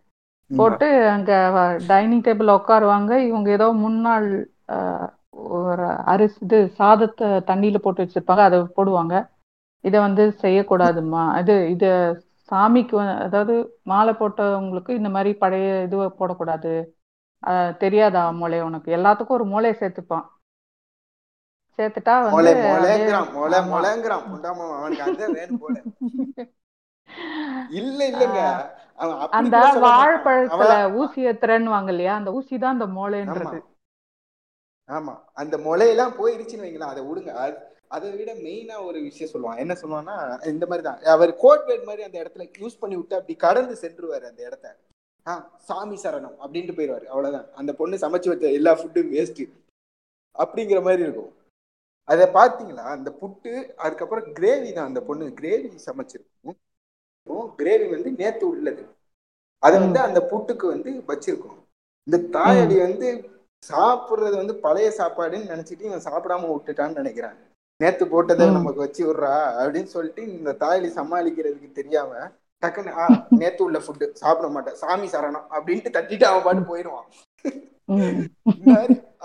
[0.58, 1.32] போட்டு அங்க
[1.90, 4.28] டைனிங் டேபிள் உட்காருவாங்க இவங்க ஏதோ முன்னாள்
[5.62, 8.42] ஒரு அரிசி இது சாதத்தை தண்ணியில போட்டு வச்சிருப்பாங்க.
[8.48, 9.14] அதை போடுவாங்க.
[9.84, 11.22] இதை வந்து செய்யக்கூடாதும்மா.
[11.42, 11.88] இது இது
[12.48, 12.96] சாமிக்கு
[13.26, 13.54] அதாவது
[13.92, 16.72] மாலை போட்டவங்களுக்கு இந்த மாதிரி பழைய இது போடக்கூடாது.
[17.82, 18.88] தெரியாதா மூளை உனக்கு?
[18.98, 20.26] எல்லாத்துக்கும் ஒரு மூளையை சேர்த்துப்பான்.
[21.78, 22.42] சேர்த்துட்டா வந்து
[27.78, 28.40] இல்ல இல்லங்க.
[28.96, 29.58] அந்த.
[29.86, 33.62] வாழைப்பழத்துல ஊசி ஏத்துறேன்னு வாங்க இல்லையா அந்த ஊசி தான் அந்த மூளைன்றது.
[34.90, 35.20] ஆமா.
[35.34, 36.78] அந்த முளையெல்லாம் போயிருச்சுன்னு வைங்களேன்.
[36.78, 37.62] அதை விடுங்க.
[37.90, 39.56] அது- விட மெயினா ஒரு விஷயம் சொல்லுவான்.
[39.56, 41.02] என்ன சொல்லுவான்னா இந்த மாதிரி தான்.
[41.02, 44.76] அவர் கோட் வேர்ட் மாதிரி அந்த இடத்துல யூஸ் பண்ணி விட்டு அப்படி கடந்து சென்றுவாரு அந்த இடத்த.
[45.26, 47.04] ஆ சாமி சரணம் அப்படின்ட்டு போயிடுவாரு.
[47.04, 47.54] அவ்வளவுதான்.
[47.54, 49.50] அந்த பொண்ணு சமைச்சு வச்ச எல்லா ஃபுட்டும் வேஸ்ட்
[50.38, 51.34] அப்படிங்கிற மாதிரி இருக்கும்.
[52.04, 52.84] அதை பார்த்தீங்களா?
[52.84, 55.34] அந்த புட்டு அதுக்கப்புறம் கிரேவி தான் அந்த பொண்ணு.
[55.40, 56.33] கிரேவி சமைச்சிருக்கும்
[57.58, 58.82] கிரேவி வந்து நேத்து உள்ளது.
[59.66, 61.58] அதை வந்து அந்த புட்டுக்கு வந்து வச்சிருக்கோம்.
[62.06, 63.08] இந்த தாயடி வந்து
[63.62, 67.36] சாப்பிடுறது வந்து பழைய சாப்பாடுன்னு நினைச்சிட்டு இவன் சாப்பிடாம விட்டுட்டான்னு நினைக்கிறேன்.
[67.82, 68.46] நேத்து போட்டதை.
[68.56, 72.12] நமக்கு வச்சு விடுறா அப்படின்னு சொல்லிட்டு இந்த தாயடி சமாளிக்கிறதுக்கு தெரியாம
[72.62, 73.06] டக்குன்னு ஆ
[73.40, 74.78] நேத்து உள்ள ஃபுட்டு சாப்பிட மாட்டேன்.
[74.82, 75.46] சாமி சரணம்.
[75.56, 77.08] அப்படின்ட்டு தட்டிட்டு அவன் பாட்டு போயிடுவான்.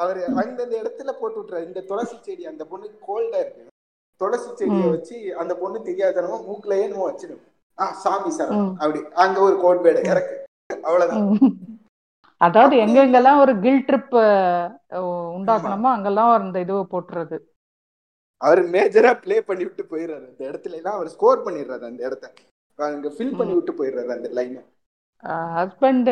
[0.02, 1.68] அவரு அந்தந்த இடத்துல போட்டு விட்டுறாரு.
[1.70, 3.66] இந்த துளசி செடி அந்த பொண்ணு கோல்டா இருக்கு.
[4.22, 4.88] துளசி செடியை.
[4.96, 7.44] வச்சு அந்த பொண்ணு தெரியாதனமா மூக்குலயே நம்ம வச்சிடும்.
[7.80, 8.72] ஆ சாமி சரணம்.
[8.82, 10.36] அப்படி அங்க ஒரு கோட் பேட இறக்கு.
[10.88, 11.28] அவ்வளவுதான்.
[12.42, 12.84] அதாவது அப்படி.
[12.86, 14.14] எங்க எங்கெல்லாம் ஒரு கில் ட்ரிப்
[15.38, 17.38] உண்டாக்கணுமோ அங்கெல்லாம் அந்த இதுவை போட்டுறது.
[18.42, 22.28] அவர் மேஜரா ப்ளே பண்ணி விட்டு போயிடுறாரு அந்த இடத்துல எல்லாம் அவர் ஸ்கோர் பண்ணிடுறாரு அந்த இடத்த.
[22.80, 24.62] அங்க ஃபில் பண்ணி விட்டு போயிடுறாரு அந்த லைனை
[25.56, 26.10] ஹஸ்பண்ட்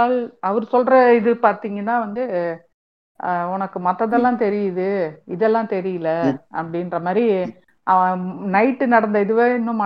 [0.00, 0.16] ஆள்
[0.48, 2.24] அவர் சொல்ற இது பாத்தீங்கன்னா வந்து
[3.54, 4.88] உனக்கு மத்ததெல்லாம் தெரியுது
[5.34, 6.10] இதெல்லாம் தெரியல
[6.58, 7.24] அப்படின்ற மாதிரி
[7.86, 8.22] அவன்
[8.54, 9.82] நைட்டு நடந்த இதுவே இன்னும்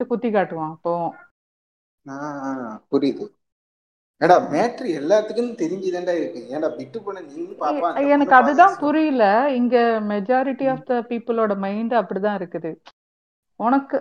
[0.00, 0.92] குத்தி காட்டுவான் அப்போ.
[2.06, 3.26] ஆஹ் புரியுது.
[4.20, 6.40] ஏடா மேட்ரு எல்லாத்துக்கும் தெரிஞ்சுதான்டா இருக்கு.
[6.50, 9.24] ஏன்டா விட்டு போன நீங்க பாப்பா எனக்கு பொண்ணு அதுதான் புரியல.
[9.54, 9.76] இங்க
[10.08, 12.70] மெஜாரிட்டி ஆஃப் த பீப்புளோட மைண்ட் அப்படிதான் இருக்குது.
[13.60, 13.98] உனக்கு.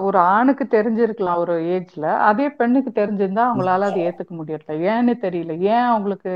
[0.00, 4.58] ஒரு ஆணுக்கு தெரிஞ்சிருக்கலாம் ஒரு ஏஜ்ல அதே பெண்ணுக்கு தெரிஞ்சிருந்தா அவங்களால அதை ஏத்துக்க முடியல
[4.88, 5.52] ஏன்னு தெரியல.
[5.68, 6.34] ஏன் அவங்களுக்கு.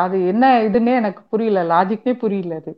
[0.00, 1.62] அது என்ன இதுன்னே எனக்கு புரியல.
[1.72, 2.72] லாஜிக்கே புரியல அது.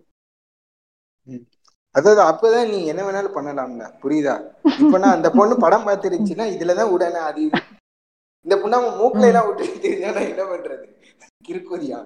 [1.98, 4.36] அதாவது அப்பதான் நீ என்ன வேணாலும் பண்ணலாம்ல புரியுதா?
[4.84, 7.42] இப்ப அந்த பொண்ணு படம் பார்த்துருந்துச்சுன்னா இதுலதான் உடனே அது
[8.46, 10.84] இந்த பொண்ணு அவன் மூக்குல எல்லாம் விட்டு தெரிஞ்சா நான் என்ன பண்றது?
[11.48, 11.98] கிறுக்குதியா?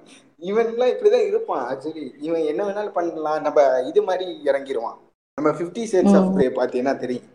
[0.49, 3.41] இவன் எல்லாம் இப்படிதான் இருப்பான் ஆக்சுவலி இவன் என்ன வேணாலும் பண்ணலாம்.
[3.45, 4.97] நம்ம இது மாதிரி இறங்கிடுவான்
[5.37, 6.33] நம்ம பிப்டி சேட்ஸ் ஆஃப்.
[6.35, 7.29] கிரே பார்த்தீங்கன்னா தெரியும்?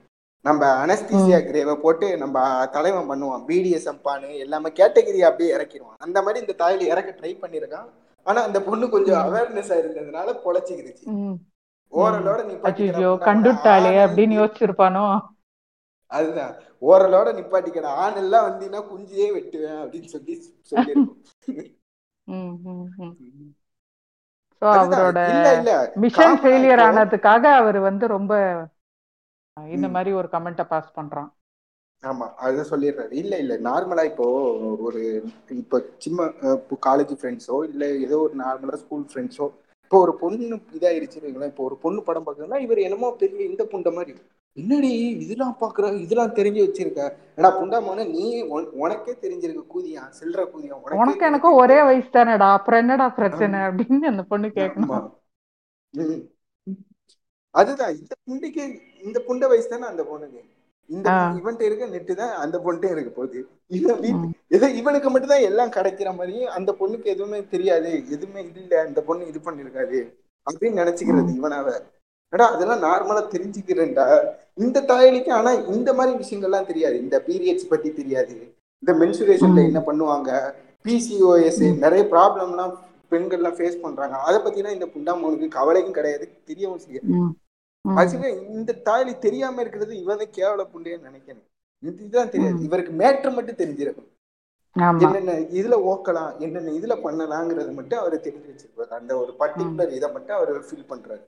[0.45, 3.45] நம்ம அனஸ்தீசியா கிரேவை போட்டு நம்ம தலைவன் பண்ணுவான்.
[3.49, 7.89] பிடிஎஸ் பானு எல்லாமே கேட்டகிரி அப்படியே இறக்கிடுவான் அந்த மாதிரி இந்த தாயில இறக்க ட்ரை பண்ணிருக்கான்.
[8.27, 9.21] ஆனா அந்த பொண்ணு கொஞ்சம்.
[9.27, 11.07] அவேர்னஸ் இருந்ததுனால பொழைச்சிக்கிடுச்சு.
[11.93, 15.05] ஓரலோட அச்சோ நிப்பாட்டிக்கிற கண்டுட்டாளே அப்படின்னு யோசிச்சிருப்பானோ?
[16.11, 16.55] அதுதான்.
[16.82, 20.34] ஓரலோட நிப்பாட்டிக்கிற ஆண் எல்லாம் வந்தீங்கன்னா குஞ்சியே வெட்டுவேன் அப்படின்னு சொல்லி
[20.72, 21.18] சொல்லியிருக்கோம்.
[24.62, 25.18] அவரோட
[26.05, 28.32] மிஷன் ஃபெயிலியர் ஆனதுக்காக அவர் வந்து ரொம்ப
[29.57, 29.86] இந்த.
[29.95, 31.30] மாதிரி ஒரு கமெண்ட்டை பாஸ் பண்றான்.
[32.03, 33.12] ஆமா அதுதான் சொல்லிடுறாரு.
[33.12, 33.55] இல்ல இல்ல.
[33.61, 34.26] நார்மலா இப்போ
[34.86, 35.01] ஒரு
[35.55, 36.28] இப்போ சின்ன
[36.86, 39.47] காலேஜ் ஃப்ரெண்ட்ஸோ இல்ல ஏதோ ஒரு நார்மலா ஸ்கூல் ஃப்ரெண்ட்ஸோ
[39.89, 44.14] இப்போ ஒரு பொண்ணு இதாயிருச்சுன்னு இப்போ ஒரு பொண்ணு படம் பார்க்கணும்னா இவர் என்னமோ பெரிய இந்த புண்ட மாதிரி.
[44.53, 47.12] என்னடி இதெல்லாம் பாக்குற இதெல்லாம் தெரிஞ்சு வச்சிருக்க.
[47.36, 52.53] ஏடா புண்டாமோன நீ உன- உனக்கே தெரிஞ்சிருக்கு கூதியா சில்லற கூதியா உனக்கே உனக்கு எனக்கும் ஒரே வயசு தானேடா.
[52.53, 55.11] அப்புறம் என்னடா பிரச்சனை அப்படின்னு அந்த பொண்ணு கேட்கணும்.
[57.51, 60.58] அதுதான் இந்த புண்டைக்கு இந்த புண்டை வயசு தானே அந்த பொண்ணுக்கு.
[60.89, 61.09] இந்த
[61.39, 63.39] இவன்ட்ட இருக்க நெட்டு தான் அந்த பொண்ணுட்டே இருக்க போகுது.
[63.78, 67.91] இவன் வீட்டு ஏதோ இவனுக்கு மட்டும்தான் எல்லாம் கிடைக்கிற மாதிரி அந்த பொண்ணுக்கு எதுவுமே தெரியாது.
[68.14, 68.86] எதுவுமே இல்ல.
[68.89, 70.01] இந்த பொண்ணு இது பண்ணிருக்காது
[70.47, 71.68] அப்படின்னு நினைச்சுக்கிறது இவனாவ
[72.32, 74.07] ஏடா அதெல்லாம் நார்மலா தெரிஞ்சுக்கிறேன்டா.
[74.55, 76.97] இந்த தாயலிக்கு ஆனா இந்த மாதிரி விஷயங்கள்லாம் தெரியாது.
[77.05, 78.34] இந்த பீரியட்ஸ் பத்தி தெரியாது.
[78.82, 80.30] இந்த மென்சுரேஷன்ல என்ன பண்ணுவாங்க?
[80.84, 82.74] பிசிஓஎஸ் நிறைய ப்ராப்ளம்லாம்
[83.12, 84.16] பெண்கள்லாம் ஃபேஸ் பண்றாங்க.
[84.16, 86.26] அதை பத்தினா இந்த புண்டாமோனுக்கு கவலையும் கிடையாது.
[86.49, 87.09] தெரியவும் செய்யாது.
[87.89, 91.43] ஆக்சுவலி இந்த தாயலி தெரியாம இருக்கிறது இவனை கேவல புண்டையன்னு நினைக்கிறேன்
[91.85, 92.55] இது- இதுதான் தெரியாது.
[92.62, 94.16] இவருக்கு மேட்ரு மட்டும் தெரிஞ்சிருக்கும்.
[94.99, 98.89] என்னென்ன இதுல ஓக்கலாம் என்னென்ன இதுல பண்ணலாங்கிறது மட்டும் அவர் தெரிஞ்சு வச்சிருப்பாரு.
[98.89, 101.22] அந்த ஒரு பர்டிகுலர் இதை மட்டும் அவர் ஃபீல் பண்றாரு.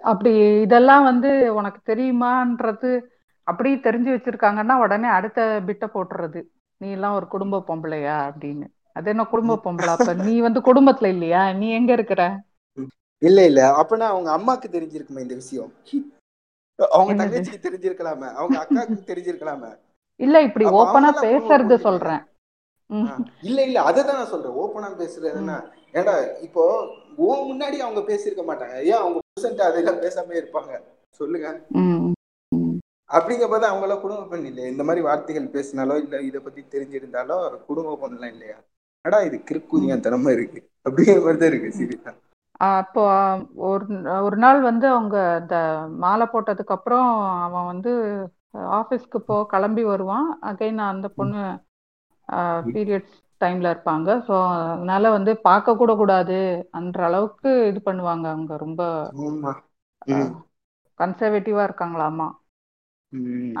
[0.00, 3.00] அப்படி இதெல்லாம் வந்து உனக்கு தெரியுமான்றது
[3.42, 6.42] அப்படி தெரிஞ்சு வச்சிருக்காங்கன்னா உடனே அடுத்த பிட்ட போட்டுறது.
[6.76, 8.32] நீ எல்லாம் ஒரு குடும்ப பொம்பளையா?
[8.32, 8.66] அப்படின்னு.
[8.92, 10.12] அது என்ன குடும்ப பொம்பளை அப்ப?
[10.24, 11.52] நீ வந்து குடும்பத்துல இல்லையா?
[11.52, 12.42] நீ எங்க இருக்கிற?
[13.22, 13.60] இல்ல இல்ல.
[13.80, 15.70] அப்பனா அவங்க அம்மாக்கு தெரிஞ்சிருக்குமே இந்த விஷயம்.
[16.78, 18.28] அவங்க தங்கச்சிக்கு தெரிஞ்சிருக்கலாமே.
[18.32, 19.70] அவங்க அக்காவுக்கு தெரிஞ்சிருக்கலாமே.
[20.20, 22.22] இல்ல இப்படி குடும்ப பேசுறது சொல்றேன்.
[23.42, 23.78] இல்ல இல்ல.
[23.82, 24.56] அததான் நான் சொல்றேன்.
[24.62, 25.70] ஓப்பனா பேசுறதுன்னா ம்.
[25.94, 26.14] ஏன்டா
[26.46, 26.62] இப்போ
[27.24, 28.76] உன் முன்னாடி அவங்க பேசியிருக்க மாட்டாங்க.
[28.84, 30.72] ஏன் அவங்க புருஷன்ட்ட அதெல்லாம் பேசாம இருப்பாங்க?
[31.20, 31.48] சொல்லுங்க.
[31.80, 32.12] ம்.
[32.52, 32.76] ம்
[33.10, 37.36] அப்படிங்கும்போது அவங்க எல்லாம் குடும்ப பெண் இல்லையா இந்த மாதிரி வார்த்தைகள் பேசினாலோ இல்ல இதை பத்தி தெரிஞ்சிருந்தாலோ
[37.68, 38.56] குடும்ப பொண்ணுலாம் இல்லையா?
[39.04, 40.60] அடா இது கிறுக்குதியான் தனமா இருக்கு.
[40.86, 42.12] அப்படிங்கிற மாதிரி தான் இருக்கு சீரியஸா
[42.60, 43.02] அப்போ
[43.66, 43.84] ஒரு
[44.26, 45.56] ஒரு நாள் வந்து அவங்க இந்த
[46.04, 47.08] மாலை போட்டதுக்கு அப்புறம்
[47.46, 47.92] அவன் வந்து
[48.78, 50.28] ஆஃபீஸ்க்கு போ கிளம்பி வருவான்.
[50.50, 51.40] அகைன் அந்த பொண்ணு
[52.72, 54.08] பீரியட்ஸ் டைம்ல இருப்பாங்க.
[54.26, 54.34] ஸோ
[54.66, 56.38] அதனால வந்து பார்க்க கூட கூடாது
[56.78, 58.52] அன்ற அளவுக்கு இது பண்ணுவாங்க அவங்க.
[58.58, 58.82] ரொம்ப
[61.00, 62.28] கன்சர்வேட்டிவா இருக்காங்களாமா.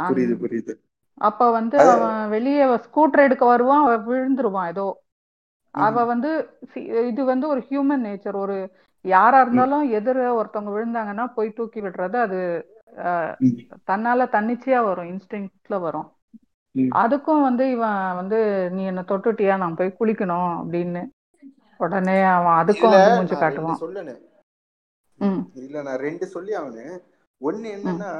[0.08, 0.74] புரியுது புரியுது.
[1.20, 3.84] அப்ப வந்து அவன் வெளியே ஸ்கூட்டர் எடுக்க வருவான்.
[4.08, 4.70] விழுந்துருவான்.
[4.72, 4.86] ஏதோ
[5.74, 6.30] அவ வந்து
[7.06, 8.56] இது வந்து ஒரு ஹியூமன் நேச்சர் ஒரு
[9.04, 12.38] யாரா இருந்தாலும் எதிர ஒருத்தவங்க விழுந்தாங்கன்னா போய் தூக்கி விடுறது அது
[13.86, 16.08] தன்னால தன்னிச்சையா வரும் இன்ஸ்டிங்க்ட்ல வரும்.
[16.98, 18.38] அதுக்கும் வந்து இவன் வந்து
[18.70, 19.56] நீ என்ன தொட்டுட்டியா?
[19.56, 21.02] நான் போய் குளிக்கணும் அப்படின்னு
[21.80, 23.80] உடனே அவன் அதுக்கும் மூஞ்சி ரெண்டு காட்டுவான்.
[23.80, 24.22] சொல்லணும்
[25.18, 25.42] ம்.
[25.56, 26.84] இதுல நான் ரெண்டு சொல்லி அவனு
[27.40, 28.10] ஒண்ணு என்னன்னா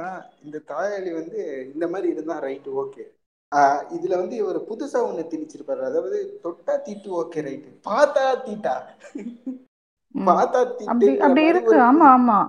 [0.43, 1.39] இந்த தாயாளி வந்து
[1.73, 3.05] இந்த மாதிரி இருந்தா ரைட்டு ஓகே.
[3.95, 5.81] இதுல வந்து இவர் புதுசா ஒண்ணு திணிச்சிருப்பாரு.
[5.83, 7.69] அதாவது தொட்டா தீட்டு ஓகே ரைட்டு.
[7.85, 8.75] பார்த்தா தீட்டா.
[10.25, 11.77] பார்த்தா அப்படி தீட்டுங்கிற அப்படி இருக்கு.
[11.87, 12.39] ஆமா ஆமா.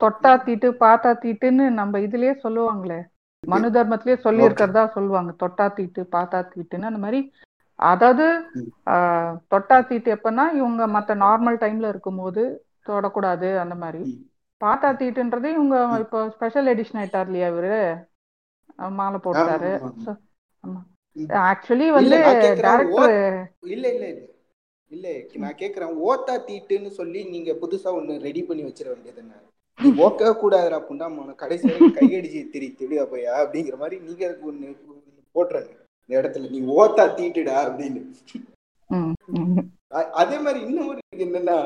[0.00, 3.00] தொட்டா தீட்டு பார்த்தா தீட்டுன்னு நம்ம இதுலயே சொல்லுவாங்களே.
[3.42, 5.30] மனு தர்மத்திலேயே சொல்லி இருக்கிறதா சொல்லுவாங்க.
[5.42, 7.20] தொட்டா தீட்டு பார்த்தா தீட்டுன்னு அந்த மாதிரி.
[7.78, 8.24] அதாவது
[9.52, 12.42] தொட்டா தீட்டு எப்பன்னா இவங்க மற்ற நார்மல் டைம்ல இருக்கும்போது
[12.88, 14.02] தொடக்கூடாது அந்த மாதிரி.
[14.60, 17.74] பார்த்தா தீட்டுன்றது இவங்க இப்போ ஸ்பெஷல் எடிஷன் ஆயிட்டார் இல்லையா இவரு?
[18.96, 19.72] மாலை போட்டாரு.
[21.44, 22.16] ஆக்சுவலி வந்து
[22.56, 22.82] டேரக்டர்
[23.68, 24.26] இல்ல இல்ல இல்ல.
[24.90, 25.06] இல்ல
[25.40, 29.34] நான் கேக்குறேன் ஓத்தா தீட்டுன்னு சொல்லி நீங்க புதுசா ஒண்ணு ரெடி பண்ணி வச்சிட வேண்டியது என்ன?
[29.78, 34.70] நீ ஓக்கவே கூடாதுடா புண்டாம கடைசி கையடிச்சு திரி திடியா போயா அப்படிங்கிற மாதிரி நீங்க ஒண்ணு
[35.34, 35.70] போட்டுறாங்க.
[36.02, 38.02] இந்த இடத்துல நீ ஓத்தா தீட்டுடா அப்படின்னு.
[40.20, 41.56] அதே மாதிரி இன்னொரு இது என்னன்னா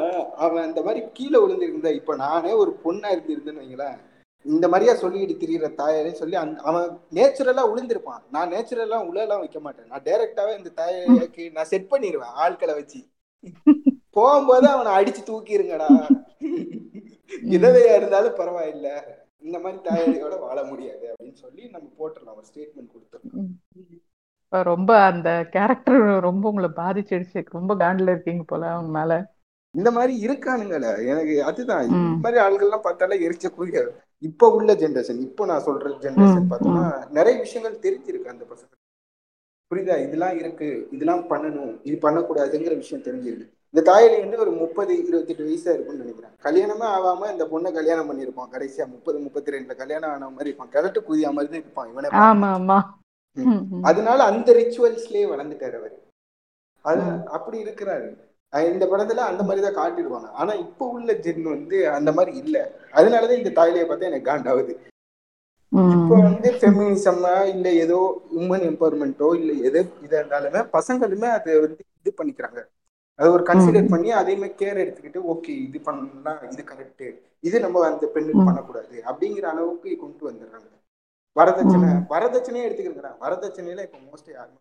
[0.45, 3.99] அவன் அந்த மாதிரி கீழே விழுந்திருந்தா இப்ப நானே ஒரு பொண்ணா இருந்திருந்தேன்னு வைங்களேன்.
[4.45, 8.23] இந்த மாதிரியா சொல்லிட்டு திரியிற தாயாரே சொல்லி அந் அவன் நேச்சுரலா உளுந்திருப்பான்.
[8.31, 9.87] நான் நேச்சுரலா உழலாம் வைக்க மாட்டேன்.
[9.87, 13.01] நான் டைரக்டாவே இந்த தாயாக்கு நான் செட் பண்ணிடுவேன் ஆட்களை வச்சு.
[14.11, 15.89] போகும்போது அவனை அடிச்சு தூக்கிருங்கடா.
[17.53, 18.89] விதவையா இருந்தாலும் பரவாயில்ல.
[19.41, 22.37] இந்த மாதிரி தாயாரியோட வாழ முடியாது அப்படின்னு சொல்லி நம்ம போட்டுடலாம்.
[22.37, 23.53] ஒரு ஸ்டேட்மெண்ட் கொடுத்துருக்கோம்
[24.51, 27.45] ரொம்ப அந்த கேரக்டர் ரொம்ப உங்களை பாதிச்சிடுச்சு.
[27.51, 29.34] ரொம்ப காண்டில் இருக்கீங்க போல அவங்க மேல.
[29.75, 31.85] இந்த மாதிரி இருக்கானுங்களே எனக்கு அதுதான்.
[31.89, 37.39] இந்த மாதிரி ஆள்கள்லாம் பார்த்தாலே எரிச்ச கூடிய இப்ப உள்ள ஜென்ரேஷன் இப்போ நான் சொல்ற ஜென்ரேஷன் பார்த்தோம்னா நிறைய
[37.39, 38.73] விஷயங்கள் தெரிஞ்சிருக்கு அந்த பசங்க.
[39.71, 39.97] புரியுதா?
[40.07, 40.89] இதெல்லாம் இருக்கு.
[40.91, 41.81] இதெல்லாம் பண்ணணும்.
[41.83, 43.47] இது பண்ணக்கூடாதுங்கிற விஷயம் தெரிஞ்சிருக்கு.
[43.71, 46.35] இந்த தாயலி வந்து ஒரு முப்பது இருபத்தெட்டு வயசா இருக்கும்னு நினைக்கிறேன்.
[46.43, 48.53] கல்யாணமே ஆகாம இந்த பொண்ணை கல்யாணம் பண்ணியிருப்பான்.
[48.53, 50.69] கடைசியா முப்பது முப்பத்தி ரெண்டுல கல்யாணம் ஆன மாதிரி இருப்பான்.
[50.69, 52.09] கிழட்டு குதியா மாதிரி தான் இருப்பான் இவனே.
[53.83, 55.97] அதனால அந்த ரிச்சுவல்ஸ்லயே வளர்ந்துட்டாரு அவர்.
[56.83, 58.09] அது அப்படி இருக்கிறாரு.
[58.71, 60.29] இந்த படத்துல அந்த மாதிரி தான் காட்டிடுவாங்க.
[60.33, 62.57] ஆனா இப்போ உள்ள ஜென் வந்து அந்த மாதிரி இல்ல.
[62.95, 64.75] அதனாலதான் இந்த தாய்லியை பார்த்தா எனக்கு காண்டாவுது
[65.95, 66.17] இப்போ.
[66.25, 67.99] வந்து ஃபெமினிசமா இல்ல ஏதோ
[68.41, 72.61] உமன் எம்பவர்மெண்ட்டோ இல்ல எது இதா இருந்தாலுமே பசங்களுமே அதை வந்து இது பண்ணிக்கிறாங்க.
[73.19, 77.05] அது ஒரு கன்சிடர் பண்ணி அதையுமே கேர் எடுத்துக்கிட்டு ஓகே இது பண்ணலாம் இது கரெக்ட்
[77.45, 78.47] இது நம்ம அந்த பெண்ணுக்கு.
[78.49, 80.69] பண்ணக்கூடாது அப்படிங்கிற அளவுக்கு கொண்டு வந்துடுறாங்க.
[81.37, 81.91] வரதட்சணை.
[82.13, 84.61] வரதட்சணையே எடுத்துக்கிறேன் வரதட்சணையில இப்ப மோஸ்ட்லி யாருமே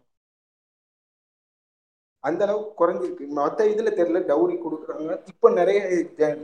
[2.24, 3.26] அந்த அளவுக்கு குறைஞ்சிருக்கு.
[3.38, 5.12] மத்த இதுல தெரியல டவுரி கொடுக்குறாங்க.
[5.32, 5.80] இப்ப நிறைய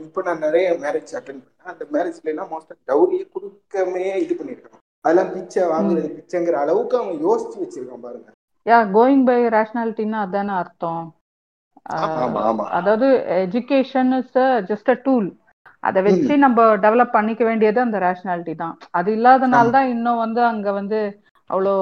[0.06, 1.70] இப்ப நான் நிறைய மேரேஜ் அட்டன் பண்ணேன்.
[1.72, 7.56] அந்த மேரேஜ்ல எல்லாம் மோஸ்டா டவுரியே கொடுக்கமே இது பண்ணிருக்காங்க அதெல்லாம் பிச்சை வாங்குறது பிச்சைங்கிற அளவுக்கு அவன் யோசிச்சு
[7.62, 8.28] வச்சிருக்கான் பாருங்க.
[8.66, 11.04] யா கோயிங் பை ரேஷனாலிட்டின்னா அதானே அர்த்தம்.
[12.78, 13.06] அதாவது
[13.44, 14.36] education is
[14.70, 15.28] just a tool
[15.82, 18.74] அதை வச்சு நம்ம டெவலப் பண்ணிக்க வேண்டியது அந்த ரேஷனாலிட்டி தான்.
[18.98, 20.98] அது இல்லாதனால தான் இன்னும் வந்து அங்க வந்து
[21.50, 21.74] அவ்வளோ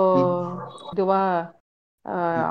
[0.92, 1.20] இதுவா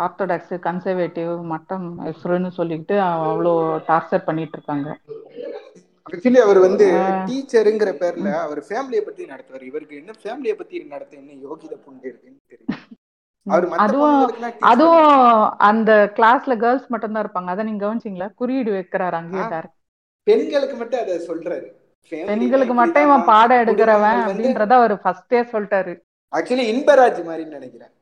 [0.05, 3.53] ஆர்த்தடாக்ஸ் கன்சர்வேட்டிவ் மட்டம் எஸ்ருன்னு சொல்லிக்கிட்டு அவ்வளோ
[3.89, 4.89] டார்ச்சர் பண்ணிட்டு இருக்காங்க
[6.09, 6.85] ஆக்சுவலி அவர் வந்து
[7.29, 9.63] டீச்சருங்கிற பேர்ல அவர் ஃபேமிலியை பத்தி நடத்துவார்.
[9.71, 12.83] இவருக்கு என்ன ஃபேமிலியை பத்தி நடத்த என்ன யோகித புண்டு இருக்குன்னு தெரியும்.
[13.85, 14.15] அதுவும்
[14.69, 15.09] அதுவும்
[15.69, 17.51] அந்த கிளாஸ்ல கேர்ள்ஸ் மட்டும் தான் இருப்பாங்க.
[17.53, 18.29] அதை நீங்க கவனிச்சிங்களா?
[18.41, 19.61] குறியீடு வைக்கிறாரு அங்கேயே
[20.27, 21.67] பெண்களுக்கு மட்டும் அதை சொல்றாரு.
[22.31, 25.93] பெண்களுக்கு மட்டும் இவன் பாடம் எடுக்கிறவன் அப்படின்றத அவர் ஃபர்ஸ்டே சொல்லிட்டாரு.
[26.37, 27.93] ஆக்சுவலி இன்பராஜ் மாதிரி நினைக்கிறேன்.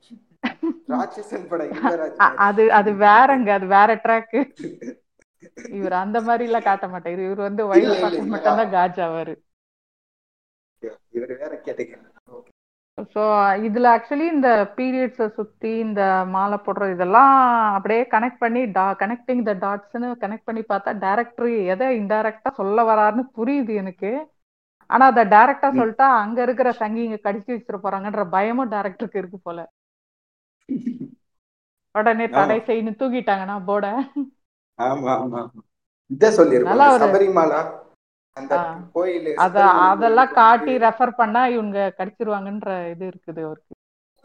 [0.91, 4.35] ராட்சசன் படம் அது அது வேறங்க அது வேற ட்ராக்
[5.75, 7.21] இவர் அந்த மாதிரி எல்லாம் காட்ட மாட்டாரு.
[7.27, 8.07] இவர் வந்து வயல் இல்ல.
[8.33, 9.33] மட்டும் தான் காஜ் ஆவாரு
[11.15, 11.95] இவர் வேற கேட்டீங்க.
[13.13, 13.21] ஸோ
[13.67, 16.01] இதுல ஆக்சுவலி இந்த பீரியட்ஸை சுத்தி இந்த
[16.33, 17.33] மாலை போடுறது இதெல்லாம்
[17.75, 23.25] அப்படியே கனெக்ட் பண்ணி டா கனெக்டிங் த டாட்ஸ்னு கனெக்ட் பண்ணி பார்த்தா டேரக்டர் எதை இன்டைரக்டா சொல்ல வராருன்னு
[23.37, 24.11] புரியுது எனக்கு.
[24.89, 25.69] ஆனா அதை டைரக்டா.
[25.77, 29.59] சொல்லிட்டா அங்க இருக்கிற சங்கிங்க கடிச்சு வச்சிட போறாங்கன்ற பயமும் டேரக்டருக்கு இருக்கு போல.
[31.95, 32.99] உடனே தடை செய்யணும்.
[32.99, 33.91] தூக்கிட்டாங்கன்னா போர்டை
[34.79, 35.41] ஆமா ஆமா
[36.11, 37.59] இத சொல்லிருப்பாங்க சபரிமாலா
[38.37, 38.63] அந்த ஆ.
[38.95, 43.73] கோயில் அத அதெல்லாம் காட்டி ரெஃபர் பண்ணா இவங்க கடிச்சிருவாங்கன்ற இது இருக்குது அவருக்கு.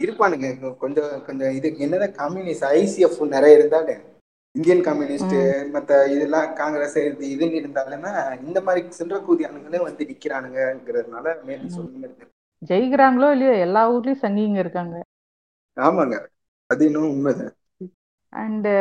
[0.00, 0.48] இருப்பானுங்க.
[0.82, 3.94] கொஞ்சம் கொஞ்சம் இது என்னதான் கம்யூனிஸ்ட் ஐசிஎஃப் நிறைய இருந்தாலே.
[4.54, 5.34] இந்தியன் கம்யூனிஸ்ட்
[5.74, 8.10] மத்த இதெல்லாம் காங்கிரஸ் இது இதுன்னு இருந்தாலுமே
[8.42, 12.26] இந்த மாதிரி சின்ற கூதியானுங்களே வந்து நிக்கிறானுங்கிறதுனால மேபி சொல்லுங்க
[12.62, 14.96] ஜெயிக்கிறாங்களோ இல்லையோ எல்லா ஊர்லயும் சங்கிங்க இருக்காங்க.
[15.80, 16.26] ஆமாங்க.
[16.66, 17.54] அது இன்னும் உண்மைதான்.
[18.36, 18.74] அண்டு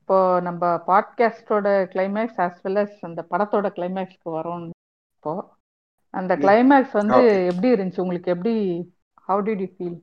[0.00, 4.70] இப்போ நம்ம பாட்காஸ்டோட கிளைமேக்ஸ் as well as அந்த படத்தோட கிளைமேக்ஸ்க்கு வரோம்
[5.16, 5.54] இப்போ.
[6.10, 6.36] அந்த.
[6.36, 7.44] கிளைமேக்ஸ் வந்து.
[7.44, 8.00] எப்படி இருந்துச்சு?
[8.00, 8.54] உங்களுக்கு எப்படி
[9.28, 10.00] ஹவு டிட் யூ ஃபீல்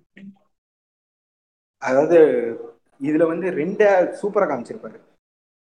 [1.77, 2.17] அதாவது
[3.01, 3.89] இதுல வந்து ரெண்டா
[4.21, 4.99] சூப்பரா காமிச்சிருப்பாரு.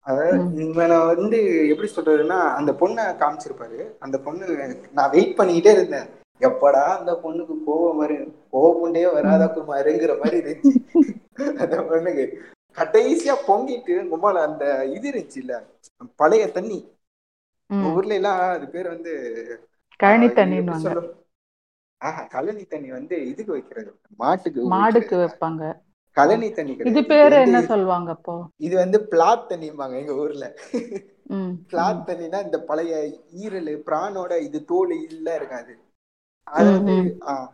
[0.00, 3.96] அதாவது இவனை வந்து எப்படி சொல்றதுன்னா அந்த பொண்ணை காமிச்சிருப்பாரு.
[3.98, 4.46] அந்த பொண்ணு
[4.92, 6.08] நான் வெயிட் பண்ணிக்கிட்டே இருந்தேன்.
[6.40, 8.34] எப்படா அந்த பொண்ணுக்கு கோவம் வரும்?
[8.52, 10.80] கோவம் வராத குமாருங்கிற மாதிரி இருந்துச்சு.
[11.58, 12.24] அந்த பொண்ணுக்கு
[12.78, 15.54] கடைசியா பொங்கிட்டு கும்மால அந்த இது இருந்துச்சு இல்ல
[16.16, 16.78] பழைய தண்ணி.
[17.90, 19.12] ஊர்ல எல்லாம் அது பேர் வந்து
[20.00, 20.28] கழனி
[20.80, 21.08] சொல்லும்?
[22.00, 23.90] ஆஹா கழனி தண்ணி வந்து இதுக்கு வைக்கிறது.
[24.18, 25.16] மாட்டுக்கு மாடுக்கு.
[25.16, 25.62] வைப்பாங்க.
[26.16, 28.34] கழனி தண்ணி இது பேரு என்ன சொல்லுவாங்க அப்போ?
[28.56, 30.44] இது வந்து பிளாட் தண்ணிம்பாங்க எங்க ஊர்ல.
[31.30, 31.52] ம்.
[31.70, 32.92] பிளாட் தண்ணினா இந்த பழைய
[33.36, 35.74] ஈரல் பிரானோட இது தோல் இல்ல இருக்காது.
[36.46, 36.94] அது வந்து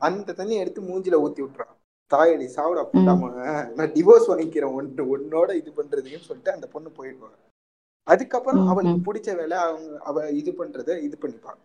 [0.07, 1.73] அந்த தண்ணி எடுத்து மூஞ்சில ஊத்தி விட்டுறான்.
[2.11, 3.29] தாயடி சாவுடா போட்டாம
[3.77, 7.39] நான் டிவோர்ஸ் வாங்கிக்கிறேன் ஒன்று உன்னோட இது பண்றதுன்னு சொல்லிட்டு அந்த பொண்ணு போயிடுவாங்க.
[8.07, 9.07] அதுக்கப்புறம் அவளுக்கு.
[9.09, 11.61] பிடிச்ச வேலை அவங்க அவ இது பண்றத இது பண்ணிப்பாங்க.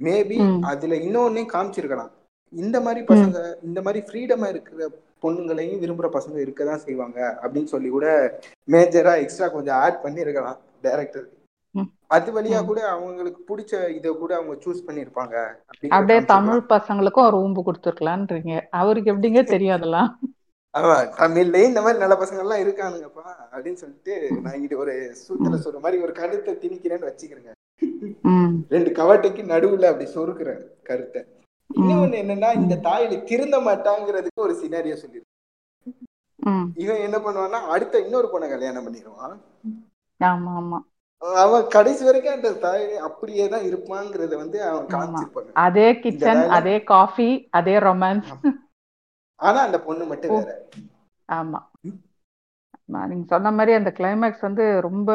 [0.00, 0.38] மேபி.
[0.70, 2.12] அதுல இன்னொன்னே காமிச்சிருக்கலாம்.
[2.52, 3.38] இந்த மாதிரி பசங்க
[3.68, 4.88] இந்த மாதிரி ஃப்ரீடமா இருக்கிற
[5.24, 8.06] பொண்ணுங்களையும் விரும்புற பசங்க இருக்க தான் செய்வாங்க அப்படின்னு சொல்லி கூட
[8.74, 11.26] மேஜரா எக்ஸ்ட்ரா கொஞ்சம் ஆட் பண்ணியிருக்கலாம் டேரக்டர்.
[12.10, 12.58] அது வழியா.
[12.68, 15.34] கூட அவங்களுக்கு பிடிச்ச இதை கூட அவங்க சூஸ் பண்ணியிருப்பாங்க
[15.90, 20.10] அப்படியே தமிழ் பசங்களுக்கும் ஒரு ஊம்பு கொடுத்துருக்கலான்றீங்க அவருக்கு எப்படிங்க தெரியாதெல்லாம்
[20.74, 24.14] ஆமா தமிழ்லயே இந்த மாதிரி நல்ல பசங்க எல்லாம் இருக்கானுங்கப்பா அப்படின்னு சொல்லிட்டு
[24.44, 27.52] நான் இது ஒரு சூத்துல சொல்ற மாதிரி ஒரு கருத்தை திணிக்கிறேன்னு வச்சுக்கிறேங்க.
[28.74, 30.50] ரெண்டு கவட்டைக்கு நடுவுல அப்படி சொருக்குற
[30.88, 31.20] கருத்தை.
[31.70, 35.34] இன்னொன்னு என்னன்னா இந்த தாயில திருந்த மாட்டாங்கிறதுக்கு ஒரு சினாரியோ சொல்லிருக்கு
[36.78, 39.36] இவன் என்ன பண்ணுவான்னா அடுத்த இன்னொரு பொண்ணை கல்யாணம் பண்ணிடுவான்
[40.20, 40.78] ஆமா ஆமா.
[41.22, 44.86] அவன் கடைசி வரைக்கும் அந்த தாய் அப்படியே தான் இருப்பாங்கிறத வந்து அவன்.
[44.86, 45.50] காமிச்சிருப்பாங்க.
[45.58, 48.30] அதே கிச்சன் அதே காஃபி அதே ரொமான்ஸ்
[49.40, 50.52] ஆனா அந்த பொண்ணு மட்டும் வேற.
[51.28, 51.60] ஆமா.
[53.06, 55.10] நீங்க சொன்ன மாதிரி அந்த கிளைமேக்ஸ் வந்து ரொம்ப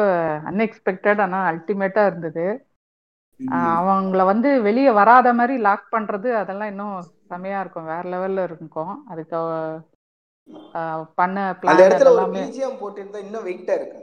[0.50, 2.44] அன்எக்ஸ்பெக்டட் ஆனா அல்டிமேட்டா இருந்தது.
[3.78, 6.94] அவங்கள வந்து வெளியே வராத மாதிரி லாக் பண்றது அதெல்லாம் இன்னும்
[7.30, 7.84] செமையா இருக்கும்.
[7.84, 8.92] வேற லெவல்ல இருக்கும்.
[9.08, 9.40] அதுக்கு
[11.14, 11.36] பண்ண
[11.70, 14.02] அந்த இடத்துல ஒரு பிஜிஎம் போட்டிருந்தா இன்னும் வெயிட்டா இருக்கும்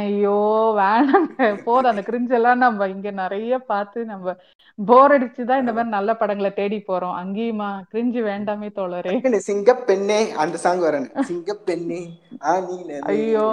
[0.00, 0.36] ஐயோ
[0.78, 1.38] வேணாங்க.
[1.64, 1.90] போதும்.
[1.90, 4.34] அந்த கிரிஞ்ச் எல்லாம் நம்ம இங்க நிறைய பார்த்து நம்ம
[4.78, 7.16] போர் அடிச்சுதான் இந்த மாதிரி நல்ல படங்களை தேடி போறோம்.
[7.22, 7.70] அங்கேயுமா?
[7.92, 9.38] கிரிஞ்சு வேண்டாமே தோழரே.
[9.48, 12.00] சிங்க பெண்ணே அந்த சாங் வரணும் சிங்க பெண்ணே
[13.12, 13.46] ஐயோ,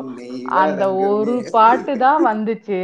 [0.61, 1.35] அந்த ஒரு.
[1.57, 2.81] பாட்டு தான் வந்துச்சு.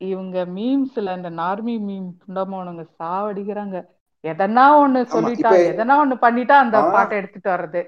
[0.00, 3.76] இவங்க மீம்ஸ்ல இந்த நார்மி மீம் புண்டமோனுங்க சாவடிக்கிறாங்க.
[4.24, 6.76] எதனா ஒண்ணு சொல்லிட்டா எதனா ஒண்ணு பண்ணிட்டா அந்த.
[6.96, 7.82] பாட்டை எடுத்துட்டு வர்றது.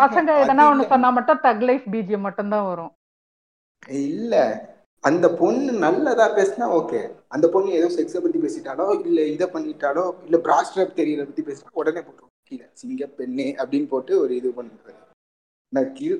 [0.00, 0.84] பசங்க எதனா ஒண்ணு.
[0.92, 2.92] சொன்னா மட்டும் தக் லைஃப் பிஜிஎம் மட்டும் தான் வரும்.
[4.00, 4.34] இல்ல.
[5.04, 7.00] அந்த பொண்ணு நல்லதா பேசினா ஓகே.
[7.34, 12.00] அந்த பொண்ணு ஏதோ செக்ஸ பத்தி பேசிட்டாலோ இல்ல இத பண்ணிட்டாலோ இல்ல பிராஸ்ட்ரப் தெரியறத பத்தி பேசினா உடனே
[12.00, 12.32] போட்டுரும்.
[12.48, 14.92] கீழே சிங்க பெண்ணே அப்படின்னு போட்டு ஒரு இது பண்ணுறது
[15.72, 16.16] நான் கிரு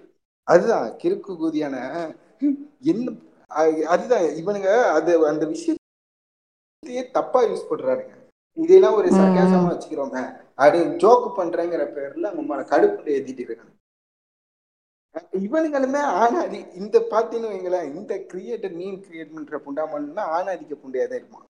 [0.49, 1.77] அதுதான் கிறுக்கு கூதியான
[2.85, 3.15] என்ன
[3.93, 8.15] அதுதான் இவனுங்க அது அந்த விஷயத்தையே தப்பா யூஸ் பண்றாருங்க
[8.57, 9.09] இதெல்லாம் ஒரு.
[9.19, 10.19] சர்க்காசமா வச்சுக்கிறோங்க
[10.57, 13.73] அப்படி ஜோக்கு பண்றேங்கிற பேர்ல நம்ம கடுப்புல ஏத்திட்டு இருக்காங்க.
[15.33, 21.45] இவனுங்களுமே ஆணாதி இந்த பாத்தீங்கன்னு வைங்களேன் இந்த கிரியேட்டர் மீன் கிரியேட் பண்ற புண்டாமன்னா ஆணாதிக்க புண்டையா தான் இருப்பான்.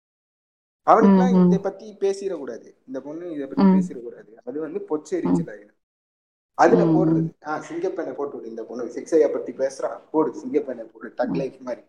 [0.87, 1.45] அவனுக்குலாம் ம்.
[1.45, 2.75] இதை பத்தி பேசிடக்கூடாது.
[2.87, 3.75] இந்த பொண்ணு இதை பத்தி ம்.
[3.75, 4.33] பேசிடக்கூடாது.
[4.45, 5.81] அது வந்து பொச்சரிச்சல் ஆயிடும்
[6.53, 6.83] அதுல.
[6.83, 8.83] போடுறது ஆஹ் சிங்கப்பெண்ணை போட்டு விடு இந்த பொண்ணு.
[8.83, 11.13] சிக்ஸையா பத்தி பேசுறா போடு சிங்கப்பெண்ணை போடு.
[11.15, 11.81] டக் லைஃப் மாதிரி.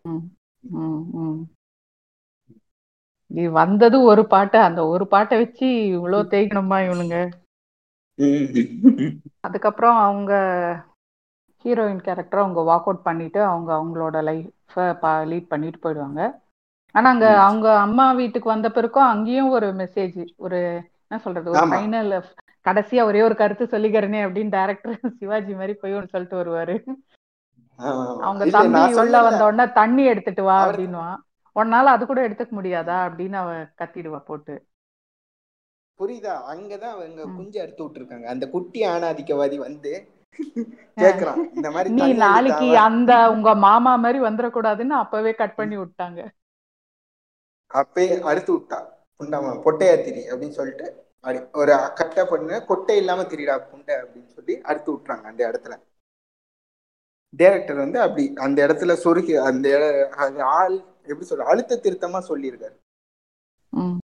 [3.34, 7.18] இது வந்தது ஒரு பாட்டு அந்த ஒரு பாட்டை வச்சு இவ்வளவு தேய்க்கணுமா இவனுங்க
[9.44, 10.32] அதுக்கப்புறம் அவங்க
[11.64, 14.86] ஹீரோயின் கேரக்டர் அவங்க வாக் அவுட் பண்ணிட்டு அவங்க அவங்களோட லைஃபை
[15.30, 16.20] லீட் பண்ணிட்டு போயிடுவாங்க
[16.94, 17.28] ஆனா அங்க.
[17.44, 20.58] அவங்க அம்மா வீட்டுக்கு வந்த பிறகும் அங்கேயும் ஒரு மெசேஜ் ஒரு
[21.04, 21.62] என்ன சொல்றது ஒரு.
[21.72, 22.10] ஃபைனல்
[22.66, 26.76] கடைசியா ஒரே ஒரு கருத்து சொல்லிக்கிறேனே அப்படின்னு டேரக்டர் சிவாஜி மாதிரி போய் ஒன்று சொல்லிட்டு வருவாரு
[28.24, 29.16] அவங்க தம்பி உள்ள.
[29.22, 31.18] வந்த உடனே தண்ணி எடுத்துட்டு வா அப்படின்னுவான்
[31.56, 32.96] உன்னால அது கூட எடுத்துக்க முடியாதா?
[33.06, 33.50] அப்படின்னு அவ
[33.80, 34.54] கத்திடுவா போட்டு.
[35.98, 36.34] புரியுதா?
[36.52, 37.22] அங்கதான் அவங்க.
[37.36, 38.24] குஞ்சு அறுத்து விட்டுருக்காங்க.
[38.24, 39.92] அந்த குட்டி ஆணாதிக்கவாதி வந்து
[40.96, 41.42] கேக்குறான்.
[41.56, 42.68] இந்த மாதிரி நீ நாளைக்கு?
[42.78, 46.20] அந்த உங்க மாமா மாதிரி வந்துடக்கூடாதுன்னு அப்பவே கட் பண்ணி விட்டாங்க.
[47.70, 48.78] அப்பயே அறுத்து விட்டா.
[49.18, 50.86] புண்டாம பொட்டையா திரி அப்படின்னு சொல்லிட்டு
[51.52, 55.74] ஒரு கட்டை பண்ணு கொட்டை இல்லாம திரிடா புண்டை அப்படின்னு சொல்லி அறுத்து விட்டுறாங்க அந்த இடத்துல.
[57.34, 59.68] டைரக்டர் வந்து அப்படி அந்த இடத்துல சொருகி அந்த
[60.58, 60.76] ஆள்
[61.06, 62.76] எப்படி சொல்ற அழுத்த திருத்தமா சொல்லியிருக்காரு.
[63.72, 63.98] ம்.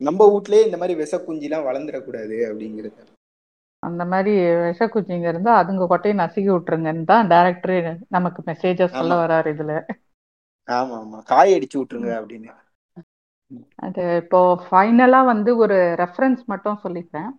[0.00, 3.02] நம்ம வீட்லயே இந்த மாதிரி விச குஞ்சிலாம் வளர்ந்துடக்கூடாது அப்படிங்கிறது.
[3.82, 4.32] அந்த மாதிரி
[4.66, 7.78] விஷக்குச்சிங்க இருந்தா அதுங்க கொட்டையை நசுக்கி விட்டுருங்கன்னு தான் டேரக்டரே
[8.08, 9.14] நமக்கு மெசேஜா சொல்ல.
[9.22, 9.74] வராரு இதுல.
[10.68, 12.48] ஆமா ஆமா காய அடிச்சு விட்டுருங்க அப்படின்னு.
[13.76, 14.38] அது இப்போ
[14.70, 17.30] ஃபைனலா வந்து ஒரு ரெஃபரன்ஸ் மட்டும் சொல்லிக்கிறேன்.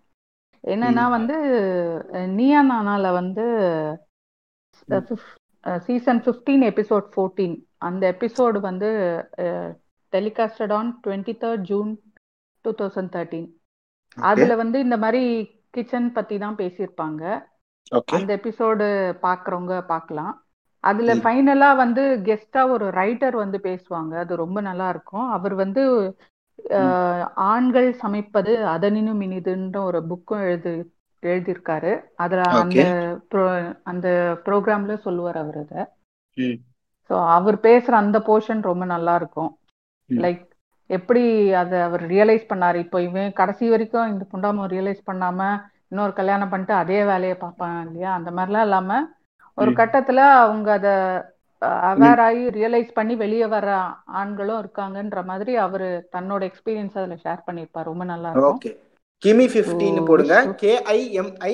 [0.63, 1.09] என்னன்னா.
[1.09, 1.35] வந்து
[2.37, 3.45] நீயா நானால வந்து
[5.85, 8.89] சீசன் 15 எபிசோட் 14 அந்த எபிசோடு வந்து
[10.13, 11.91] telecasted on twenty third June
[12.65, 13.47] two thousand thirteen
[14.17, 15.23] அதுல வந்து இந்த மாதிரி
[15.75, 17.21] கிச்சன் பத்தி தான் பேசியிருப்பாங்க.
[18.15, 18.85] அந்த எபிசோடு
[19.25, 20.33] பாக்குறவங்க பார்க்கலாம்
[20.83, 21.11] அதுல.
[21.23, 24.13] ஃபைனலா வந்து கெஸ்டா ஒரு ரைட்டர் வந்து பேசுவாங்க.
[24.23, 25.27] அது ரொம்ப நல்லா இருக்கும்.
[25.37, 25.83] அவர் வந்து
[27.51, 30.73] ஆண்கள் சமைப்பது அதனினும் இனிதுன்ற ஒரு புக்கும் எழுதி
[31.23, 31.91] எழுதியிருக்காரு.
[32.23, 32.81] அதுல அந்த
[33.91, 34.07] அந்த
[34.47, 35.81] ப்ரோக்ராம்ல சொல்லுவார் அவர் அதை.
[37.09, 39.51] ஸோ அவர் பேசுற அந்த போர்ஷன் ரொம்ப நல்லா இருக்கும்.
[40.09, 40.43] லைக்
[40.89, 41.23] எப்படி
[41.61, 42.77] அதை அவர் ரியலைஸ் பண்ணாரு?
[42.85, 45.39] இப்போ இவன் கடைசி வரைக்கும் இந்த புண்டாம ரியலைஸ் பண்ணாம
[45.91, 48.11] இன்னொரு கல்யாணம் பண்ணிட்டு அதே வேலையை பார்ப்பான் இல்லையா?
[48.19, 48.99] அந்த மாதிரிலாம் இல்லாம
[49.57, 49.71] ஒரு.
[49.81, 50.93] கட்டத்துல அவங்க அதை
[51.91, 53.67] அவேர் ஆகி ரியலைஸ் பண்ணி வெளியே வர
[54.21, 57.89] ஆண்களும் இருக்காங்கன்ற மாதிரி அவரு தன்னோட எக்ஸ்பீரியன்ஸ் அதுல ஷேர் பண்ணியிருப்பார்.
[57.91, 58.59] ரொம்ப நல்லா இருக்கும்.
[59.23, 60.35] கிமி 15 ஓ, போடுங்க.
[60.63, 61.53] கேஐஎம்ஐ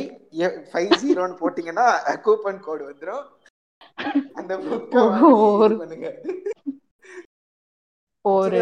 [0.72, 1.86] ஃபைவ் ஜீரோன்னு போட்டீங்கன்னா
[2.26, 3.24] கூப்பன் கோடு வந்துரும்.
[4.34, 5.78] அந்த ஒரு-
[8.26, 8.58] ஒரு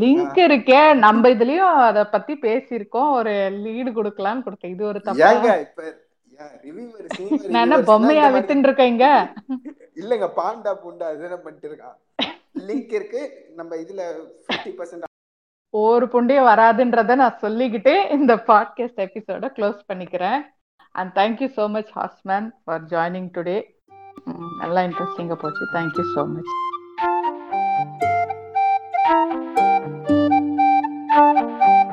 [0.00, 4.70] லிங்க் இருக்கே நம்ம இதுலயும் அத பத்தி பேசியிருக்கோம் ஒரு லீடு கொடுக்கலாம்னு கொடுத்தேன்.
[4.70, 5.30] இது ஒரு தப்பா?
[5.30, 5.82] ஏங்க இப்ப
[7.48, 8.98] நான் என்ன பொம்மையா வித்துட்டு இருக்கேன்
[9.96, 11.96] இல்லங்க பாண்டா பூண்டா இதுதானே பண்ணிட்டு இருக்கான்
[12.66, 13.22] லிங்க் இருக்கு
[13.54, 14.02] நம்ம இதுல
[14.48, 15.06] 50% பர்சன்ட்
[15.74, 20.40] ஒரு புண்டையும் வராதுன்றத நான் சொல்லிக்கிட்டு இந்த பாட்காஸ்ட் எபிசோட க்ளோஸ் பண்ணிக்கிறேன்.
[20.94, 23.58] And thank you so much Hausman for joining today
[24.58, 26.52] நல்லா இன்ட்ரெஸ்டிங்காக போச்சு தேங்க்யூ ஸோ மச்